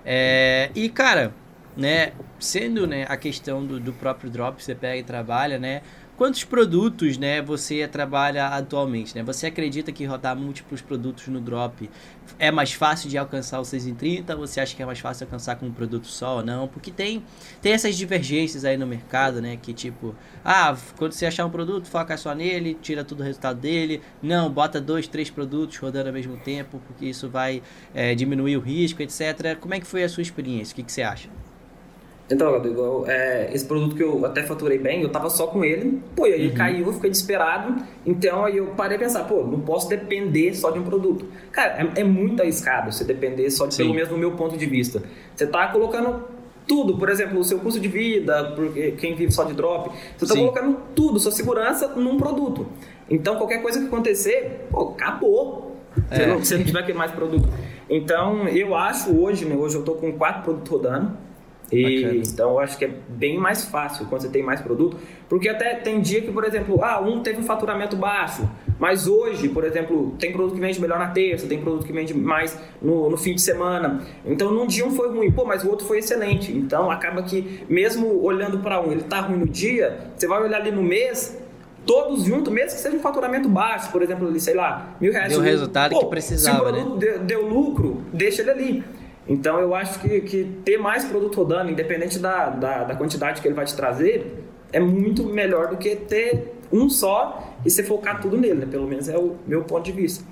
É, 0.03 0.71
e, 0.73 0.89
cara, 0.89 1.31
né, 1.77 2.11
sendo 2.41 2.87
né, 2.87 3.05
a 3.07 3.15
questão 3.15 3.65
do, 3.65 3.79
do 3.79 3.93
próprio 3.93 4.29
drop, 4.29 4.61
você 4.61 4.75
pega 4.75 4.97
e 4.97 5.03
trabalha, 5.03 5.59
né? 5.59 5.81
Quantos 6.17 6.43
produtos, 6.43 7.17
né, 7.17 7.41
você 7.41 7.87
trabalha 7.87 8.47
atualmente, 8.47 9.15
né? 9.15 9.23
Você 9.23 9.47
acredita 9.47 9.91
que 9.91 10.05
rodar 10.05 10.35
múltiplos 10.35 10.79
produtos 10.79 11.27
no 11.27 11.41
drop 11.41 11.89
é 12.37 12.51
mais 12.51 12.73
fácil 12.73 13.09
de 13.09 13.17
alcançar 13.17 13.59
o 13.59 13.65
6 13.65 13.87
em 13.87 13.95
30? 13.95 14.35
Você 14.35 14.59
acha 14.59 14.75
que 14.75 14.83
é 14.83 14.85
mais 14.85 14.99
fácil 14.99 15.23
alcançar 15.23 15.55
com 15.55 15.65
um 15.65 15.71
produto 15.71 16.05
só 16.05 16.37
ou 16.37 16.43
não? 16.43 16.67
Porque 16.67 16.91
tem, 16.91 17.23
tem 17.59 17.73
essas 17.73 17.95
divergências 17.95 18.65
aí 18.65 18.77
no 18.77 18.85
mercado, 18.85 19.41
né? 19.41 19.57
Que 19.59 19.73
tipo, 19.73 20.13
ah, 20.45 20.75
quando 20.95 21.13
você 21.13 21.25
achar 21.25 21.45
um 21.45 21.49
produto, 21.49 21.87
foca 21.87 22.15
só 22.17 22.35
nele, 22.35 22.77
tira 22.79 23.03
todo 23.03 23.21
o 23.21 23.23
resultado 23.23 23.59
dele. 23.59 23.99
Não, 24.21 24.47
bota 24.47 24.79
dois, 24.79 25.07
três 25.07 25.31
produtos 25.31 25.77
rodando 25.77 26.09
ao 26.09 26.13
mesmo 26.13 26.37
tempo, 26.37 26.79
porque 26.85 27.05
isso 27.05 27.29
vai 27.29 27.63
é, 27.95 28.13
diminuir 28.13 28.57
o 28.57 28.59
risco, 28.59 29.01
etc. 29.01 29.57
Como 29.59 29.73
é 29.73 29.79
que 29.79 29.87
foi 29.87 30.03
a 30.03 30.09
sua 30.09 30.21
experiência? 30.21 30.73
O 30.73 30.75
que, 30.75 30.83
que 30.83 30.91
você 30.91 31.01
acha? 31.01 31.29
Então, 32.31 32.65
igual, 32.65 33.05
é, 33.07 33.49
esse 33.53 33.65
produto 33.65 33.95
que 33.95 34.01
eu 34.01 34.25
até 34.25 34.41
faturei 34.43 34.77
bem, 34.77 35.01
eu 35.01 35.09
tava 35.09 35.29
só 35.29 35.47
com 35.47 35.65
ele, 35.65 36.01
pô, 36.15 36.25
e 36.25 36.33
aí 36.33 36.47
uhum. 36.47 36.53
caiu, 36.53 36.87
eu 36.87 36.93
fiquei 36.93 37.09
desesperado. 37.09 37.83
Então 38.05 38.45
aí 38.45 38.57
eu 38.57 38.67
parei 38.67 38.95
a 38.95 38.99
pensar, 38.99 39.25
pô, 39.25 39.43
não 39.43 39.59
posso 39.59 39.89
depender 39.89 40.53
só 40.53 40.71
de 40.71 40.79
um 40.79 40.83
produto. 40.83 41.25
Cara, 41.51 41.91
é, 41.95 42.01
é 42.01 42.03
muito 42.03 42.41
arriscado 42.41 42.91
você 42.91 43.03
depender 43.03 43.49
só 43.51 43.65
de, 43.65 43.75
Sim. 43.75 43.83
pelo 43.83 43.95
menos 43.95 44.09
no 44.09 44.17
meu 44.17 44.31
ponto 44.31 44.57
de 44.57 44.65
vista. 44.65 45.03
Você 45.35 45.45
tá 45.45 45.67
colocando 45.67 46.23
tudo, 46.65 46.97
por 46.97 47.09
exemplo, 47.09 47.37
o 47.37 47.43
seu 47.43 47.59
custo 47.59 47.79
de 47.81 47.89
vida, 47.89 48.53
porque 48.55 48.91
quem 48.91 49.13
vive 49.13 49.31
só 49.31 49.43
de 49.43 49.53
drop, 49.53 49.89
você 50.17 50.23
está 50.23 50.35
colocando 50.35 50.77
tudo, 50.95 51.19
sua 51.19 51.31
segurança 51.31 51.89
num 51.89 52.17
produto. 52.17 52.65
Então, 53.09 53.35
qualquer 53.35 53.61
coisa 53.61 53.79
que 53.79 53.87
acontecer, 53.87 54.67
pô, 54.71 54.91
acabou. 54.91 55.75
É. 56.09 56.15
Você, 56.15 56.25
não, 56.25 56.39
você 56.39 56.57
não 56.57 56.63
tiver 56.63 56.93
mais 56.93 57.11
produto. 57.11 57.49
Então, 57.89 58.47
eu 58.47 58.73
acho 58.73 59.13
hoje, 59.13 59.43
né, 59.43 59.53
hoje 59.53 59.75
eu 59.75 59.81
estou 59.81 59.95
com 59.95 60.13
quatro 60.13 60.43
produtos 60.43 60.71
rodando. 60.71 61.17
E, 61.71 62.21
então 62.27 62.51
eu 62.51 62.59
acho 62.59 62.77
que 62.77 62.85
é 62.85 62.91
bem 63.07 63.37
mais 63.37 63.65
fácil 63.65 64.05
quando 64.07 64.21
você 64.21 64.29
tem 64.29 64.43
mais 64.43 64.59
produto, 64.59 64.97
porque 65.29 65.47
até 65.47 65.75
tem 65.75 66.01
dia 66.01 66.21
que, 66.21 66.31
por 66.31 66.43
exemplo, 66.43 66.83
ah, 66.83 66.99
um 66.99 67.21
teve 67.21 67.39
um 67.39 67.43
faturamento 67.43 67.95
baixo, 67.95 68.49
mas 68.77 69.07
hoje, 69.07 69.47
por 69.47 69.63
exemplo, 69.63 70.15
tem 70.19 70.31
produto 70.31 70.55
que 70.55 70.59
vende 70.59 70.81
melhor 70.81 70.99
na 70.99 71.07
terça, 71.07 71.47
tem 71.47 71.61
produto 71.61 71.85
que 71.85 71.93
vende 71.93 72.13
mais 72.13 72.57
no, 72.81 73.09
no 73.09 73.17
fim 73.17 73.35
de 73.35 73.41
semana. 73.41 74.01
Então 74.25 74.51
num 74.51 74.67
dia 74.67 74.85
um 74.85 74.91
foi 74.91 75.09
ruim, 75.09 75.31
pô, 75.31 75.45
mas 75.45 75.63
o 75.63 75.69
outro 75.69 75.85
foi 75.85 75.99
excelente. 75.99 76.51
Então 76.51 76.91
acaba 76.91 77.23
que 77.23 77.63
mesmo 77.69 78.21
olhando 78.21 78.59
para 78.59 78.81
um, 78.81 78.91
ele 78.91 79.03
tá 79.03 79.21
ruim 79.21 79.37
no 79.37 79.47
dia, 79.47 80.11
você 80.15 80.27
vai 80.27 80.41
olhar 80.43 80.59
ali 80.59 80.71
no 80.71 80.83
mês, 80.83 81.39
todos 81.85 82.23
juntos, 82.23 82.51
mesmo 82.51 82.75
que 82.75 82.81
seja 82.81 82.95
um 82.95 82.99
faturamento 82.99 83.47
baixo, 83.47 83.91
por 83.91 84.01
exemplo, 84.01 84.27
ali, 84.27 84.39
sei 84.39 84.53
lá, 84.53 84.95
mil 84.99 85.11
reais. 85.11 85.31
Deu 85.31 85.39
o 85.39 85.43
resultado 85.43 85.91
pô, 85.91 85.99
que 85.99 86.05
precisava, 86.07 86.57
se 86.57 86.61
o 86.63 86.73
produto 86.73 86.93
né? 86.93 86.99
deu, 86.99 87.19
deu 87.19 87.47
lucro, 87.47 88.01
deixa 88.13 88.41
ele 88.41 88.51
ali. 88.51 88.83
Então 89.31 89.61
eu 89.61 89.73
acho 89.73 89.97
que, 90.01 90.19
que 90.21 90.43
ter 90.65 90.77
mais 90.77 91.05
produto 91.05 91.37
rodando, 91.37 91.71
independente 91.71 92.19
da, 92.19 92.49
da, 92.49 92.83
da, 92.83 92.95
quantidade 92.95 93.41
que 93.41 93.47
ele 93.47 93.55
vai 93.55 93.63
te 93.63 93.73
trazer, 93.73 94.43
é 94.73 94.79
muito 94.79 95.23
melhor 95.23 95.69
do 95.69 95.77
que 95.77 95.95
ter 95.95 96.53
um 96.69 96.89
só 96.89 97.55
e 97.65 97.69
você 97.69 97.81
focar 97.81 98.21
tudo 98.21 98.37
nele, 98.37 98.55
né? 98.55 98.67
Pelo 98.69 98.85
menos 98.85 99.07
é 99.07 99.17
o 99.17 99.37
meu 99.47 99.63
ponto 99.63 99.85
de 99.85 99.93
vista. 99.93 100.25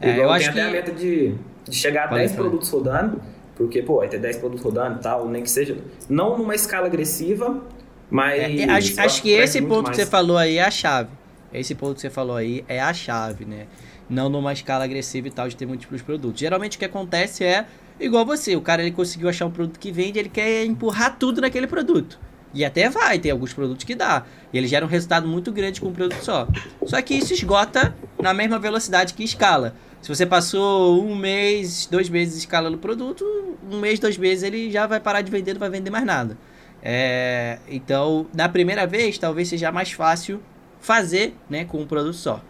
É, 0.00 0.18
eu, 0.18 0.24
eu 0.24 0.30
acho 0.30 0.50
até 0.50 0.60
que... 0.60 0.68
a 0.68 0.70
meta 0.72 0.90
de, 0.90 1.36
de 1.68 1.76
chegar 1.76 2.06
a 2.06 2.08
Pode 2.08 2.20
10 2.22 2.32
produtos 2.32 2.68
rodando, 2.68 3.22
porque, 3.54 3.80
pô, 3.80 3.98
vai 3.98 4.08
ter 4.08 4.18
10 4.18 4.38
produtos 4.38 4.64
rodando 4.64 4.98
e 4.98 5.02
tal, 5.02 5.28
nem 5.28 5.44
que 5.44 5.50
seja, 5.50 5.76
não 6.08 6.36
numa 6.36 6.56
escala 6.56 6.86
agressiva, 6.86 7.62
mas... 8.10 8.42
É, 8.42 8.64
acho, 8.64 9.00
acho 9.00 9.22
que 9.22 9.30
esse 9.30 9.62
ponto 9.62 9.84
mais. 9.84 9.90
que 9.90 10.02
você 10.02 10.10
falou 10.10 10.36
aí 10.36 10.58
é 10.58 10.64
a 10.64 10.70
chave. 10.70 11.10
Esse 11.54 11.76
ponto 11.76 11.94
que 11.94 12.00
você 12.00 12.10
falou 12.10 12.34
aí 12.34 12.64
é 12.66 12.80
a 12.80 12.92
chave, 12.92 13.44
né? 13.44 13.68
Não 14.10 14.28
numa 14.28 14.52
escala 14.52 14.82
agressiva 14.82 15.28
e 15.28 15.30
tal, 15.30 15.48
de 15.48 15.54
ter 15.54 15.64
múltiplos 15.64 16.02
produtos. 16.02 16.40
Geralmente 16.40 16.76
o 16.76 16.78
que 16.80 16.84
acontece 16.84 17.44
é 17.44 17.66
Igual 18.02 18.26
você, 18.26 18.56
o 18.56 18.60
cara 18.60 18.82
ele 18.82 18.90
conseguiu 18.90 19.28
achar 19.28 19.46
um 19.46 19.50
produto 19.50 19.78
que 19.78 19.92
vende, 19.92 20.18
ele 20.18 20.28
quer 20.28 20.64
empurrar 20.64 21.16
tudo 21.18 21.40
naquele 21.40 21.68
produto. 21.68 22.18
E 22.52 22.64
até 22.64 22.90
vai, 22.90 23.18
tem 23.18 23.30
alguns 23.30 23.54
produtos 23.54 23.84
que 23.84 23.94
dá. 23.94 24.24
E 24.52 24.58
ele 24.58 24.66
gera 24.66 24.84
um 24.84 24.88
resultado 24.88 25.26
muito 25.26 25.52
grande 25.52 25.80
com 25.80 25.88
um 25.88 25.92
produto 25.92 26.20
só. 26.20 26.48
Só 26.84 27.00
que 27.00 27.14
isso 27.14 27.32
esgota 27.32 27.94
na 28.20 28.34
mesma 28.34 28.58
velocidade 28.58 29.14
que 29.14 29.22
escala. 29.22 29.74
Se 30.02 30.08
você 30.08 30.26
passou 30.26 31.02
um 31.02 31.14
mês, 31.14 31.86
dois 31.86 32.08
meses 32.08 32.36
escalando 32.36 32.76
o 32.76 32.80
produto, 32.80 33.24
um 33.70 33.78
mês, 33.78 34.00
dois 34.00 34.18
meses 34.18 34.42
ele 34.42 34.68
já 34.68 34.84
vai 34.84 34.98
parar 34.98 35.22
de 35.22 35.30
vender, 35.30 35.52
não 35.52 35.60
vai 35.60 35.70
vender 35.70 35.90
mais 35.90 36.04
nada. 36.04 36.36
É, 36.82 37.60
então, 37.68 38.26
na 38.34 38.48
primeira 38.48 38.84
vez, 38.84 39.16
talvez 39.16 39.46
seja 39.46 39.70
mais 39.70 39.92
fácil 39.92 40.42
fazer 40.80 41.36
né, 41.48 41.64
com 41.64 41.80
um 41.80 41.86
produto 41.86 42.16
só. 42.16 42.42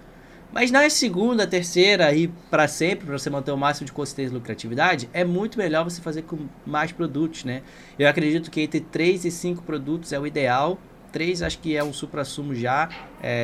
Mas 0.53 0.70
na 0.70 0.88
segunda, 0.90 1.46
terceira 1.46 2.14
e 2.14 2.28
para 2.50 2.68
sempre, 2.68 3.07
para 3.07 3.18
você 3.18 3.30
manter 3.30 3.53
o 3.53 3.57
máximo 3.57 3.86
de 3.86 3.92
consistência 3.92 4.30
e 4.30 4.34
lucratividade, 4.34 5.09
é 5.12 5.24
muito 5.24 5.57
melhor 5.57 5.82
você 5.82 6.03
fazer 6.03 6.22
com 6.22 6.46
mais 6.66 6.92
produtos, 6.92 7.44
né? 7.44 7.62
Eu 7.98 8.07
acredito 8.07 8.50
que 8.50 8.61
entre 8.61 8.80
3 8.80 9.24
e 9.24 9.30
5 9.30 9.62
produtos 9.62 10.12
é 10.12 10.20
o 10.20 10.26
ideal. 10.26 10.78
3 11.11 11.42
acho 11.42 11.59
que 11.59 11.74
é 11.76 11.82
um 11.82 11.92
supra-sumo 11.92 12.55
já, 12.55 12.88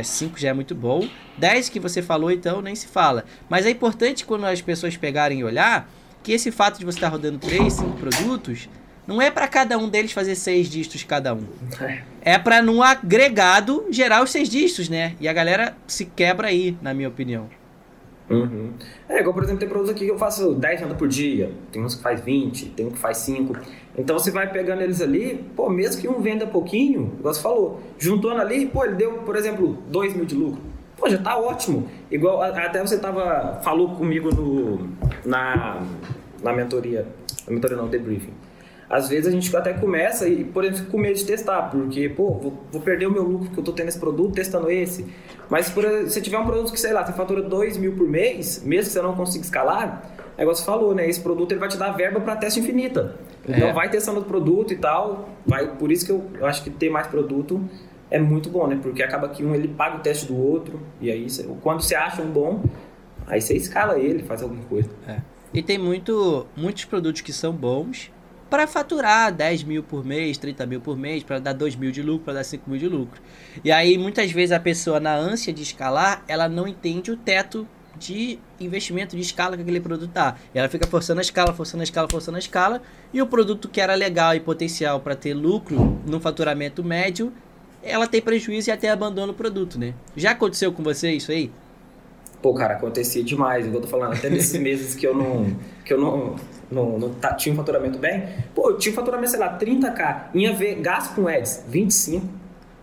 5 0.05 0.37
é, 0.37 0.41
já 0.41 0.49
é 0.51 0.53
muito 0.53 0.75
bom. 0.75 1.09
10 1.39 1.71
que 1.71 1.81
você 1.81 2.03
falou, 2.03 2.31
então, 2.31 2.61
nem 2.61 2.75
se 2.75 2.89
fala. 2.89 3.25
Mas 3.49 3.65
é 3.65 3.71
importante 3.71 4.27
quando 4.27 4.45
as 4.45 4.61
pessoas 4.61 4.97
pegarem 4.97 5.41
e 5.41 5.45
olhar 5.45 5.91
que 6.23 6.33
esse 6.33 6.51
fato 6.51 6.79
de 6.79 6.85
você 6.85 6.99
estar 6.99 7.09
rodando 7.09 7.39
3, 7.39 7.73
5 7.73 7.97
produtos 7.97 8.69
não 9.09 9.23
é 9.23 9.31
para 9.31 9.49
cada 9.49 9.79
um 9.79 9.89
deles 9.89 10.13
fazer 10.13 10.35
seis 10.35 10.69
dígitos 10.69 11.03
cada 11.03 11.33
um. 11.33 11.43
É, 11.81 12.03
é 12.35 12.39
para 12.39 12.61
num 12.61 12.83
agregado 12.83 13.87
gerar 13.89 14.23
os 14.23 14.31
seis 14.31 14.51
dígitos, 14.51 14.91
né? 14.91 15.17
E 15.19 15.27
a 15.27 15.33
galera 15.33 15.75
se 15.87 16.05
quebra 16.05 16.49
aí, 16.49 16.77
na 16.83 16.93
minha 16.93 17.09
opinião. 17.09 17.49
Uhum. 18.29 18.75
É, 19.09 19.21
igual 19.21 19.33
por 19.33 19.43
exemplo, 19.43 19.61
tem 19.61 19.69
produtos 19.69 19.95
aqui 19.95 20.05
que 20.05 20.11
eu 20.11 20.19
faço 20.19 20.53
10 20.53 20.81
vendas 20.81 20.99
por 20.99 21.09
dia, 21.09 21.51
tem 21.73 21.83
uns 21.83 21.95
que 21.95 22.03
faz 22.03 22.21
20, 22.21 22.67
tem 22.67 22.85
um 22.85 22.91
que 22.91 22.99
faz 22.99 23.17
5. 23.19 23.57
Então 23.97 24.19
você 24.19 24.31
vai 24.31 24.53
pegando 24.53 24.83
eles 24.83 25.01
ali, 25.01 25.43
pô, 25.57 25.71
mesmo 25.71 26.03
que 26.03 26.07
um 26.07 26.21
venda 26.21 26.47
pouquinho, 26.47 27.15
igual 27.19 27.33
você 27.33 27.41
falou, 27.41 27.81
juntando 27.99 28.43
ali, 28.43 28.67
pô, 28.67 28.85
ele 28.85 28.97
deu, 28.97 29.13
por 29.21 29.37
exemplo, 29.37 29.83
2 29.89 30.13
mil 30.13 30.27
de 30.27 30.35
lucro. 30.35 30.61
Pô, 30.99 31.09
já 31.09 31.17
tá 31.17 31.39
ótimo. 31.39 31.89
Igual 32.11 32.43
até 32.43 32.83
você 32.83 32.99
tava, 32.99 33.59
falou 33.65 33.97
comigo 33.97 34.29
no, 34.35 34.87
na, 35.25 35.83
na 36.43 36.53
mentoria, 36.53 37.07
na 37.47 37.55
mentoria 37.55 37.77
não, 37.79 37.89
debriefing 37.89 38.48
às 38.89 39.09
vezes 39.09 39.27
a 39.27 39.31
gente 39.31 39.55
até 39.55 39.73
começa 39.75 40.27
e, 40.27 40.45
por 40.45 40.65
exemplo, 40.65 40.91
com 40.91 40.99
medo 40.99 41.17
de 41.17 41.25
testar, 41.25 41.63
porque, 41.71 42.09
pô, 42.09 42.33
vou, 42.35 42.65
vou, 42.73 42.81
perder 42.81 43.07
o 43.07 43.11
meu 43.11 43.23
lucro 43.23 43.51
que 43.51 43.59
eu 43.59 43.65
tô 43.65 43.73
tendo 43.73 43.89
esse 43.89 43.99
produto 43.99 44.35
testando 44.35 44.71
esse. 44.71 45.07
Mas 45.51 45.73
se 46.09 46.21
tiver 46.23 46.39
um 46.39 46.47
produto 46.47 46.73
que, 46.73 46.81
sei 46.81 46.93
lá, 46.93 47.05
você 47.05 47.13
fatura 47.13 47.43
2 47.43 47.77
mil 47.77 47.93
por 47.93 48.09
mês, 48.09 48.63
mesmo 48.65 48.87
que 48.87 48.93
você 48.93 49.03
não 49.03 49.15
consiga 49.15 49.45
escalar, 49.45 50.11
é 50.39 50.43
igual 50.43 50.55
você 50.55 50.65
falou, 50.65 50.95
né? 50.95 51.09
Esse 51.09 51.21
produto 51.21 51.53
ele 51.53 51.61
vai 51.61 51.69
te 51.69 51.77
dar 51.77 51.91
verba 51.91 52.21
para 52.21 52.37
teste 52.37 52.61
infinita. 52.61 53.17
Então 53.47 53.69
é. 53.69 53.73
vai 53.73 53.91
testando 53.91 54.21
o 54.21 54.25
produto 54.25 54.73
e 54.73 54.77
tal. 54.77 55.29
Vai, 55.47 55.77
por 55.77 55.93
isso 55.93 56.07
que 56.07 56.13
eu, 56.13 56.25
eu 56.39 56.47
acho 56.47 56.63
que 56.63 56.71
ter 56.71 56.89
mais 56.89 57.07
produto 57.09 57.61
é 58.11 58.19
muito 58.19 58.49
bom, 58.49 58.67
né? 58.67 58.79
Porque 58.81 59.03
acaba 59.03 59.29
que 59.29 59.45
um 59.45 59.55
ele 59.55 59.69
paga 59.69 59.99
o 59.99 60.01
teste 60.01 60.27
do 60.27 60.37
outro, 60.37 60.81
e 61.01 61.11
aí 61.11 61.27
quando 61.61 61.83
você 61.83 61.95
acha 61.95 62.23
um 62.23 62.31
bom, 62.31 62.63
aí 63.27 63.41
você 63.41 63.55
escala 63.55 63.99
ele, 63.99 64.23
faz 64.23 64.43
alguma 64.43 64.65
coisa. 64.65 64.89
É. 65.07 65.19
E 65.53 65.63
tem 65.63 65.79
muito, 65.79 66.47
muitos 66.57 66.85
produtos 66.85 67.21
que 67.21 67.33
são 67.33 67.53
bons 67.53 68.11
para 68.49 68.67
faturar 68.67 69.33
10 69.33 69.65
mil 69.65 69.83
por 69.83 70.05
mês, 70.05 70.39
30 70.39 70.67
mil 70.67 70.81
por 70.81 70.97
mês, 70.97 71.23
para 71.23 71.39
dar 71.39 71.53
2 71.53 71.77
mil 71.77 71.91
de 71.91 72.03
lucro, 72.03 72.25
para 72.25 72.35
dar 72.35 72.45
5 72.45 72.69
mil 72.71 72.79
de 72.79 72.89
lucro. 72.89 73.21
E 73.65 73.71
aí, 73.71 73.99
muitas 73.99 74.31
vezes, 74.31 74.53
a 74.53 74.61
pessoa, 74.61 74.99
na 74.99 75.15
ânsia 75.15 75.53
de 75.53 75.63
escalar, 75.63 76.25
ela 76.27 76.49
não 76.49 76.67
entende 76.67 77.11
o 77.11 77.17
teto 77.17 77.67
de 77.99 78.39
investimento 78.61 79.17
de 79.17 79.23
escala 79.23 79.57
que 79.57 79.63
aquele 79.63 79.81
produto 79.81 80.11
tá. 80.13 80.37
E 80.55 80.59
ela 80.59 80.69
fica 80.69 80.87
forçando 80.87 81.21
a 81.21 81.23
escala, 81.23 81.53
forçando 81.53 81.83
a 81.83 81.85
escala, 81.85 82.09
forçando 82.11 82.37
a 82.37 82.39
escala, 82.39 82.81
e 83.13 83.21
o 83.21 83.27
produto 83.27 83.69
que 83.69 83.81
era 83.81 83.95
legal 83.95 84.35
e 84.35 84.41
potencial 84.41 85.01
para 85.01 85.17
ter 85.17 85.35
lucro 85.35 85.99
no 86.07 86.21
faturamento 86.21 86.85
médio 86.85 87.33
ela 87.83 88.07
tem 88.07 88.21
prejuízo 88.21 88.71
e 88.71 88.73
até 88.73 88.91
abandona 88.91 89.33
o 89.33 89.35
produto, 89.35 89.79
né? 89.79 89.95
Já 90.17 90.33
aconteceu 90.33 90.73
com 90.73 90.83
você 90.83 91.13
isso 91.13 91.31
aí? 91.31 91.51
Pô, 92.43 92.55
cara, 92.55 92.75
acontecia 92.75 93.23
demais. 93.23 93.67
Eu 93.67 93.81
tô 93.81 93.87
falando, 93.87 94.15
até 94.15 94.29
nesses 94.31 94.59
meses 94.61 94.95
que 94.95 95.07
eu 95.07 95.15
não. 95.15 95.57
que 95.85 95.93
eu 95.93 96.01
não. 96.01 96.37
Não, 96.71 96.99
não 96.99 97.11
tá, 97.15 97.35
tinha 97.35 97.53
um 97.53 97.57
faturamento 97.57 97.99
bem. 97.99 98.25
Pô, 98.55 98.71
eu 98.71 98.79
tinha 98.79 98.93
um 98.93 98.95
faturamento, 98.95 99.31
sei 99.31 99.41
lá, 99.41 99.59
30k. 99.59 100.25
Ia 100.35 100.53
ver 100.53 100.77
gasto 100.77 101.15
com 101.15 101.27
ads, 101.27 101.65
25. 101.69 102.27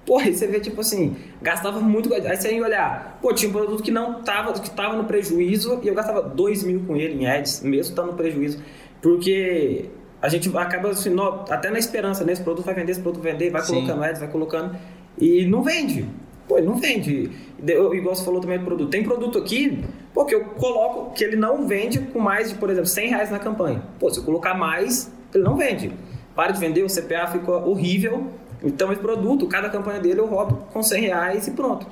Pô, 0.05 0.19
aí 0.19 0.33
você 0.33 0.45
vê, 0.45 0.59
tipo 0.59 0.81
assim, 0.81 1.15
gastava 1.41 1.79
muito. 1.79 2.13
Aí 2.13 2.35
você 2.35 2.53
ia 2.53 2.63
olhar, 2.63 3.17
pô, 3.21 3.33
tinha 3.33 3.49
um 3.49 3.53
produto 3.53 3.81
que 3.81 3.91
não 3.91 4.21
tava, 4.21 4.53
que 4.53 4.69
tava 4.69 4.95
no 4.95 5.05
prejuízo 5.05 5.79
e 5.83 5.87
eu 5.87 5.95
gastava 5.95 6.21
2 6.21 6.63
mil 6.63 6.81
com 6.85 6.95
ele 6.95 7.23
em 7.23 7.27
ads, 7.27 7.61
mesmo 7.61 7.89
estando 7.89 8.11
no 8.11 8.13
prejuízo. 8.13 8.61
Porque 9.01 9.85
a 10.21 10.29
gente 10.29 10.55
acaba 10.55 10.89
assim, 10.89 11.09
no, 11.09 11.45
até 11.49 11.69
na 11.69 11.79
esperança, 11.79 12.23
né? 12.23 12.33
Esse 12.33 12.43
produto 12.43 12.65
vai 12.65 12.75
vender, 12.75 12.91
esse 12.91 13.01
produto 13.01 13.21
vai 13.21 13.31
vender, 13.31 13.49
vai 13.49 13.61
Sim. 13.61 13.73
colocando 13.75 14.03
ads, 14.03 14.19
vai 14.19 14.29
colocando. 14.29 14.77
E 15.19 15.45
não 15.45 15.63
vende. 15.63 16.05
Pô, 16.47 16.59
não 16.59 16.75
vende. 16.75 17.31
Igual 17.59 18.15
você 18.15 18.23
falou 18.23 18.39
também 18.39 18.59
do 18.59 18.65
produto. 18.65 18.89
Tem 18.89 19.03
produto 19.03 19.39
aqui, 19.39 19.83
pô, 20.15 20.23
que 20.23 20.33
eu 20.33 20.45
coloco 20.45 21.13
que 21.13 21.21
ele 21.21 21.35
não 21.35 21.67
vende 21.67 21.99
com 21.99 22.19
mais 22.19 22.49
de, 22.49 22.55
por 22.55 22.69
exemplo, 22.69 22.87
100 22.87 23.09
reais 23.09 23.29
na 23.29 23.37
campanha. 23.37 23.83
Pô, 23.99 24.09
se 24.09 24.17
eu 24.17 24.23
colocar 24.23 24.53
mais, 24.53 25.11
ele 25.33 25.43
não 25.43 25.57
vende. 25.57 25.91
Para 26.33 26.53
de 26.53 26.59
vender, 26.59 26.83
o 26.83 26.87
CPA 26.87 27.27
fica 27.27 27.51
horrível. 27.51 28.31
Então, 28.63 28.91
esse 28.93 29.01
produto, 29.01 29.45
cada 29.47 29.69
campanha 29.69 29.99
dele 29.99 30.21
eu 30.21 30.25
roubo 30.25 30.67
com 30.71 30.81
100 30.81 31.01
reais 31.01 31.47
e 31.49 31.51
pronto. 31.51 31.85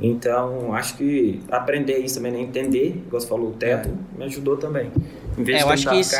Então, 0.00 0.74
acho 0.74 0.96
que 0.96 1.40
aprender 1.50 1.98
isso 1.98 2.16
também, 2.16 2.30
né? 2.30 2.40
entender, 2.40 3.02
igual 3.06 3.20
você 3.20 3.26
falou, 3.26 3.48
o 3.48 3.52
teto, 3.52 3.88
é. 3.88 4.18
me 4.18 4.24
ajudou 4.26 4.56
também. 4.56 4.92
Em 5.36 5.42
vez 5.42 5.60
é, 5.60 5.64
eu 5.64 5.70
acho 5.70 5.88
que 5.88 5.96
isso 5.96 6.16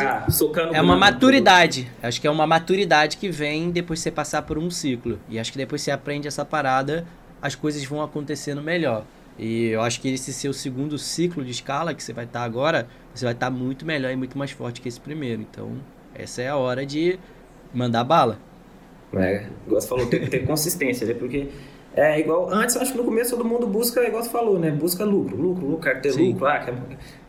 é 0.73 0.81
uma 0.81 0.97
maturidade. 0.97 1.89
Acho 2.01 2.19
que 2.19 2.27
é 2.27 2.31
uma 2.31 2.47
maturidade 2.47 3.17
que 3.17 3.29
vem 3.29 3.69
depois 3.69 3.99
de 3.99 4.03
você 4.03 4.11
passar 4.11 4.41
por 4.41 4.57
um 4.57 4.69
ciclo. 4.69 5.19
E 5.29 5.39
acho 5.39 5.51
que 5.51 5.57
depois 5.57 5.81
você 5.81 5.91
aprende 5.91 6.27
essa 6.27 6.43
parada, 6.43 7.05
as 7.41 7.55
coisas 7.55 7.83
vão 7.85 8.01
acontecendo 8.01 8.61
melhor. 8.61 9.05
E 9.39 9.69
eu 9.69 9.81
acho 9.81 10.01
que 10.01 10.13
esse 10.13 10.33
seu 10.33 10.51
segundo 10.51 10.97
ciclo 10.97 11.45
de 11.45 11.51
escala 11.51 11.93
que 11.93 12.03
você 12.03 12.11
vai 12.11 12.25
estar 12.25 12.43
agora, 12.43 12.89
você 13.13 13.23
vai 13.23 13.33
estar 13.33 13.49
muito 13.49 13.85
melhor 13.85 14.11
e 14.11 14.15
muito 14.17 14.37
mais 14.37 14.51
forte 14.51 14.81
que 14.81 14.89
esse 14.89 14.99
primeiro. 14.99 15.41
Então, 15.41 15.71
essa 16.13 16.41
é 16.41 16.49
a 16.49 16.57
hora 16.57 16.85
de 16.85 17.17
mandar 17.73 18.03
bala. 18.03 18.37
É, 19.15 19.47
igual 19.65 19.79
você 19.79 19.87
falou, 19.87 20.05
tem 20.07 20.19
que 20.19 20.29
ter 20.29 20.45
consistência, 20.45 21.07
né? 21.07 21.13
Porque 21.13 21.47
é 21.95 22.19
igual. 22.19 22.49
Antes, 22.51 22.75
acho 22.75 22.91
que 22.91 22.97
no 22.97 23.05
começo 23.05 23.31
todo 23.31 23.47
mundo 23.47 23.65
busca, 23.65 24.05
igual 24.05 24.21
você 24.21 24.29
falou, 24.29 24.59
né? 24.59 24.71
Busca 24.71 25.05
lucro, 25.05 25.37
lucro, 25.37 25.65
lucro, 25.65 25.83
quer 25.83 26.01
ter 26.01 26.11
Sim. 26.11 26.33
lucro, 26.33 26.45
ah, 26.45 26.59
quer, 26.59 26.75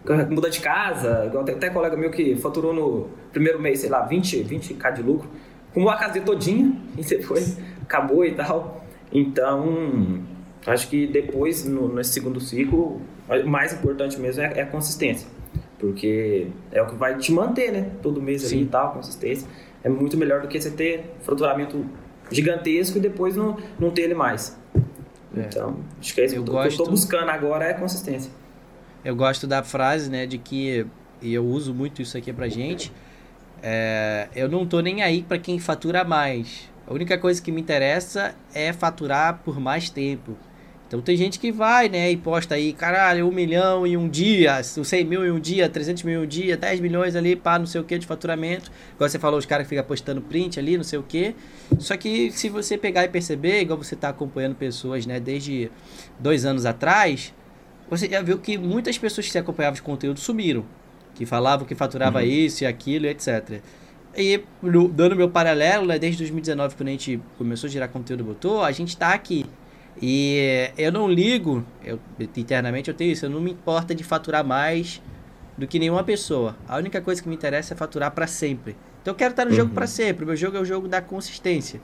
quer 0.04 0.28
muda 0.28 0.50
de 0.50 0.61
casa. 0.61 1.26
Igual 1.26 1.44
tem 1.44 1.54
até 1.54 1.70
colega 1.70 1.96
meu 1.96 2.11
que 2.11 2.34
faturou 2.34 2.74
no 2.74 3.08
primeiro 3.32 3.61
mês, 3.61 3.78
sei 3.78 3.88
lá, 3.88 4.02
20, 4.02 4.44
20k 4.44 4.94
de 4.94 5.02
lucro, 5.02 5.30
com 5.72 5.88
a 5.88 5.96
casa 5.96 6.20
todinha, 6.20 6.72
e 6.98 7.04
depois 7.04 7.56
acabou 7.82 8.24
e 8.24 8.32
tal. 8.32 8.84
Então, 9.12 10.22
acho 10.66 10.88
que 10.88 11.06
depois, 11.06 11.64
no, 11.64 11.92
nesse 11.94 12.12
segundo 12.12 12.40
ciclo, 12.40 13.00
o 13.28 13.48
mais 13.48 13.72
importante 13.72 14.18
mesmo 14.18 14.42
é, 14.42 14.58
é, 14.58 14.62
a 14.62 14.66
consistência. 14.66 15.28
Porque 15.78 16.48
é 16.70 16.82
o 16.82 16.86
que 16.86 16.94
vai 16.94 17.16
te 17.16 17.32
manter, 17.32 17.72
né? 17.72 17.90
Todo 18.02 18.20
mês 18.20 18.42
Sim. 18.42 18.56
ali 18.56 18.64
e 18.64 18.68
tal, 18.68 18.92
consistência. 18.92 19.48
É 19.82 19.88
muito 19.88 20.16
melhor 20.16 20.42
do 20.42 20.48
que 20.48 20.61
você 20.61 20.70
ter 20.70 21.14
faturamento 21.22 21.84
gigantesco 22.30 22.98
e 22.98 23.00
depois 23.00 23.34
não, 23.34 23.56
não 23.78 23.90
ter 23.90 24.02
ele 24.02 24.14
mais. 24.14 24.58
É. 25.36 25.40
Então, 25.40 25.78
acho 25.98 26.14
que 26.14 26.20
é 26.20 26.26
isso 26.26 26.36
eu 26.36 26.44
que 26.44 26.50
eu 26.50 26.66
estou 26.66 26.90
buscando 26.90 27.30
agora 27.30 27.64
é 27.64 27.74
consistência. 27.74 28.30
Eu 29.04 29.16
gosto 29.16 29.46
da 29.46 29.62
frase, 29.62 30.11
né, 30.11 30.26
de 30.26 30.36
que, 30.36 30.86
e 31.22 31.32
eu 31.32 31.44
uso 31.44 31.72
muito 31.72 32.02
isso 32.02 32.18
aqui 32.18 32.32
pra 32.32 32.48
gente, 32.48 32.92
é, 33.62 34.28
eu 34.34 34.48
não 34.48 34.66
tô 34.66 34.80
nem 34.80 35.02
aí 35.02 35.22
para 35.22 35.38
quem 35.38 35.58
fatura 35.58 36.04
mais. 36.04 36.68
A 36.86 36.92
única 36.92 37.16
coisa 37.16 37.40
que 37.40 37.50
me 37.50 37.61
interessa 37.61 38.34
é 38.52 38.72
faturar 38.72 39.40
por 39.44 39.61
mais 39.61 39.88
tempo. 39.88 40.36
Então 40.91 41.01
tem 41.01 41.16
gente 41.16 41.38
que 41.38 41.53
vai, 41.53 41.88
né, 41.88 42.11
e 42.11 42.16
posta 42.16 42.57
aí, 42.57 42.72
caralho, 42.72 43.28
um 43.28 43.30
milhão 43.30 43.86
em 43.86 43.97
um 43.97 44.09
dia, 44.09 44.61
100 44.61 45.05
mil 45.05 45.24
em 45.24 45.30
um 45.30 45.38
dia, 45.38 45.68
300 45.68 46.03
mil 46.03 46.20
em 46.20 46.24
um 46.24 46.26
dia, 46.26 46.57
10 46.57 46.80
milhões 46.80 47.14
ali, 47.14 47.36
pá, 47.36 47.61
não 47.61 47.64
sei 47.64 47.80
o 47.80 47.84
que 47.84 47.97
de 47.97 48.05
faturamento. 48.05 48.72
Igual 48.97 49.09
você 49.09 49.16
falou, 49.16 49.38
os 49.38 49.47
caras 49.47 49.68
ficam 49.68 49.84
postando 49.84 50.20
print 50.20 50.59
ali, 50.59 50.76
não 50.76 50.82
sei 50.82 50.99
o 50.99 51.05
que. 51.05 51.36
Só 51.78 51.97
que 51.97 52.32
se 52.32 52.49
você 52.49 52.76
pegar 52.76 53.05
e 53.05 53.09
perceber, 53.09 53.61
igual 53.61 53.78
você 53.78 53.95
está 53.95 54.09
acompanhando 54.09 54.57
pessoas, 54.57 55.07
né, 55.07 55.20
desde 55.20 55.70
dois 56.18 56.45
anos 56.45 56.66
atrás, 56.66 57.32
você 57.88 58.09
já 58.09 58.20
viu 58.20 58.38
que 58.38 58.59
muitas 58.59 58.99
pessoas 58.99 59.26
que 59.28 59.32
se 59.32 59.38
acompanhavam 59.38 59.76
de 59.76 59.82
conteúdo 59.82 60.18
sumiram. 60.18 60.64
Que 61.14 61.24
falavam 61.24 61.68
que 61.68 61.76
faturava 61.76 62.18
uhum. 62.18 62.24
isso 62.24 62.64
e 62.64 62.66
aquilo, 62.66 63.07
etc. 63.07 63.61
E 64.16 64.43
dando 64.93 65.14
meu 65.14 65.30
paralelo, 65.30 65.86
né, 65.86 66.01
desde 66.01 66.18
2019, 66.18 66.74
quando 66.74 66.88
a 66.88 66.91
gente 66.91 67.22
começou 67.38 67.68
a 67.68 67.70
gerar 67.70 67.86
conteúdo 67.86 68.24
botou, 68.24 68.64
a 68.64 68.72
gente 68.72 68.88
está 68.88 69.14
aqui 69.14 69.47
e 70.01 70.70
eu 70.78 70.90
não 70.90 71.09
ligo, 71.09 71.64
eu, 71.84 71.98
internamente 72.36 72.88
eu 72.88 72.94
tenho 72.94 73.12
isso, 73.12 73.26
eu 73.26 73.30
não 73.30 73.40
me 73.40 73.51
importa 73.51 73.94
de 73.94 74.03
faturar 74.03 74.44
mais 74.44 75.03
do 75.59 75.66
que 75.66 75.78
nenhuma 75.78 76.03
pessoa. 76.03 76.57
A 76.66 76.78
única 76.78 77.01
coisa 77.01 77.22
que 77.22 77.28
me 77.28 77.34
interessa 77.34 77.74
é 77.74 77.76
faturar 77.76 78.11
para 78.12 78.26
sempre. 78.26 78.76
Então 79.03 79.12
eu 79.12 79.16
quero 79.16 79.32
estar 79.32 79.44
no 79.44 79.51
uhum. 79.51 79.57
jogo 79.57 79.74
para 79.74 79.86
sempre. 79.86 80.24
O 80.24 80.26
meu 80.26 80.36
jogo 80.36 80.57
é 80.57 80.61
o 80.61 80.64
jogo 80.64 80.88
da 80.88 81.03
consistência. 81.03 81.80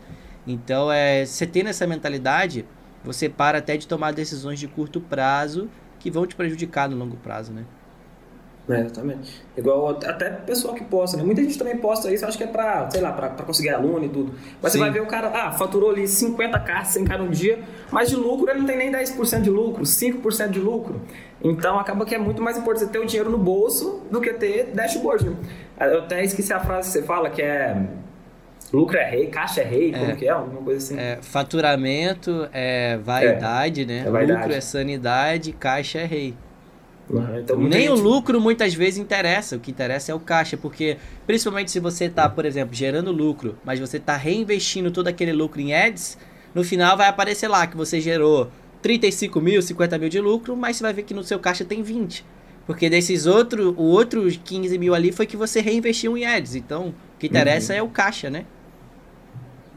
Então, 0.46 0.90
é, 0.90 1.26
você 1.26 1.46
tendo 1.46 1.68
essa 1.68 1.86
mentalidade, 1.86 2.64
você 3.04 3.28
para 3.28 3.58
até 3.58 3.76
de 3.76 3.86
tomar 3.86 4.12
decisões 4.12 4.58
de 4.58 4.68
curto 4.68 5.00
prazo 5.00 5.68
que 5.98 6.10
vão 6.10 6.26
te 6.26 6.36
prejudicar 6.36 6.88
no 6.88 6.96
longo 6.96 7.16
prazo, 7.16 7.52
né? 7.52 7.64
É, 8.68 8.80
exatamente. 8.80 9.44
Igual 9.56 9.90
até 9.90 10.28
pessoal 10.30 10.74
que 10.74 10.82
posta, 10.84 11.16
né? 11.16 11.22
Muita 11.22 11.42
gente 11.42 11.56
também 11.56 11.76
posta 11.76 12.12
isso, 12.12 12.26
acho 12.26 12.36
que 12.36 12.44
é 12.44 12.48
pra, 12.48 12.90
sei 12.90 13.00
lá, 13.00 13.12
pra, 13.12 13.30
pra 13.30 13.46
conseguir 13.46 13.70
aluno 13.70 14.04
e 14.04 14.08
tudo. 14.08 14.32
Mas 14.60 14.72
Sim. 14.72 14.78
você 14.78 14.84
vai 14.84 14.90
ver 14.90 15.02
o 15.02 15.06
cara, 15.06 15.30
ah, 15.32 15.52
faturou 15.52 15.90
ali 15.90 16.02
50k, 16.02 16.82
100k 16.82 17.18
no 17.18 17.28
dia, 17.28 17.60
mas 17.92 18.10
de 18.10 18.16
lucro 18.16 18.50
ele 18.50 18.60
não 18.60 18.66
tem 18.66 18.76
nem 18.76 18.90
10% 18.90 19.40
de 19.40 19.50
lucro, 19.50 19.84
5% 19.84 20.50
de 20.50 20.58
lucro. 20.58 21.00
Então 21.42 21.78
acaba 21.78 22.04
que 22.04 22.14
é 22.14 22.18
muito 22.18 22.42
mais 22.42 22.58
importante 22.58 22.86
você 22.86 22.90
ter 22.90 22.98
o 22.98 23.06
dinheiro 23.06 23.30
no 23.30 23.38
bolso 23.38 24.02
do 24.10 24.20
que 24.20 24.32
ter 24.32 24.72
dashboard. 24.74 25.30
Né? 25.30 25.36
Eu 25.80 26.00
até 26.00 26.24
esqueci 26.24 26.52
a 26.52 26.58
frase 26.58 26.88
que 26.88 26.98
você 26.98 27.02
fala, 27.04 27.30
que 27.30 27.42
é 27.42 27.86
lucro 28.72 28.96
é 28.96 29.08
rei, 29.08 29.28
caixa 29.28 29.60
é 29.60 29.64
rei, 29.64 29.94
é, 29.94 29.98
como 29.98 30.16
que 30.16 30.26
é? 30.26 30.30
Alguma 30.30 30.62
coisa 30.62 30.78
assim. 30.78 30.98
É, 30.98 31.18
faturamento 31.22 32.48
é 32.52 32.96
vaidade, 32.98 33.82
é, 33.82 33.86
né? 33.86 34.04
É 34.06 34.10
vaidade. 34.10 34.40
Lucro 34.40 34.56
é 34.56 34.60
sanidade, 34.60 35.52
caixa 35.52 36.00
é 36.00 36.04
rei. 36.04 36.34
Então, 37.38 37.56
Nem 37.58 37.82
gente... 37.82 37.90
o 37.90 37.94
lucro 37.94 38.40
muitas 38.40 38.74
vezes 38.74 38.98
interessa, 38.98 39.56
o 39.56 39.60
que 39.60 39.70
interessa 39.70 40.10
é 40.10 40.14
o 40.14 40.18
caixa, 40.18 40.56
porque 40.56 40.96
principalmente 41.26 41.70
se 41.70 41.78
você 41.78 42.06
está, 42.06 42.28
por 42.28 42.44
exemplo, 42.44 42.74
gerando 42.74 43.12
lucro, 43.12 43.56
mas 43.64 43.78
você 43.78 43.98
está 43.98 44.16
reinvestindo 44.16 44.90
todo 44.90 45.06
aquele 45.06 45.32
lucro 45.32 45.60
em 45.60 45.72
ads, 45.72 46.18
no 46.52 46.64
final 46.64 46.96
vai 46.96 47.08
aparecer 47.08 47.46
lá 47.46 47.66
que 47.66 47.76
você 47.76 48.00
gerou 48.00 48.50
35 48.82 49.40
mil, 49.40 49.62
50 49.62 49.98
mil 49.98 50.08
de 50.08 50.20
lucro, 50.20 50.56
mas 50.56 50.76
você 50.76 50.82
vai 50.82 50.92
ver 50.92 51.02
que 51.02 51.14
no 51.14 51.22
seu 51.22 51.38
caixa 51.38 51.64
tem 51.64 51.82
20. 51.82 52.24
Porque 52.66 52.90
desses 52.90 53.26
outros, 53.26 53.74
o 53.76 53.82
outros 53.82 54.36
15 54.36 54.76
mil 54.76 54.92
ali 54.92 55.12
foi 55.12 55.26
que 55.26 55.36
você 55.36 55.60
reinvestiu 55.60 56.18
em 56.18 56.26
ads. 56.26 56.56
Então, 56.56 56.88
o 56.88 57.18
que 57.18 57.28
interessa 57.28 57.72
uhum. 57.72 57.78
é 57.78 57.82
o 57.82 57.88
caixa, 57.88 58.28
né? 58.28 58.44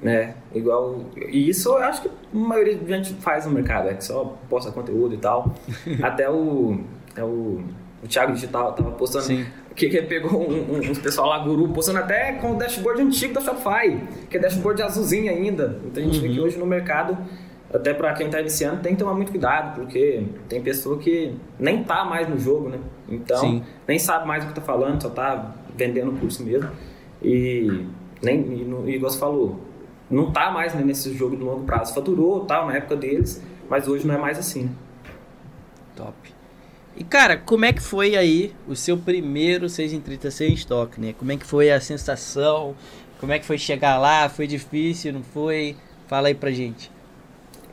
É, 0.04 0.34
igual. 0.56 1.06
E 1.30 1.50
isso 1.50 1.70
eu 1.70 1.78
acho 1.78 2.02
que 2.02 2.08
a 2.08 2.12
maioria 2.38 2.78
da 2.78 2.98
gente 2.98 3.14
faz 3.16 3.46
no 3.46 3.52
mercado, 3.52 3.90
é 3.90 3.94
que 3.94 4.04
só 4.04 4.38
posta 4.50 4.72
conteúdo 4.72 5.14
e 5.14 5.18
tal. 5.18 5.54
Até 6.02 6.30
o 6.30 6.80
é 7.16 7.24
o, 7.24 7.62
o 8.04 8.08
Thiago 8.08 8.34
Digital 8.34 8.74
tava 8.74 8.92
postando 8.92 9.26
Sim. 9.26 9.46
que, 9.76 9.90
que 9.90 10.02
pegou 10.04 10.42
um, 10.42 10.76
um, 10.76 10.92
uns 10.92 11.00
pessoal 11.00 11.30
lá, 11.30 11.40
guru, 11.40 11.70
postando 11.70 12.00
até 12.00 12.34
com 12.34 12.52
o 12.52 12.56
dashboard 12.56 13.02
antigo 13.02 13.34
da 13.34 13.42
Shopify, 13.42 14.02
que 14.30 14.38
é 14.38 14.40
dashboard 14.40 14.82
azulzinho 14.82 15.32
ainda. 15.32 15.80
Então 15.86 16.02
a 16.02 16.06
gente 16.06 16.18
uhum. 16.18 16.22
vê 16.22 16.30
que 16.30 16.40
uhum. 16.40 16.46
hoje 16.46 16.58
no 16.58 16.66
mercado, 16.66 17.18
até 17.74 17.94
para 17.94 18.14
quem 18.14 18.28
está 18.28 18.40
iniciando, 18.40 18.82
tem 18.82 18.94
que 18.94 19.00
tomar 19.00 19.14
muito 19.14 19.32
cuidado, 19.32 19.76
porque 19.76 20.24
tem 20.48 20.62
pessoa 20.62 20.98
que 20.98 21.36
nem 21.60 21.84
tá 21.84 22.06
mais 22.06 22.28
no 22.28 22.38
jogo, 22.40 22.70
né? 22.70 22.80
Então, 23.08 23.40
Sim. 23.40 23.64
nem 23.88 24.00
sabe 24.00 24.28
mais 24.28 24.44
o 24.44 24.48
que 24.48 24.54
tá 24.54 24.62
falando, 24.62 25.02
só 25.02 25.10
tá 25.10 25.56
vendendo 25.76 26.12
o 26.12 26.18
curso 26.18 26.44
mesmo. 26.44 26.70
E 27.22 27.86
nem, 28.22 28.42
e, 28.86 28.96
igual 28.96 29.12
você 29.12 29.20
falou, 29.20 29.60
não 30.10 30.32
tá 30.32 30.52
mais 30.52 30.74
né, 30.74 30.82
nesse 30.84 31.14
jogo 31.14 31.36
de 31.36 31.44
longo 31.44 31.64
prazo. 31.64 31.94
Faturou, 31.94 32.46
tal, 32.46 32.62
tá, 32.62 32.68
na 32.68 32.78
época 32.78 32.96
deles, 32.96 33.44
mas 33.70 33.88
hoje 33.88 34.06
não 34.08 34.16
é 34.16 34.18
mais 34.18 34.38
assim. 34.40 34.64
Né? 34.64 34.72
Top. 35.96 36.14
E 37.00 37.04
cara, 37.06 37.38
como 37.38 37.64
é 37.64 37.72
que 37.72 37.82
foi 37.82 38.18
aí 38.18 38.54
o 38.68 38.76
seu 38.76 38.98
primeiro 38.98 39.70
6 39.70 39.94
em 39.94 40.02
30 40.02 40.30
sem 40.32 40.54
estoque, 40.54 41.00
né? 41.00 41.16
Como 41.18 41.32
é 41.32 41.38
que 41.38 41.46
foi 41.46 41.72
a 41.72 41.80
sensação? 41.80 42.76
Como 43.22 43.32
é 43.32 43.40
que 43.40 43.46
foi 43.46 43.58
chegar 43.58 43.98
lá? 43.98 44.28
Foi 44.28 44.46
difícil, 44.46 45.14
não 45.14 45.24
foi? 45.24 45.78
Fala 46.08 46.28
aí 46.28 46.36
pra 46.36 46.52
gente. 46.52 46.92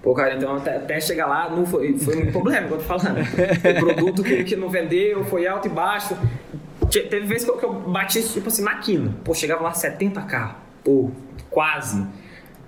Pô, 0.01 0.15
cara, 0.15 0.37
então 0.37 0.55
até, 0.55 0.77
até 0.77 1.01
chegar 1.01 1.27
lá 1.27 1.51
não 1.51 1.67
foi, 1.67 1.99
foi 1.99 2.17
um 2.23 2.31
problema, 2.31 2.69
eu 2.69 2.79
tô 2.79 2.85
falando. 2.85 3.19
O 3.19 3.81
produto 3.81 4.23
que, 4.23 4.45
que 4.45 4.55
não 4.55 4.71
vendeu, 4.71 5.25
foi 5.25 5.45
alto 5.45 5.67
e 5.67 5.71
baixo. 5.71 6.17
Teve 6.89 7.27
vezes 7.27 7.45
que 7.45 7.51
eu, 7.51 7.59
que 7.59 7.65
eu 7.65 7.73
bati, 7.73 8.23
tipo 8.23 8.47
assim, 8.47 8.63
na 8.63 8.77
quina. 8.77 9.13
Pô, 9.25 9.35
chegava 9.35 9.65
lá 9.65 9.73
70k. 9.73 10.55
Pô, 10.85 11.11
quase. 11.51 12.07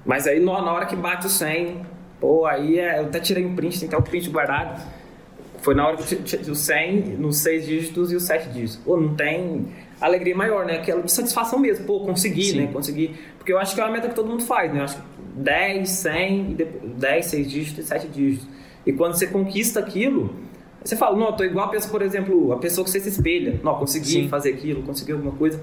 Mas 0.04 0.26
aí 0.26 0.40
na 0.40 0.72
hora 0.72 0.86
que 0.86 0.96
bate 0.96 1.28
o 1.28 1.30
100, 1.30 1.86
pô, 2.18 2.46
aí 2.46 2.80
é, 2.80 2.98
eu 2.98 3.04
até 3.04 3.20
tirei 3.20 3.46
um 3.46 3.54
print, 3.54 3.78
tem 3.78 3.86
até 3.86 3.96
o 3.96 4.02
print 4.02 4.28
guardado 4.28 4.97
foi 5.68 5.74
na 5.74 5.86
hora 5.86 5.98
os 6.00 6.58
100, 6.60 7.00
nos 7.18 7.36
6 7.38 7.66
dígitos 7.66 8.10
e 8.10 8.16
os 8.16 8.22
7 8.22 8.48
dígitos. 8.48 8.76
Pô, 8.76 8.96
não 8.96 9.14
tem. 9.14 9.66
alegria 10.00 10.34
maior, 10.34 10.64
né? 10.64 10.76
Aquela 10.76 11.06
satisfação 11.08 11.58
mesmo, 11.58 11.84
pô, 11.84 12.00
consegui, 12.00 12.44
Sim. 12.52 12.60
né? 12.60 12.70
Consegui. 12.72 13.14
Porque 13.36 13.52
eu 13.52 13.58
acho 13.58 13.74
que 13.74 13.80
é 13.82 13.84
uma 13.84 13.92
meta 13.92 14.08
que 14.08 14.14
todo 14.14 14.28
mundo 14.30 14.42
faz, 14.44 14.72
né? 14.72 14.80
Eu 14.80 14.84
acho 14.84 14.96
que 14.96 15.02
10, 15.34 15.88
100, 15.90 16.52
e 16.52 16.54
depois- 16.54 16.92
10, 16.94 17.26
6 17.26 17.50
dígitos 17.50 17.84
e 17.84 17.88
7 17.88 18.08
dígitos. 18.08 18.48
E 18.86 18.92
quando 18.94 19.12
você 19.14 19.26
conquista 19.26 19.78
aquilo, 19.80 20.34
você 20.82 20.96
fala, 20.96 21.18
não, 21.18 21.26
eu 21.26 21.32
tô 21.32 21.44
igual 21.44 21.66
a 21.66 21.68
pessoa, 21.68 21.90
por 21.90 22.00
exemplo, 22.00 22.50
a 22.52 22.56
pessoa 22.56 22.82
que 22.82 22.90
você 22.90 23.00
se 23.00 23.10
espelha. 23.10 23.60
Não, 23.62 23.74
consegui 23.74 24.06
Sim. 24.22 24.28
fazer 24.30 24.54
aquilo, 24.54 24.82
consegui 24.84 25.12
alguma 25.12 25.32
coisa. 25.32 25.60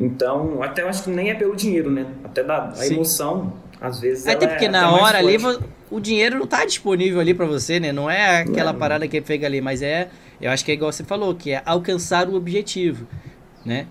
Então, 0.00 0.62
até 0.62 0.80
eu 0.80 0.88
acho 0.88 1.04
que 1.04 1.10
nem 1.10 1.30
é 1.30 1.34
pelo 1.34 1.54
dinheiro, 1.54 1.90
né? 1.90 2.06
Até 2.24 2.42
da 2.42 2.68
a 2.68 2.74
Sim. 2.74 2.94
emoção, 2.94 3.52
às 3.78 4.00
vezes. 4.00 4.26
Até 4.26 4.46
ela 4.46 4.54
porque 4.54 4.64
é 4.64 4.70
na 4.70 4.88
até 4.88 5.02
hora 5.02 5.18
ali 5.18 5.36
o 5.94 6.00
dinheiro 6.00 6.38
não 6.38 6.46
tá 6.46 6.64
disponível 6.64 7.20
ali 7.20 7.34
pra 7.34 7.46
você, 7.46 7.78
né? 7.78 7.92
Não 7.92 8.10
é 8.10 8.40
aquela 8.40 8.72
Não. 8.72 8.78
parada 8.78 9.06
que 9.06 9.20
pega 9.20 9.46
ali, 9.46 9.60
mas 9.60 9.82
é, 9.82 10.08
eu 10.40 10.50
acho 10.50 10.64
que 10.64 10.70
é 10.70 10.74
igual 10.74 10.90
você 10.92 11.04
falou, 11.04 11.34
que 11.34 11.52
é 11.52 11.62
alcançar 11.64 12.28
o 12.28 12.34
objetivo, 12.34 13.06
né? 13.64 13.86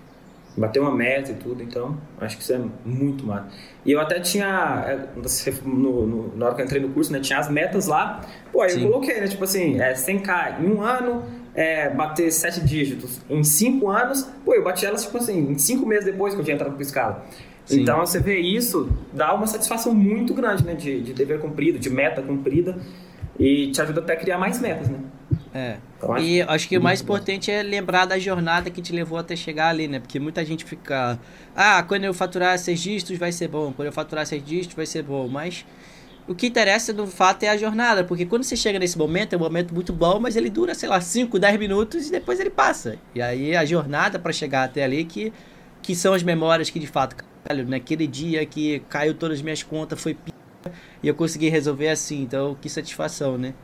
bater 0.54 0.80
uma 0.80 0.94
meta 0.94 1.32
e 1.32 1.34
tudo, 1.34 1.62
então 1.62 1.96
acho 2.20 2.36
que 2.36 2.42
isso 2.42 2.52
é 2.52 2.60
muito 2.84 3.24
massa. 3.26 3.46
E 3.86 3.92
eu 3.92 3.98
até 3.98 4.20
tinha, 4.20 4.84
é, 4.86 4.98
no, 5.64 6.06
no- 6.06 6.36
na 6.36 6.44
hora 6.46 6.54
que 6.54 6.60
eu 6.60 6.66
entrei 6.66 6.82
no 6.82 6.90
curso, 6.90 7.10
né, 7.10 7.20
tinha 7.20 7.38
as 7.38 7.48
metas 7.48 7.86
lá, 7.86 8.20
pô, 8.52 8.60
aí 8.60 8.68
Sim. 8.70 8.82
eu 8.84 8.90
coloquei, 8.90 9.18
né, 9.18 9.26
tipo 9.28 9.42
assim, 9.44 9.80
é, 9.80 9.94
100k 9.94 10.60
em 10.60 10.66
um 10.66 10.82
ano, 10.82 11.24
é, 11.54 11.88
bater 11.88 12.30
sete 12.30 12.60
dígitos 12.60 13.20
em 13.30 13.42
cinco 13.42 13.88
anos, 13.88 14.28
pô, 14.44 14.54
eu 14.54 14.62
bati 14.62 14.84
elas, 14.84 15.02
tipo 15.04 15.16
assim, 15.16 15.38
em 15.52 15.56
cinco 15.58 15.86
meses 15.86 16.04
depois 16.04 16.34
que 16.34 16.40
eu 16.40 16.44
tinha 16.44 16.54
entrado 16.54 16.72
pro 16.74 16.82
escala. 16.82 17.24
Sim. 17.64 17.82
Então 17.82 17.98
você 17.98 18.20
vê 18.20 18.38
isso, 18.38 18.90
dá 19.12 19.34
uma 19.34 19.46
satisfação 19.46 19.94
muito 19.94 20.34
grande, 20.34 20.64
né, 20.64 20.74
de, 20.74 21.00
de 21.00 21.14
dever 21.14 21.40
cumprido, 21.40 21.78
de 21.78 21.88
meta 21.88 22.20
cumprida, 22.20 22.76
e 23.38 23.70
te 23.70 23.80
ajuda 23.80 24.00
até 24.00 24.14
a 24.14 24.16
criar 24.16 24.38
mais 24.38 24.60
metas, 24.60 24.88
né. 24.88 24.98
É. 25.54 25.76
Então, 25.96 26.12
acho 26.12 26.24
E 26.24 26.42
acho 26.42 26.68
que 26.68 26.78
o 26.78 26.82
mais 26.82 27.00
bom. 27.00 27.04
importante 27.04 27.50
é 27.50 27.62
lembrar 27.62 28.06
da 28.06 28.18
jornada 28.18 28.70
que 28.70 28.80
te 28.80 28.92
levou 28.92 29.18
até 29.18 29.36
chegar 29.36 29.68
ali, 29.68 29.86
né? 29.86 30.00
Porque 30.00 30.18
muita 30.18 30.44
gente 30.44 30.64
fica, 30.64 31.18
ah, 31.54 31.82
quando 31.82 32.04
eu 32.04 32.14
faturar 32.14 32.58
seis 32.58 32.80
dígitos 32.80 33.18
vai 33.18 33.30
ser 33.30 33.48
bom, 33.48 33.72
quando 33.72 33.86
eu 33.86 33.92
faturar 33.92 34.26
seis 34.26 34.44
dígitos 34.44 34.74
vai 34.74 34.86
ser 34.86 35.02
bom, 35.02 35.28
mas 35.28 35.64
o 36.26 36.34
que 36.34 36.46
interessa 36.46 36.92
no 36.92 37.06
fato 37.06 37.42
é 37.42 37.48
a 37.48 37.56
jornada, 37.56 38.04
porque 38.04 38.24
quando 38.24 38.44
você 38.44 38.56
chega 38.56 38.78
nesse 38.78 38.96
momento, 38.96 39.34
é 39.34 39.36
um 39.36 39.40
momento 39.40 39.74
muito 39.74 39.92
bom, 39.92 40.18
mas 40.20 40.36
ele 40.36 40.48
dura, 40.48 40.74
sei 40.74 40.88
lá, 40.88 41.00
5, 41.00 41.38
10 41.38 41.58
minutos 41.58 42.08
e 42.08 42.12
depois 42.12 42.38
ele 42.38 42.50
passa. 42.50 42.96
E 43.14 43.20
aí 43.20 43.56
a 43.56 43.64
jornada 43.64 44.18
para 44.18 44.32
chegar 44.32 44.64
até 44.64 44.84
ali 44.84 45.04
que, 45.04 45.32
que 45.82 45.94
são 45.94 46.14
as 46.14 46.22
memórias 46.22 46.70
que 46.70 46.78
de 46.78 46.86
fato, 46.86 47.16
caralho, 47.44 47.68
naquele 47.68 48.06
dia 48.06 48.44
que 48.46 48.80
caiu 48.88 49.14
todas 49.14 49.38
as 49.38 49.42
minhas 49.42 49.62
contas, 49.62 50.00
foi 50.00 50.14
p... 50.14 50.32
e 51.02 51.08
eu 51.08 51.14
consegui 51.14 51.48
resolver 51.48 51.88
assim, 51.88 52.22
então 52.22 52.56
que 52.60 52.68
satisfação, 52.68 53.38
né? 53.38 53.54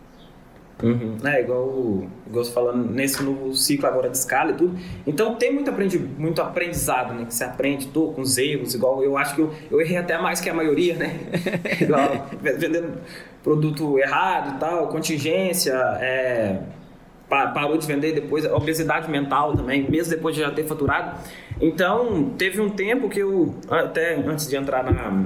Uhum. 0.80 1.16
É, 1.24 1.40
igual, 1.40 1.64
o- 1.64 2.08
igual 2.24 2.44
você 2.44 2.52
falando 2.52 2.88
nesse 2.88 3.20
novo 3.20 3.52
ciclo 3.52 3.88
agora 3.88 4.08
de 4.08 4.16
escala 4.16 4.52
e 4.52 4.54
tudo. 4.54 4.78
Então 5.04 5.34
tem 5.34 5.52
muito, 5.52 5.68
aprendi, 5.68 5.98
muito 5.98 6.40
aprendizado, 6.40 7.14
né? 7.14 7.24
Que 7.24 7.34
você 7.34 7.42
aprende 7.42 7.88
tô, 7.88 8.12
com 8.12 8.20
os 8.20 8.38
erros, 8.38 8.74
igual 8.74 9.02
eu 9.02 9.16
acho 9.18 9.34
que 9.34 9.40
eu, 9.40 9.52
eu 9.72 9.80
errei 9.80 9.96
até 9.96 10.16
mais 10.18 10.40
que 10.40 10.48
a 10.48 10.54
maioria, 10.54 10.94
né? 10.94 11.18
igual 11.80 12.28
vendendo 12.40 13.00
produto 13.42 13.98
errado 13.98 14.56
e 14.56 14.60
tal, 14.60 14.88
contingência, 14.88 15.72
é, 16.00 16.60
parou 17.28 17.76
de 17.76 17.86
vender 17.86 18.12
depois, 18.12 18.44
obesidade 18.46 19.10
mental 19.10 19.54
também, 19.54 19.88
mesmo 19.90 20.14
depois 20.14 20.34
de 20.34 20.40
já 20.40 20.50
ter 20.50 20.64
faturado. 20.64 21.18
Então 21.60 22.30
teve 22.38 22.60
um 22.60 22.70
tempo 22.70 23.08
que 23.08 23.20
eu, 23.20 23.54
até 23.68 24.14
antes 24.16 24.48
de 24.48 24.56
entrar 24.56 24.84
na, 24.84 25.24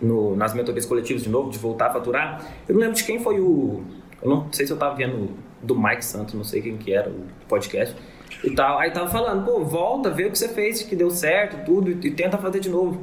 no- 0.00 0.36
nas 0.36 0.54
mentorias 0.54 0.84
coletivas 0.86 1.22
de 1.22 1.28
novo, 1.28 1.50
de 1.50 1.58
voltar 1.58 1.86
a 1.88 1.92
faturar. 1.92 2.44
Eu 2.68 2.74
não 2.74 2.80
lembro 2.82 2.96
de 2.96 3.04
quem 3.04 3.18
foi 3.22 3.40
o. 3.40 3.82
Eu 4.22 4.28
não 4.30 4.46
sei 4.52 4.66
se 4.66 4.72
eu 4.72 4.76
tava 4.76 4.94
vendo 4.94 5.30
do 5.62 5.78
Mike 5.78 6.04
Santos, 6.04 6.34
não 6.34 6.44
sei 6.44 6.60
quem 6.62 6.76
que 6.76 6.92
era 6.92 7.08
o 7.08 7.24
podcast 7.48 7.94
e 8.44 8.50
tal. 8.50 8.78
Aí 8.78 8.90
tava 8.90 9.08
falando, 9.08 9.44
pô, 9.44 9.60
volta, 9.64 10.10
vê 10.10 10.24
o 10.26 10.30
que 10.30 10.38
você 10.38 10.48
fez, 10.48 10.82
que 10.82 10.94
deu 10.94 11.10
certo, 11.10 11.64
tudo, 11.64 11.90
e, 11.90 12.08
e 12.08 12.10
tenta 12.10 12.36
fazer 12.38 12.60
de 12.60 12.68
novo. 12.68 13.00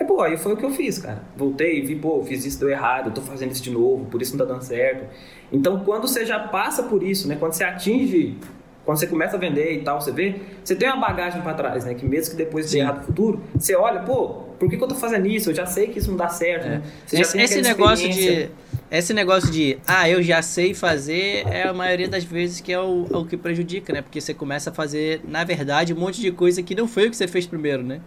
Aí, 0.00 0.06
pô, 0.06 0.22
aí 0.22 0.38
foi 0.38 0.54
o 0.54 0.56
que 0.56 0.64
eu 0.64 0.70
fiz, 0.70 0.96
cara. 0.96 1.22
Voltei, 1.36 1.82
vi, 1.82 1.94
pô, 1.94 2.24
fiz 2.24 2.46
isso, 2.46 2.58
deu 2.58 2.70
errado, 2.70 3.12
tô 3.12 3.20
fazendo 3.20 3.52
isso 3.52 3.62
de 3.62 3.70
novo, 3.70 4.06
por 4.06 4.22
isso 4.22 4.34
não 4.34 4.46
tá 4.46 4.50
dando 4.50 4.62
certo. 4.62 5.04
Então, 5.52 5.80
quando 5.80 6.08
você 6.08 6.24
já 6.24 6.38
passa 6.38 6.84
por 6.84 7.02
isso, 7.02 7.28
né? 7.28 7.36
Quando 7.38 7.52
você 7.52 7.64
atinge, 7.64 8.38
quando 8.82 8.98
você 8.98 9.06
começa 9.06 9.36
a 9.36 9.38
vender 9.38 9.74
e 9.74 9.82
tal, 9.82 10.00
você 10.00 10.10
vê, 10.10 10.36
você 10.64 10.74
tem 10.74 10.88
uma 10.88 10.96
bagagem 10.96 11.42
pra 11.42 11.52
trás, 11.52 11.84
né? 11.84 11.92
Que 11.92 12.06
mesmo 12.06 12.30
que 12.30 12.36
depois 12.38 12.70
Sim. 12.70 12.78
errado 12.78 13.00
no 13.00 13.02
futuro, 13.04 13.42
você 13.54 13.76
olha, 13.76 14.00
pô, 14.00 14.28
por 14.58 14.70
que, 14.70 14.78
que 14.78 14.82
eu 14.82 14.88
tô 14.88 14.94
fazendo 14.94 15.26
isso? 15.26 15.50
Eu 15.50 15.54
já 15.54 15.66
sei 15.66 15.88
que 15.88 15.98
isso 15.98 16.08
não 16.08 16.16
dá 16.16 16.30
certo, 16.30 16.66
né? 16.66 16.82
Você 17.06 17.20
Esse, 17.20 17.38
esse 17.38 17.60
negócio 17.60 18.08
de. 18.08 18.48
Esse 18.90 19.14
negócio 19.14 19.52
de, 19.52 19.78
ah, 19.86 20.08
eu 20.08 20.20
já 20.20 20.42
sei 20.42 20.74
fazer, 20.74 21.46
é 21.46 21.62
a 21.62 21.72
maioria 21.72 22.08
das 22.08 22.24
vezes 22.24 22.60
que 22.60 22.72
é 22.72 22.80
o, 22.80 23.06
é 23.08 23.16
o 23.16 23.24
que 23.24 23.36
prejudica, 23.36 23.92
né? 23.92 24.02
Porque 24.02 24.20
você 24.20 24.34
começa 24.34 24.70
a 24.70 24.72
fazer, 24.72 25.20
na 25.28 25.44
verdade, 25.44 25.94
um 25.94 25.96
monte 25.96 26.20
de 26.20 26.32
coisa 26.32 26.60
que 26.60 26.74
não 26.74 26.88
foi 26.88 27.06
o 27.06 27.10
que 27.10 27.16
você 27.16 27.28
fez 27.28 27.46
primeiro, 27.46 27.84
né? 27.84 28.00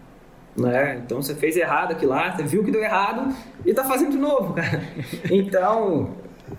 Né? 0.58 1.02
Então 1.06 1.22
você 1.22 1.34
fez 1.36 1.56
errado 1.58 1.92
aqui 1.92 2.06
lá, 2.06 2.36
você 2.36 2.44
viu 2.44 2.64
que 2.64 2.72
deu 2.72 2.82
errado 2.84 3.34
e 3.66 3.74
tá 3.74 3.84
fazendo 3.84 4.12
de 4.12 4.18
novo, 4.18 4.54
cara. 4.54 4.82
Então, 5.32 6.12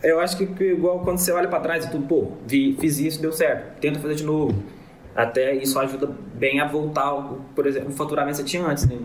eu 0.02 0.20
acho 0.20 0.36
que, 0.36 0.46
que 0.46 0.64
igual 0.72 1.00
quando 1.00 1.18
você 1.18 1.30
olha 1.32 1.48
para 1.48 1.60
trás 1.60 1.84
e 1.84 1.90
tudo, 1.90 2.06
pô, 2.06 2.32
vi, 2.46 2.76
fiz 2.80 2.98
isso, 2.98 3.20
deu 3.22 3.32
certo, 3.32 3.78
tenta 3.80 3.98
fazer 4.00 4.14
de 4.16 4.24
novo. 4.24 4.54
Até 5.14 5.54
isso 5.54 5.78
ajuda 5.78 6.10
bem 6.34 6.60
a 6.60 6.66
voltar, 6.66 7.14
o- 7.14 7.40
por 7.54 7.66
exemplo, 7.66 7.90
o 7.90 7.92
faturamento 7.92 8.36
que 8.38 8.42
você 8.42 8.48
tinha 8.48 8.66
antes, 8.66 8.86
né? 8.88 8.98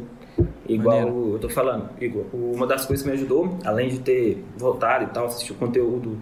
Igual 0.67 0.97
Maneiro. 0.97 1.33
eu 1.33 1.39
tô 1.39 1.49
falando, 1.49 1.89
igual, 2.01 2.25
uma 2.33 2.65
das 2.65 2.85
coisas 2.85 3.03
que 3.03 3.09
me 3.11 3.15
ajudou, 3.17 3.57
além 3.65 3.89
de 3.89 3.99
ter 3.99 4.43
voltado 4.57 5.03
e 5.03 5.07
tal, 5.07 5.25
assistir 5.25 5.51
o 5.51 5.55
conteúdo 5.55 6.17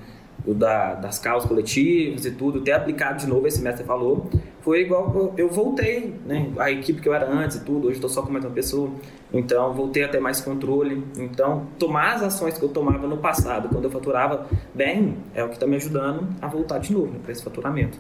o 0.48 0.54
da, 0.54 0.96
das 0.96 1.20
causas 1.20 1.48
coletivas 1.48 2.26
e 2.26 2.32
tudo, 2.32 2.62
ter 2.62 2.72
aplicado 2.72 3.20
de 3.20 3.28
novo 3.28 3.46
esse 3.46 3.62
mestre 3.62 3.84
falou, 3.86 4.30
foi 4.62 4.82
igual 4.82 5.34
eu- 5.38 5.50
voltei, 5.50 6.16
né? 6.26 6.50
A 6.58 6.72
equipe 6.72 7.02
que 7.02 7.08
eu 7.10 7.14
era 7.14 7.30
antes 7.30 7.58
e 7.58 7.66
tudo, 7.66 7.88
hoje 7.88 7.96
estou 7.98 8.10
só 8.10 8.22
com 8.22 8.32
mais 8.32 8.44
uma 8.46 8.52
pessoa, 8.54 8.90
então 9.34 9.74
voltei 9.74 10.04
a 10.04 10.08
ter 10.08 10.20
mais 10.20 10.40
controle. 10.42 11.04
Então, 11.18 11.68
tomar 11.78 12.16
as 12.16 12.24
ações 12.24 12.58
que 12.58 12.64
eu 12.64 12.70
tomava 12.70 13.06
no 13.08 13.18
passado, 13.18 13.68
quando 13.70 13.84
eu 13.86 13.92
faturava 13.92 14.48
bem, 14.74 15.18
é 15.36 15.44
o 15.44 15.48
que 15.50 15.56
está 15.56 15.68
me 15.68 15.76
ajudando 15.76 16.28
a 16.42 16.48
voltar 16.48 16.80
de 16.80 16.94
novo 16.94 17.12
né, 17.12 17.20
para 17.22 17.32
esse 17.32 17.44
faturamento. 17.44 17.98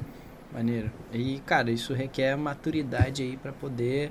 Maneiro. 0.53 0.89
E, 1.13 1.39
cara, 1.45 1.69
isso 1.69 1.93
requer 1.93 2.35
maturidade 2.37 3.21
aí 3.23 3.37
pra 3.37 3.51
poder 3.51 4.09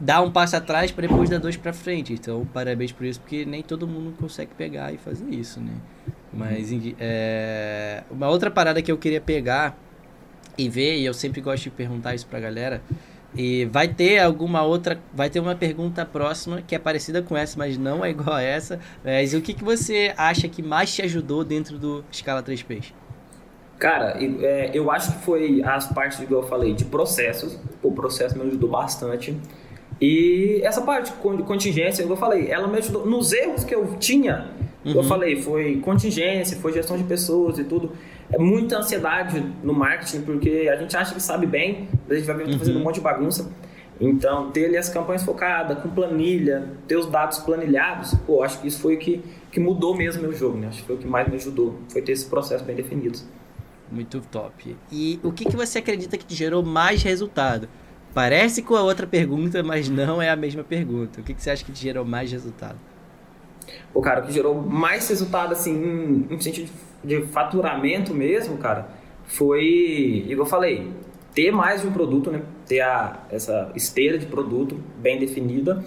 dar 0.00 0.20
um 0.22 0.30
passo 0.30 0.56
atrás 0.56 0.90
para 0.90 1.06
depois 1.06 1.30
dar 1.30 1.38
dois 1.38 1.56
pra 1.56 1.72
frente. 1.72 2.12
Então, 2.12 2.44
parabéns 2.52 2.92
por 2.92 3.06
isso, 3.06 3.20
porque 3.20 3.44
nem 3.44 3.62
todo 3.62 3.86
mundo 3.86 4.14
consegue 4.18 4.50
pegar 4.56 4.92
e 4.92 4.98
fazer 4.98 5.28
isso, 5.30 5.60
né? 5.60 5.72
Mas 6.32 6.72
em- 6.72 6.94
é, 6.98 8.02
uma 8.10 8.28
outra 8.28 8.50
parada 8.50 8.80
que 8.80 8.90
eu 8.90 8.96
queria 8.96 9.20
pegar 9.20 9.76
e 10.56 10.68
ver, 10.68 10.96
e 10.98 11.04
eu 11.04 11.14
sempre 11.14 11.40
gosto 11.40 11.64
de 11.64 11.70
perguntar 11.70 12.14
isso 12.14 12.26
pra 12.26 12.40
galera, 12.40 12.82
e 13.34 13.64
vai 13.66 13.88
ter 13.88 14.18
alguma 14.18 14.62
outra, 14.62 14.98
vai 15.14 15.28
ter 15.30 15.40
uma 15.40 15.54
pergunta 15.54 16.04
próxima 16.04 16.60
que 16.62 16.74
é 16.74 16.78
parecida 16.78 17.22
com 17.22 17.36
essa, 17.36 17.58
mas 17.58 17.76
não 17.78 18.04
é 18.04 18.10
igual 18.10 18.36
a 18.36 18.42
essa. 18.42 18.78
Mas 19.04 19.34
o 19.34 19.40
que, 19.40 19.54
que 19.54 19.64
você 19.64 20.12
acha 20.16 20.48
que 20.48 20.62
mais 20.62 20.94
te 20.94 21.02
ajudou 21.02 21.44
dentro 21.44 21.78
do 21.78 22.04
Escala 22.10 22.42
3Ps? 22.42 22.92
Cara, 23.78 24.16
e- 24.22 24.44
é, 24.44 24.70
eu 24.74 24.90
acho 24.90 25.12
que 25.12 25.24
foi 25.24 25.62
as 25.64 25.86
partes, 25.88 26.20
igual 26.20 26.42
eu 26.42 26.48
falei, 26.48 26.72
de 26.74 26.84
processos. 26.84 27.58
O 27.82 27.90
processo 27.92 28.38
me 28.38 28.44
ajudou 28.46 28.70
bastante. 28.70 29.36
E 30.00 30.60
essa 30.62 30.82
parte 30.82 31.12
de 31.12 31.42
contingência, 31.44 32.02
eu 32.02 32.16
falei, 32.16 32.50
ela 32.50 32.68
me 32.68 32.78
ajudou. 32.78 33.06
Nos 33.06 33.32
erros 33.32 33.64
que 33.64 33.74
eu 33.74 33.96
tinha, 33.98 34.50
eu 34.84 34.96
Uhum. 34.96 35.02
falei, 35.04 35.40
foi 35.40 35.76
contingência, 35.80 36.56
foi 36.58 36.72
gestão 36.72 36.96
de 36.96 37.04
pessoas 37.04 37.58
e 37.58 37.64
tudo. 37.64 37.92
É 38.30 38.38
muita 38.38 38.78
ansiedade 38.78 39.44
no 39.62 39.72
marketing, 39.74 40.22
porque 40.22 40.68
a 40.72 40.76
gente 40.76 40.96
acha 40.96 41.14
que 41.14 41.22
sabe 41.22 41.46
bem, 41.46 41.88
mas 42.08 42.12
a 42.12 42.14
gente 42.16 42.26
vai 42.26 42.36
ver 42.36 42.44
que 42.46 42.52
tá 42.52 42.58
fazendo 42.58 42.78
um 42.78 42.82
monte 42.82 42.96
de 42.96 43.00
bagunça. 43.02 43.50
Então, 44.00 44.50
ter 44.50 44.64
ali 44.64 44.76
as 44.76 44.88
campanhas 44.88 45.22
focadas, 45.22 45.78
com 45.80 45.88
planilha, 45.88 46.70
ter 46.88 46.96
os 46.96 47.06
dados 47.06 47.38
planilhados, 47.38 48.14
pô, 48.26 48.42
acho 48.42 48.60
que 48.60 48.66
isso 48.66 48.80
foi 48.80 48.96
o 48.96 48.98
que, 48.98 49.22
que 49.52 49.60
mudou 49.60 49.94
mesmo 49.96 50.22
meu 50.22 50.32
jogo, 50.32 50.58
né? 50.58 50.68
Acho 50.68 50.80
que 50.80 50.86
foi 50.86 50.96
o 50.96 50.98
que 50.98 51.06
mais 51.06 51.28
me 51.28 51.36
ajudou, 51.36 51.78
foi 51.88 52.02
ter 52.02 52.12
esse 52.12 52.26
processo 52.26 52.64
bem 52.64 52.74
definido. 52.74 53.18
Muito 53.90 54.20
top. 54.22 54.74
E 54.90 55.20
o 55.22 55.30
que, 55.30 55.44
que 55.44 55.54
você 55.56 55.78
acredita 55.78 56.16
que 56.16 56.24
te 56.24 56.34
gerou 56.34 56.64
mais 56.64 57.02
resultado? 57.02 57.68
Parece 58.14 58.62
com 58.62 58.74
a 58.74 58.82
outra 58.82 59.06
pergunta, 59.06 59.62
mas 59.62 59.88
não 59.88 60.20
é 60.20 60.30
a 60.30 60.36
mesma 60.36 60.64
pergunta. 60.64 61.20
O 61.20 61.22
que, 61.22 61.34
que 61.34 61.42
você 61.42 61.50
acha 61.50 61.64
que 61.64 61.70
te 61.72 61.82
gerou 61.82 62.04
mais 62.04 62.32
resultado? 62.32 62.78
Pô, 63.92 64.00
cara, 64.00 64.20
o 64.20 64.26
que 64.26 64.32
gerou 64.32 64.54
mais 64.54 65.08
resultado, 65.08 65.52
assim, 65.52 66.26
em, 66.30 66.34
em 66.34 66.40
sentido 66.40 66.70
de, 67.04 67.22
faturamento 67.26 68.14
mesmo, 68.14 68.56
cara, 68.56 68.88
foi, 69.24 70.24
igual 70.26 70.46
eu 70.46 70.50
falei, 70.50 70.90
ter 71.34 71.50
mais 71.50 71.82
de 71.82 71.88
um 71.88 71.92
produto, 71.92 72.30
né? 72.30 72.42
Ter 72.66 72.80
a, 72.80 73.20
essa 73.30 73.70
esteira 73.74 74.18
de 74.18 74.26
produto 74.26 74.80
bem 74.98 75.18
definida. 75.18 75.84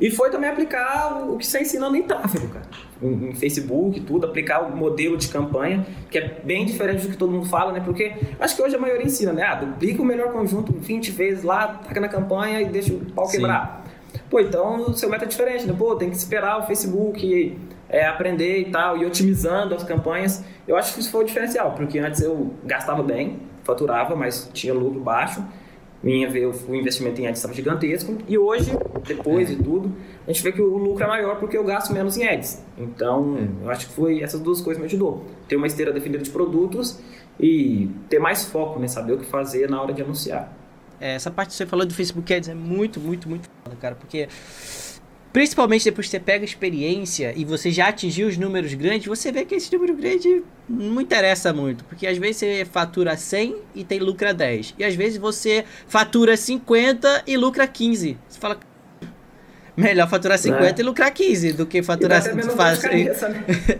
E 0.00 0.12
foi 0.12 0.30
também 0.30 0.48
aplicar 0.48 1.28
o 1.28 1.36
que 1.36 1.44
você 1.44 1.60
ensina 1.60 1.88
em 1.88 2.02
tráfego, 2.02 2.46
cara. 2.48 2.66
Em, 3.02 3.30
em 3.30 3.34
Facebook, 3.34 4.00
tudo, 4.00 4.26
aplicar 4.26 4.60
o 4.60 4.76
modelo 4.76 5.16
de 5.16 5.26
campanha, 5.28 5.84
que 6.08 6.18
é 6.18 6.40
bem 6.44 6.64
diferente 6.64 7.02
do 7.02 7.10
que 7.10 7.16
todo 7.16 7.32
mundo 7.32 7.46
fala, 7.46 7.72
né? 7.72 7.80
Porque 7.84 8.14
acho 8.38 8.54
que 8.54 8.62
hoje 8.62 8.76
a 8.76 8.78
maioria 8.78 9.04
ensina, 9.04 9.32
né? 9.32 9.42
Ah, 9.42 9.56
duplica 9.56 10.00
o 10.00 10.04
melhor 10.04 10.32
conjunto 10.32 10.72
20 10.72 11.10
vezes 11.10 11.42
lá, 11.42 11.66
taca 11.66 12.00
na 12.00 12.08
campanha 12.08 12.60
e 12.62 12.66
deixa 12.66 12.92
o 12.94 13.00
pau 13.06 13.26
Sim. 13.26 13.38
quebrar. 13.38 13.87
Pô, 14.30 14.40
então 14.40 14.90
o 14.90 14.94
seu 14.94 15.08
método 15.08 15.26
é 15.26 15.28
diferente, 15.30 15.66
né? 15.66 15.74
Pô, 15.76 15.94
tem 15.96 16.10
que 16.10 16.16
esperar 16.16 16.58
o 16.60 16.66
Facebook 16.66 17.58
é, 17.88 18.06
aprender 18.06 18.58
e 18.60 18.64
tal, 18.70 18.96
e 18.98 19.06
otimizando 19.06 19.74
as 19.74 19.82
campanhas. 19.82 20.44
Eu 20.66 20.76
acho 20.76 20.94
que 20.94 21.00
isso 21.00 21.10
foi 21.10 21.24
o 21.24 21.26
diferencial, 21.26 21.72
porque 21.72 21.98
antes 21.98 22.20
eu 22.20 22.52
gastava 22.64 23.02
bem, 23.02 23.40
faturava, 23.64 24.14
mas 24.14 24.50
tinha 24.52 24.74
lucro 24.74 25.00
baixo. 25.00 25.42
minha 26.00 26.30
ver 26.30 26.46
o 26.46 26.74
investimento 26.76 27.20
em 27.20 27.26
ads 27.26 27.38
estava 27.40 27.52
gigantesco 27.52 28.16
e 28.28 28.38
hoje, 28.38 28.70
depois 29.04 29.50
É. 29.50 29.54
de 29.56 29.62
tudo, 29.64 29.90
a 30.28 30.30
gente 30.32 30.44
vê 30.44 30.52
que 30.52 30.62
o 30.62 30.76
lucro 30.76 31.02
é 31.02 31.06
maior 31.08 31.40
porque 31.40 31.56
eu 31.58 31.64
gasto 31.64 31.92
menos 31.92 32.16
em 32.16 32.24
ads. 32.24 32.62
Então, 32.78 33.36
É. 33.36 33.64
eu 33.64 33.70
acho 33.70 33.88
que 33.88 33.94
foi 33.94 34.22
essas 34.22 34.38
duas 34.40 34.60
coisas 34.60 34.76
que 34.76 34.82
me 34.82 34.86
ajudou. 34.86 35.24
Ter 35.48 35.56
uma 35.56 35.66
esteira 35.66 35.92
definida 35.92 36.22
de 36.22 36.30
produtos 36.30 37.00
e 37.40 37.90
ter 38.08 38.20
mais 38.20 38.44
foco, 38.44 38.78
né? 38.78 38.86
Saber 38.86 39.14
o 39.14 39.18
que 39.18 39.26
fazer 39.26 39.68
na 39.68 39.82
hora 39.82 39.92
de 39.92 40.00
anunciar. 40.00 40.52
É, 41.00 41.14
essa 41.14 41.30
parte 41.30 41.50
que 41.50 41.54
você 41.56 41.66
falou 41.66 41.86
do 41.86 41.94
Facebook 41.94 42.32
Ads 42.32 42.48
é 42.48 42.54
muito, 42.54 42.98
muito, 43.00 43.28
muito 43.28 43.48
foda, 43.64 43.76
cara, 43.80 43.94
porque 43.94 44.28
principalmente 45.32 45.84
depois 45.84 46.06
que 46.06 46.10
você 46.12 46.18
pega 46.20 46.44
experiência 46.44 47.32
e 47.36 47.44
você 47.44 47.70
já 47.70 47.88
atingiu 47.88 48.26
os 48.28 48.36
números 48.36 48.74
grandes, 48.74 49.06
você 49.06 49.30
vê 49.30 49.44
que 49.44 49.54
esse 49.54 49.72
número 49.72 49.94
grande 49.94 50.42
não 50.68 51.00
interessa 51.00 51.52
muito, 51.52 51.84
porque 51.84 52.06
às 52.06 52.18
vezes 52.18 52.38
você 52.38 52.64
fatura 52.64 53.16
100 53.16 53.56
e 53.74 53.84
tem 53.84 53.98
lucra 54.00 54.32
10, 54.34 54.74
e 54.78 54.84
às 54.84 54.94
vezes 54.94 55.18
você 55.18 55.64
fatura 55.86 56.36
50 56.36 57.22
e 57.26 57.36
lucra 57.36 57.66
15. 57.68 58.16
Você 58.28 58.38
fala 58.40 58.58
melhor 59.76 60.08
faturar 60.08 60.38
50 60.38 60.80
É. 60.80 60.82
e 60.82 60.84
lucrar 60.84 61.12
15 61.12 61.52
do 61.52 61.64
que 61.64 61.78
E 61.78 61.82
faturar 61.82 62.18
até 62.20 62.30
menos 62.30 62.46
dor 62.46 62.52
de 62.52 62.56
faz- 62.56 62.78
cabeça, 62.80 63.28
né? 63.28 63.44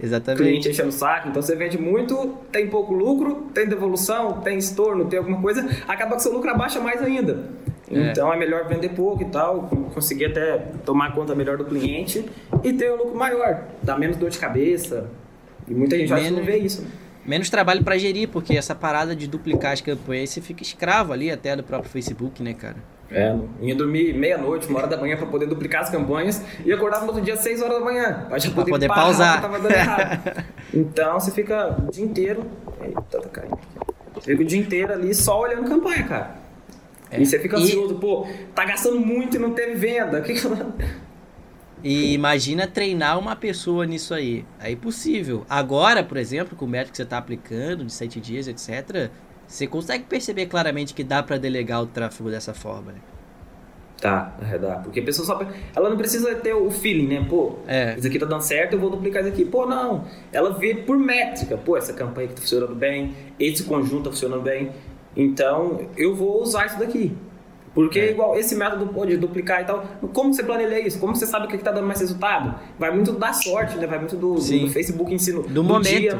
Exatamente. 0.00 0.42
cliente 0.42 0.68
enchendo 0.68 0.88
o 0.90 0.92
saco, 0.92 1.28
então 1.28 1.40
você 1.40 1.56
vende 1.56 1.78
muito, 1.78 2.36
tem 2.52 2.68
pouco 2.68 2.92
lucro, 2.92 3.46
tem 3.54 3.66
devolução, 3.66 4.40
tem 4.42 4.58
estorno, 4.58 5.06
tem 5.06 5.18
alguma 5.18 5.40
coisa, 5.40 5.66
acaba 5.88 6.16
que 6.16 6.22
seu 6.22 6.32
lucro 6.32 6.50
abaixa 6.50 6.80
mais 6.80 7.00
ainda. 7.02 7.44
É. 7.90 8.10
Então 8.10 8.32
é 8.32 8.36
melhor 8.36 8.66
vender 8.68 8.90
pouco 8.90 9.22
e 9.22 9.26
tal, 9.26 9.70
conseguir 9.94 10.26
até 10.26 10.58
tomar 10.84 11.14
conta 11.14 11.34
melhor 11.34 11.56
do 11.56 11.64
cliente 11.64 12.24
e 12.62 12.72
ter 12.72 12.92
um 12.92 12.96
lucro 12.96 13.16
maior, 13.16 13.62
dá 13.82 13.96
menos 13.96 14.16
dor 14.16 14.28
de 14.28 14.38
cabeça. 14.38 15.08
E 15.68 15.72
muita 15.74 15.96
gente 15.96 16.12
acha 16.12 16.24
que 16.24 16.30
não 16.30 16.40
Menos- 16.40 16.52
vê 16.52 16.58
isso. 16.58 16.82
né? 16.82 16.88
Menos 17.26 17.50
trabalho 17.50 17.82
pra 17.82 17.98
gerir, 17.98 18.28
porque 18.28 18.56
essa 18.56 18.74
parada 18.74 19.14
de 19.16 19.26
duplicar 19.26 19.72
as 19.72 19.80
campanhas, 19.80 20.30
você 20.30 20.40
fica 20.40 20.62
escravo 20.62 21.12
ali 21.12 21.30
até 21.30 21.56
do 21.56 21.62
próprio 21.62 21.90
Facebook, 21.90 22.42
né, 22.42 22.54
cara? 22.54 22.76
É, 23.10 23.32
ia 23.60 23.74
dormir 23.74 24.12
meia-noite, 24.14 24.66
uma 24.68 24.78
hora 24.80 24.88
da 24.88 24.96
manhã 24.96 25.16
para 25.16 25.26
poder 25.26 25.46
duplicar 25.46 25.82
as 25.82 25.90
campanhas 25.90 26.42
e 26.64 26.72
acordava 26.72 27.02
no 27.02 27.08
outro 27.10 27.24
dia 27.24 27.34
às 27.34 27.40
6 27.40 27.62
horas 27.62 27.78
da 27.78 27.84
manhã 27.84 28.26
para 28.28 28.40
poder, 28.50 28.70
poder 28.70 28.88
pausar. 28.88 29.40
tava 29.40 29.58
dando 29.60 29.72
errado. 29.72 30.44
então 30.74 31.14
você 31.20 31.30
fica 31.30 31.76
o 31.86 31.90
dia 31.90 32.04
inteiro. 32.04 32.44
Eita, 32.82 33.00
tá 33.20 33.28
caindo. 33.28 33.58
fica 34.20 34.42
o 34.42 34.44
dia 34.44 34.58
inteiro 34.58 34.92
ali 34.92 35.14
só 35.14 35.40
olhando 35.40 35.68
campanha, 35.68 36.02
cara. 36.02 36.34
É. 37.08 37.20
E 37.20 37.24
você 37.26 37.38
fica 37.38 37.56
E- 37.56 37.62
ansioso, 37.62 37.94
pô, 37.94 38.26
tá 38.54 38.64
gastando 38.64 38.98
muito 38.98 39.36
e 39.36 39.38
não 39.38 39.52
teve 39.52 39.74
venda. 39.76 40.18
O 40.18 40.22
que 40.24 40.34
que 40.34 40.44
eu- 40.44 40.72
E 41.84 42.14
imagina 42.14 42.66
treinar 42.66 43.18
uma 43.18 43.36
pessoa 43.36 43.86
nisso 43.86 44.14
aí. 44.14 44.44
É 44.60 44.70
impossível. 44.70 45.44
Agora, 45.48 46.02
por 46.02 46.16
exemplo, 46.16 46.56
com 46.56 46.64
o 46.64 46.68
método 46.68 46.92
que 46.92 46.96
você 46.96 47.02
está 47.02 47.18
aplicando, 47.18 47.84
de 47.84 47.92
7 47.92 48.20
dias, 48.20 48.48
etc., 48.48 49.10
você 49.46 49.66
consegue 49.66 50.04
perceber 50.04 50.46
claramente 50.46 50.92
que 50.94 51.04
dá 51.04 51.22
para 51.22 51.36
delegar 51.38 51.82
o 51.82 51.86
tráfego 51.86 52.30
dessa 52.30 52.52
forma. 52.52 52.92
Né? 52.92 52.98
Tá, 54.00 54.34
na 54.40 54.48
verdade. 54.48 54.82
Porque 54.84 55.00
a 55.00 55.02
pessoa 55.04 55.24
só. 55.24 55.40
Ela 55.74 55.88
não 55.88 55.96
precisa 55.96 56.34
ter 56.34 56.52
o 56.54 56.70
feeling, 56.70 57.06
né? 57.06 57.26
Pô, 57.28 57.56
É. 57.66 57.94
isso 57.96 58.06
aqui 58.06 58.18
tá 58.18 58.26
dando 58.26 58.42
certo, 58.42 58.74
eu 58.74 58.80
vou 58.80 58.90
duplicar 58.90 59.22
isso 59.22 59.32
aqui. 59.32 59.44
Pô, 59.44 59.66
não. 59.66 60.04
Ela 60.32 60.52
vê 60.58 60.74
por 60.74 60.98
métrica. 60.98 61.56
Pô, 61.56 61.76
essa 61.76 61.92
campanha 61.92 62.26
aqui 62.26 62.34
tá 62.34 62.42
funcionando 62.42 62.74
bem, 62.74 63.14
esse 63.38 63.62
conjunto 63.64 64.04
tá 64.04 64.10
funcionando 64.10 64.42
bem. 64.42 64.70
Então, 65.16 65.88
eu 65.96 66.14
vou 66.14 66.42
usar 66.42 66.66
isso 66.66 66.78
daqui. 66.78 67.16
Porque, 67.76 68.00
É. 68.00 68.10
igual, 68.10 68.36
esse 68.38 68.56
método 68.56 68.86
pô, 68.88 69.04
de 69.06 69.16
duplicar 69.18 69.60
e 69.60 69.64
tal, 69.66 69.84
como 70.14 70.32
você 70.34 70.42
planeja 70.42 70.80
isso? 70.80 70.98
Como 70.98 71.14
você 71.14 71.26
sabe 71.26 71.44
o 71.44 71.48
que, 71.48 71.58
que 71.58 71.62
tá 71.62 71.70
dando 71.70 71.86
mais 71.86 72.00
resultado? 72.00 72.58
Vai 72.78 72.90
muito 72.90 73.12
da 73.12 73.32
sorte, 73.34 73.76
né? 73.76 73.86
Vai 73.86 73.98
muito 73.98 74.16
do, 74.16 74.34
do- 74.36 74.58
do 74.60 74.68
Facebook 74.70 75.12
em 75.14 75.18
si, 75.18 75.32
no- 75.32 75.42
Do 75.42 75.62
momento. 75.62 75.86
dia. 76.00 76.18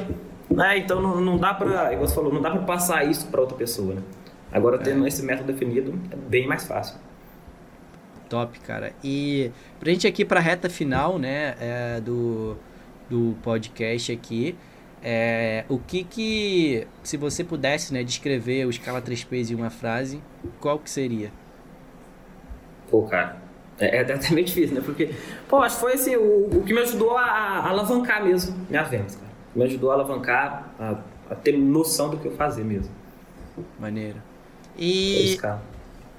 né? 0.51 0.77
Então, 0.79 1.01
não, 1.03 1.19
não 1.21 1.37
dá 1.39 1.55
pra, 1.55 1.93
igual 1.95 2.07
você 2.07 2.15
falou, 2.15 2.33
não 2.33 2.41
dá 2.43 2.51
pra 2.51 2.61
passar 2.61 3.05
isso 3.11 3.27
pra 3.29 3.41
outra 3.41 3.57
pessoa, 3.57 3.95
né? 3.95 4.03
Agora, 4.53 4.79
tendo 4.79 5.07
esse 5.07 5.23
método 5.23 5.51
definido, 5.53 5.99
é 6.11 6.17
bem 6.17 6.47
mais 6.47 6.65
fácil. 6.65 6.97
Top, 8.29 8.59
cara. 8.61 8.93
E 9.03 9.51
pra 9.81 9.91
gente 9.91 10.07
aqui 10.07 10.25
pra 10.25 10.41
reta 10.41 10.69
final, 10.69 11.19
né, 11.19 11.55
é, 11.61 12.01
do, 12.01 12.57
do 13.09 13.35
podcast 13.43 14.13
aqui, 14.13 14.57
é, 15.03 15.65
o 15.69 15.79
que 15.79 16.03
que, 16.05 16.87
se 17.03 17.17
você 17.17 17.45
pudesse, 17.45 17.93
né, 17.95 18.03
descrever 18.03 18.67
o 18.67 18.73
Scala 18.73 19.01
3Ps 19.01 19.51
em 19.51 19.55
uma 19.55 19.71
frase, 19.71 20.21
qual 20.61 20.79
que 20.79 20.91
seria? 20.91 21.31
Pô, 22.91 23.03
cara, 23.03 23.37
é, 23.79 23.99
é 23.99 24.01
até 24.01 24.31
meio 24.33 24.47
difícil, 24.47 24.75
né? 24.75 24.83
Porque, 24.85 25.11
pô, 25.49 25.59
acho 25.59 25.77
que 25.77 25.81
foi 25.81 25.93
assim, 25.95 26.17
o, 26.17 26.49
o 26.59 26.63
que 26.65 26.73
me 26.73 26.81
ajudou 26.81 27.17
a, 27.17 27.25
a 27.25 27.69
alavancar 27.69 28.25
mesmo 28.25 28.57
minhas 28.69 28.89
vendas, 28.89 29.15
cara. 29.17 29.27
Me 29.55 29.65
ajudou 29.65 29.91
a 29.91 29.95
alavancar, 29.95 30.71
a, 30.79 30.97
a 31.31 31.35
ter 31.35 31.57
noção 31.57 32.11
do 32.11 32.19
que 32.19 32.27
eu 32.27 32.33
fazer 32.33 32.65
mesmo. 32.65 32.93
Maneiro. 33.79 34.23
E 34.77 35.33
isso, 35.33 35.41
cara. 35.41 35.63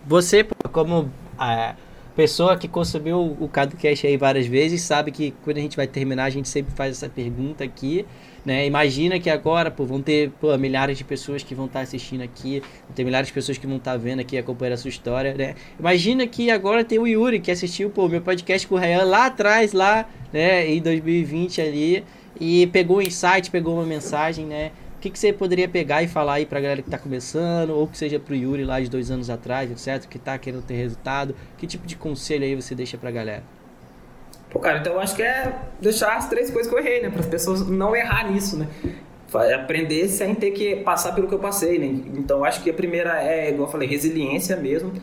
Você, 0.06 0.44
pô, 0.44 0.56
como 0.70 1.12
a 1.38 1.76
pessoa 2.16 2.58
que 2.58 2.68
consumiu 2.68 3.38
o 3.40 3.48
CadoCast 3.48 4.08
aí 4.08 4.18
várias 4.18 4.48
vezes, 4.48 4.82
sabe 4.82 5.12
que 5.12 5.32
quando 5.44 5.58
a 5.58 5.62
gente 5.62 5.78
vai 5.78 5.86
terminar, 5.86 6.26
a 6.26 6.30
gente 6.30 6.50
sempre 6.50 6.74
faz 6.74 6.98
essa 6.98 7.08
pergunta 7.08 7.64
aqui, 7.64 8.06
né? 8.48 8.66
Imagina 8.66 9.20
que 9.20 9.30
agora, 9.30 9.70
pô, 9.70 9.86
vão 9.86 10.02
ter 10.02 10.32
pô, 10.40 10.58
milhares 10.58 10.98
de 10.98 11.04
pessoas 11.04 11.44
que 11.44 11.54
vão 11.54 11.66
estar 11.66 11.82
assistindo 11.82 12.22
aqui, 12.22 12.62
vão 12.88 12.96
ter 12.96 13.04
milhares 13.04 13.28
de 13.28 13.34
pessoas 13.34 13.58
que 13.58 13.68
vão 13.68 13.76
estar 13.76 13.98
vendo 13.98 14.22
aqui, 14.22 14.38
acompanhando 14.38 14.76
a 14.76 14.78
sua 14.78 14.88
história, 14.88 15.34
né? 15.34 15.56
Imagina 15.78 16.26
que 16.26 16.50
agora 16.50 16.86
tem 16.86 16.98
o 16.98 17.06
Yuri, 17.06 17.42
que 17.42 17.52
assistiu, 17.52 17.90
pô, 17.90 18.08
meu 18.08 18.22
podcast 18.22 18.66
com 18.66 18.76
o 18.76 18.78
Ryan 18.78 19.04
lá 19.04 19.26
atrás, 19.26 19.74
lá, 19.74 20.08
né, 20.32 20.66
em 20.66 20.82
2020 20.82 21.60
ali, 21.60 22.06
e 22.40 22.68
pegou 22.68 23.00
um 23.00 23.02
insight, 23.02 23.52
pegou 23.52 23.74
uma 23.74 23.86
mensagem, 23.86 24.46
né? 24.46 24.72
O 24.96 25.00
que, 25.02 25.10
que 25.10 25.20
você 25.20 25.34
poderia 25.34 25.68
pegar 25.68 26.02
e 26.02 26.08
falar 26.08 26.36
aí 26.36 26.46
pra 26.46 26.62
galera 26.62 26.82
que 26.82 26.90
tá 26.90 26.98
começando, 26.98 27.72
ou 27.72 27.86
que 27.86 27.98
seja 27.98 28.18
pro 28.18 28.34
Yuri 28.34 28.64
lá 28.64 28.80
de 28.80 28.90
dois 28.90 29.12
anos 29.12 29.30
atrás, 29.30 29.70
etc., 29.70 30.08
que 30.08 30.18
tá 30.18 30.38
querendo 30.38 30.64
ter 30.64 30.76
resultado? 30.76 31.36
Que 31.58 31.68
tipo 31.68 31.86
de 31.86 31.98
conselho 31.98 32.46
aí 32.46 32.56
você 32.56 32.74
deixa 32.74 32.98
pra 32.98 33.12
galera? 33.12 33.57
Pô, 34.50 34.60
cara, 34.60 34.80
então 34.80 34.94
eu 34.94 35.00
acho 35.00 35.16
que 35.16 35.22
é 35.22 35.54
deixar 35.82 36.16
as 36.16 36.30
três 36.30 36.50
coisas 36.50 36.72
que 36.72 36.78
eu 36.78 36.80
errei, 36.80 37.02
né? 37.02 37.10
Para 37.10 37.20
as 37.20 37.26
pessoas 37.26 37.68
não 37.68 37.96
errar 37.96 38.32
nisso, 38.32 38.58
né? 38.58 38.68
É 39.36 39.54
Aprender 39.54 40.08
sem 40.08 40.34
ter 40.34 40.52
que 40.52 40.78
passar 40.78 41.14
pelo 41.14 41.28
que 41.28 41.34
eu 41.34 41.40
passei, 41.40 41.78
né? 41.78 41.86
Então 42.16 42.40
eu 42.40 42.46
acho 42.46 42.64
que 42.64 42.70
a 42.70 42.74
primeira 42.74 43.22
é, 43.22 43.50
igual 43.50 43.68
eu 43.68 43.72
falei, 43.72 43.88
resiliência 43.88 44.56
mesmo. 44.56 44.94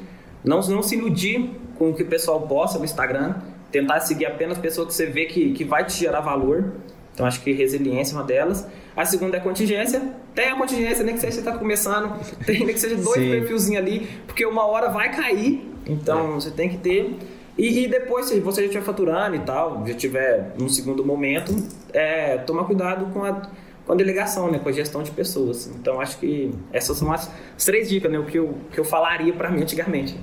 Não, 0.43 0.61
não 0.61 0.83
se 0.83 0.97
iludir 0.97 1.51
com 1.79 1.91
o 1.91 1.95
que 1.95 2.03
o 2.03 2.07
pessoal 2.07 2.41
posta 2.43 2.79
no 2.79 2.85
Instagram. 2.85 3.35
Tentar 3.71 4.01
seguir 4.01 4.27
apenas 4.27 4.57
pessoas 4.57 4.89
que 4.89 4.95
você 4.95 5.07
vê 5.07 5.27
que, 5.27 5.53
que 5.53 5.65
vai 5.65 5.85
te 5.85 5.95
gerar 5.95 6.21
valor. 6.21 6.75
Então 7.13 7.27
acho 7.27 7.41
que 7.43 7.53
resiliência 7.53 8.15
é 8.15 8.17
uma 8.17 8.25
delas. 8.25 8.67
A 8.97 9.05
segunda 9.05 9.37
é 9.37 9.41
contingência. 9.41 10.03
Tem 10.35 10.49
a 10.49 10.57
contingência, 10.57 11.05
nem 11.05 11.15
que 11.15 11.21
seja 11.21 11.35
você 11.35 11.39
está 11.41 11.57
começando, 11.57 12.19
tem 12.45 12.65
nem 12.65 12.75
que 12.75 12.81
seja 12.81 12.97
dois 12.97 13.17
perfilzinhos 13.17 13.83
ali, 13.83 14.09
porque 14.27 14.45
uma 14.45 14.67
hora 14.67 14.89
vai 14.89 15.15
cair. 15.15 15.71
Então 15.87 16.35
você 16.35 16.51
tem 16.51 16.69
que 16.69 16.79
ter. 16.79 17.17
E, 17.57 17.85
e 17.85 17.89
depois, 17.89 18.27
se 18.27 18.41
você 18.41 18.63
já 18.63 18.67
estiver 18.67 18.85
faturando 18.85 19.37
e 19.37 19.41
tal, 19.41 19.87
já 19.87 19.93
estiver 19.93 20.53
num 20.59 20.69
segundo 20.69 21.05
momento, 21.05 21.55
é, 21.93 22.39
tomar 22.39 22.65
cuidado 22.65 23.07
com 23.13 23.25
a, 23.25 23.43
com 23.87 23.93
a 23.93 23.97
delegação, 23.97 24.51
né, 24.51 24.59
com 24.59 24.69
a 24.69 24.73
gestão 24.73 25.03
de 25.03 25.11
pessoas. 25.11 25.71
Então 25.79 26.01
acho 26.01 26.19
que 26.19 26.53
essas 26.73 26.97
são 26.97 27.13
as 27.13 27.31
três 27.65 27.89
dicas, 27.89 28.11
né, 28.11 28.19
o 28.19 28.25
que 28.25 28.39
eu, 28.39 28.59
que 28.73 28.79
eu 28.79 28.85
falaria 28.85 29.33
para 29.33 29.51
mim 29.51 29.63
antigamente. 29.63 30.19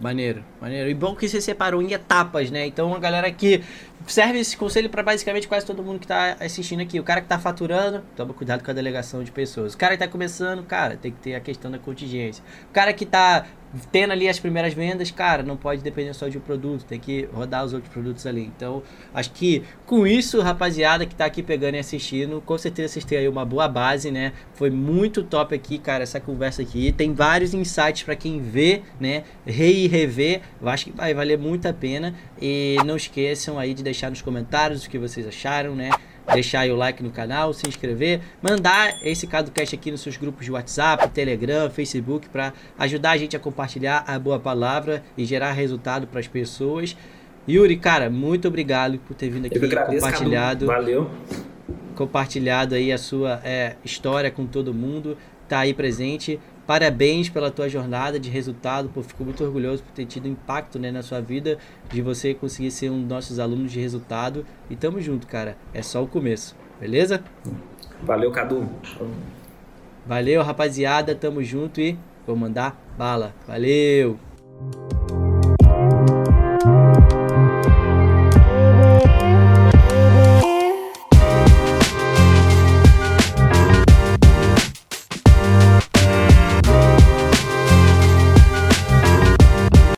Maneiro, 0.00 0.44
maneiro. 0.60 0.90
E 0.90 0.94
bom 0.94 1.14
que 1.16 1.26
você 1.26 1.40
separou 1.40 1.80
em 1.80 1.92
etapas, 1.92 2.50
né? 2.50 2.66
Então 2.66 2.94
a 2.94 2.98
galera 2.98 3.30
que 3.32 3.62
serve 4.06 4.38
esse 4.38 4.54
conselho 4.54 4.90
para 4.90 5.02
basicamente 5.02 5.48
quase 5.48 5.64
todo 5.64 5.82
mundo 5.82 5.98
que 5.98 6.06
tá 6.06 6.36
assistindo 6.38 6.82
aqui. 6.82 7.00
O 7.00 7.02
cara 7.02 7.22
que 7.22 7.26
tá 7.26 7.38
faturando, 7.38 8.02
toma 8.14 8.34
cuidado 8.34 8.62
com 8.62 8.70
a 8.70 8.74
delegação 8.74 9.24
de 9.24 9.32
pessoas. 9.32 9.72
O 9.72 9.78
cara 9.78 9.96
que 9.96 10.04
tá 10.04 10.08
começando, 10.08 10.62
cara, 10.64 10.96
tem 10.96 11.10
que 11.10 11.18
ter 11.18 11.34
a 11.34 11.40
questão 11.40 11.70
da 11.70 11.78
contingência. 11.78 12.44
O 12.68 12.74
cara 12.74 12.92
que 12.92 13.06
tá 13.06 13.46
tendo 13.90 14.12
ali 14.12 14.28
as 14.28 14.38
primeiras 14.38 14.72
vendas, 14.72 15.10
cara, 15.10 15.42
não 15.42 15.56
pode 15.56 15.82
depender 15.82 16.14
só 16.14 16.28
de 16.28 16.38
um 16.38 16.40
produto, 16.40 16.84
tem 16.84 16.98
que 16.98 17.28
rodar 17.32 17.64
os 17.64 17.72
outros 17.72 17.92
produtos 17.92 18.26
ali. 18.26 18.42
Então, 18.42 18.82
acho 19.12 19.30
que 19.32 19.62
com 19.84 20.06
isso, 20.06 20.40
rapaziada 20.40 21.04
que 21.06 21.14
tá 21.14 21.24
aqui 21.24 21.42
pegando 21.42 21.74
e 21.74 21.78
assistindo, 21.78 22.40
com 22.44 22.56
certeza 22.56 22.94
vocês 22.94 23.04
têm 23.04 23.18
aí 23.18 23.28
uma 23.28 23.44
boa 23.44 23.68
base, 23.68 24.10
né? 24.10 24.32
Foi 24.54 24.70
muito 24.70 25.22
top 25.22 25.54
aqui, 25.54 25.78
cara, 25.78 26.02
essa 26.02 26.20
conversa 26.20 26.62
aqui. 26.62 26.92
Tem 26.92 27.12
vários 27.12 27.54
insights 27.54 28.02
para 28.02 28.16
quem 28.16 28.40
vê, 28.40 28.82
né? 29.00 29.24
Re 29.44 29.84
e 29.84 29.88
rever. 29.88 30.40
Acho 30.62 30.86
que 30.86 30.92
vai 30.92 31.12
valer 31.12 31.38
muito 31.38 31.66
a 31.66 31.72
pena. 31.72 32.14
E 32.40 32.76
não 32.84 32.96
esqueçam 32.96 33.58
aí 33.58 33.74
de 33.74 33.82
deixar 33.82 34.10
nos 34.10 34.22
comentários 34.22 34.84
o 34.84 34.90
que 34.90 34.98
vocês 34.98 35.26
acharam, 35.26 35.74
né? 35.74 35.90
Deixar 36.32 36.60
aí 36.60 36.72
o 36.72 36.76
like 36.76 37.02
no 37.02 37.10
canal, 37.10 37.52
se 37.52 37.68
inscrever, 37.68 38.20
mandar 38.42 38.90
esse 39.02 39.26
CadoCast 39.26 39.74
aqui 39.74 39.90
nos 39.90 40.00
seus 40.00 40.16
grupos 40.16 40.44
de 40.44 40.50
WhatsApp, 40.50 41.08
Telegram, 41.10 41.70
Facebook, 41.70 42.28
para 42.28 42.52
ajudar 42.78 43.12
a 43.12 43.16
gente 43.16 43.36
a 43.36 43.38
compartilhar 43.38 44.04
a 44.06 44.18
boa 44.18 44.38
palavra 44.38 45.02
e 45.16 45.24
gerar 45.24 45.52
resultado 45.52 46.06
para 46.06 46.20
as 46.20 46.26
pessoas. 46.26 46.96
Yuri, 47.48 47.76
cara, 47.76 48.10
muito 48.10 48.48
obrigado 48.48 48.98
por 48.98 49.14
ter 49.14 49.30
vindo 49.30 49.46
aqui 49.46 49.56
agradeço, 49.56 50.04
compartilhado 50.04 50.66
Cadu. 50.66 50.80
Valeu. 50.80 51.10
compartilhado 51.94 52.74
aí 52.74 52.92
a 52.92 52.98
sua 52.98 53.40
é, 53.44 53.76
história 53.84 54.30
com 54.30 54.46
todo 54.46 54.74
mundo, 54.74 55.16
tá 55.48 55.60
aí 55.60 55.72
presente. 55.72 56.40
Parabéns 56.66 57.28
pela 57.28 57.50
tua 57.50 57.68
jornada 57.68 58.18
de 58.18 58.28
resultado, 58.28 58.88
pô, 58.88 59.02
fico 59.02 59.24
muito 59.24 59.44
orgulhoso 59.44 59.82
por 59.82 59.92
ter 59.92 60.06
tido 60.06 60.26
impacto 60.26 60.78
né, 60.78 60.90
na 60.90 61.02
sua 61.02 61.20
vida, 61.20 61.58
de 61.90 62.02
você 62.02 62.34
conseguir 62.34 62.70
ser 62.70 62.90
um 62.90 63.00
dos 63.00 63.08
nossos 63.08 63.38
alunos 63.38 63.70
de 63.70 63.80
resultado. 63.80 64.44
E 64.68 64.74
tamo 64.74 65.00
junto, 65.00 65.26
cara. 65.26 65.56
É 65.72 65.82
só 65.82 66.02
o 66.02 66.08
começo, 66.08 66.56
beleza? 66.80 67.22
Valeu, 68.02 68.32
Cadu. 68.32 68.68
Valeu, 70.06 70.42
rapaziada, 70.42 71.14
tamo 71.14 71.42
junto 71.42 71.80
e 71.80 71.96
Vou 72.26 72.34
mandar 72.34 72.76
bala. 72.98 73.32
Valeu! 73.46 74.18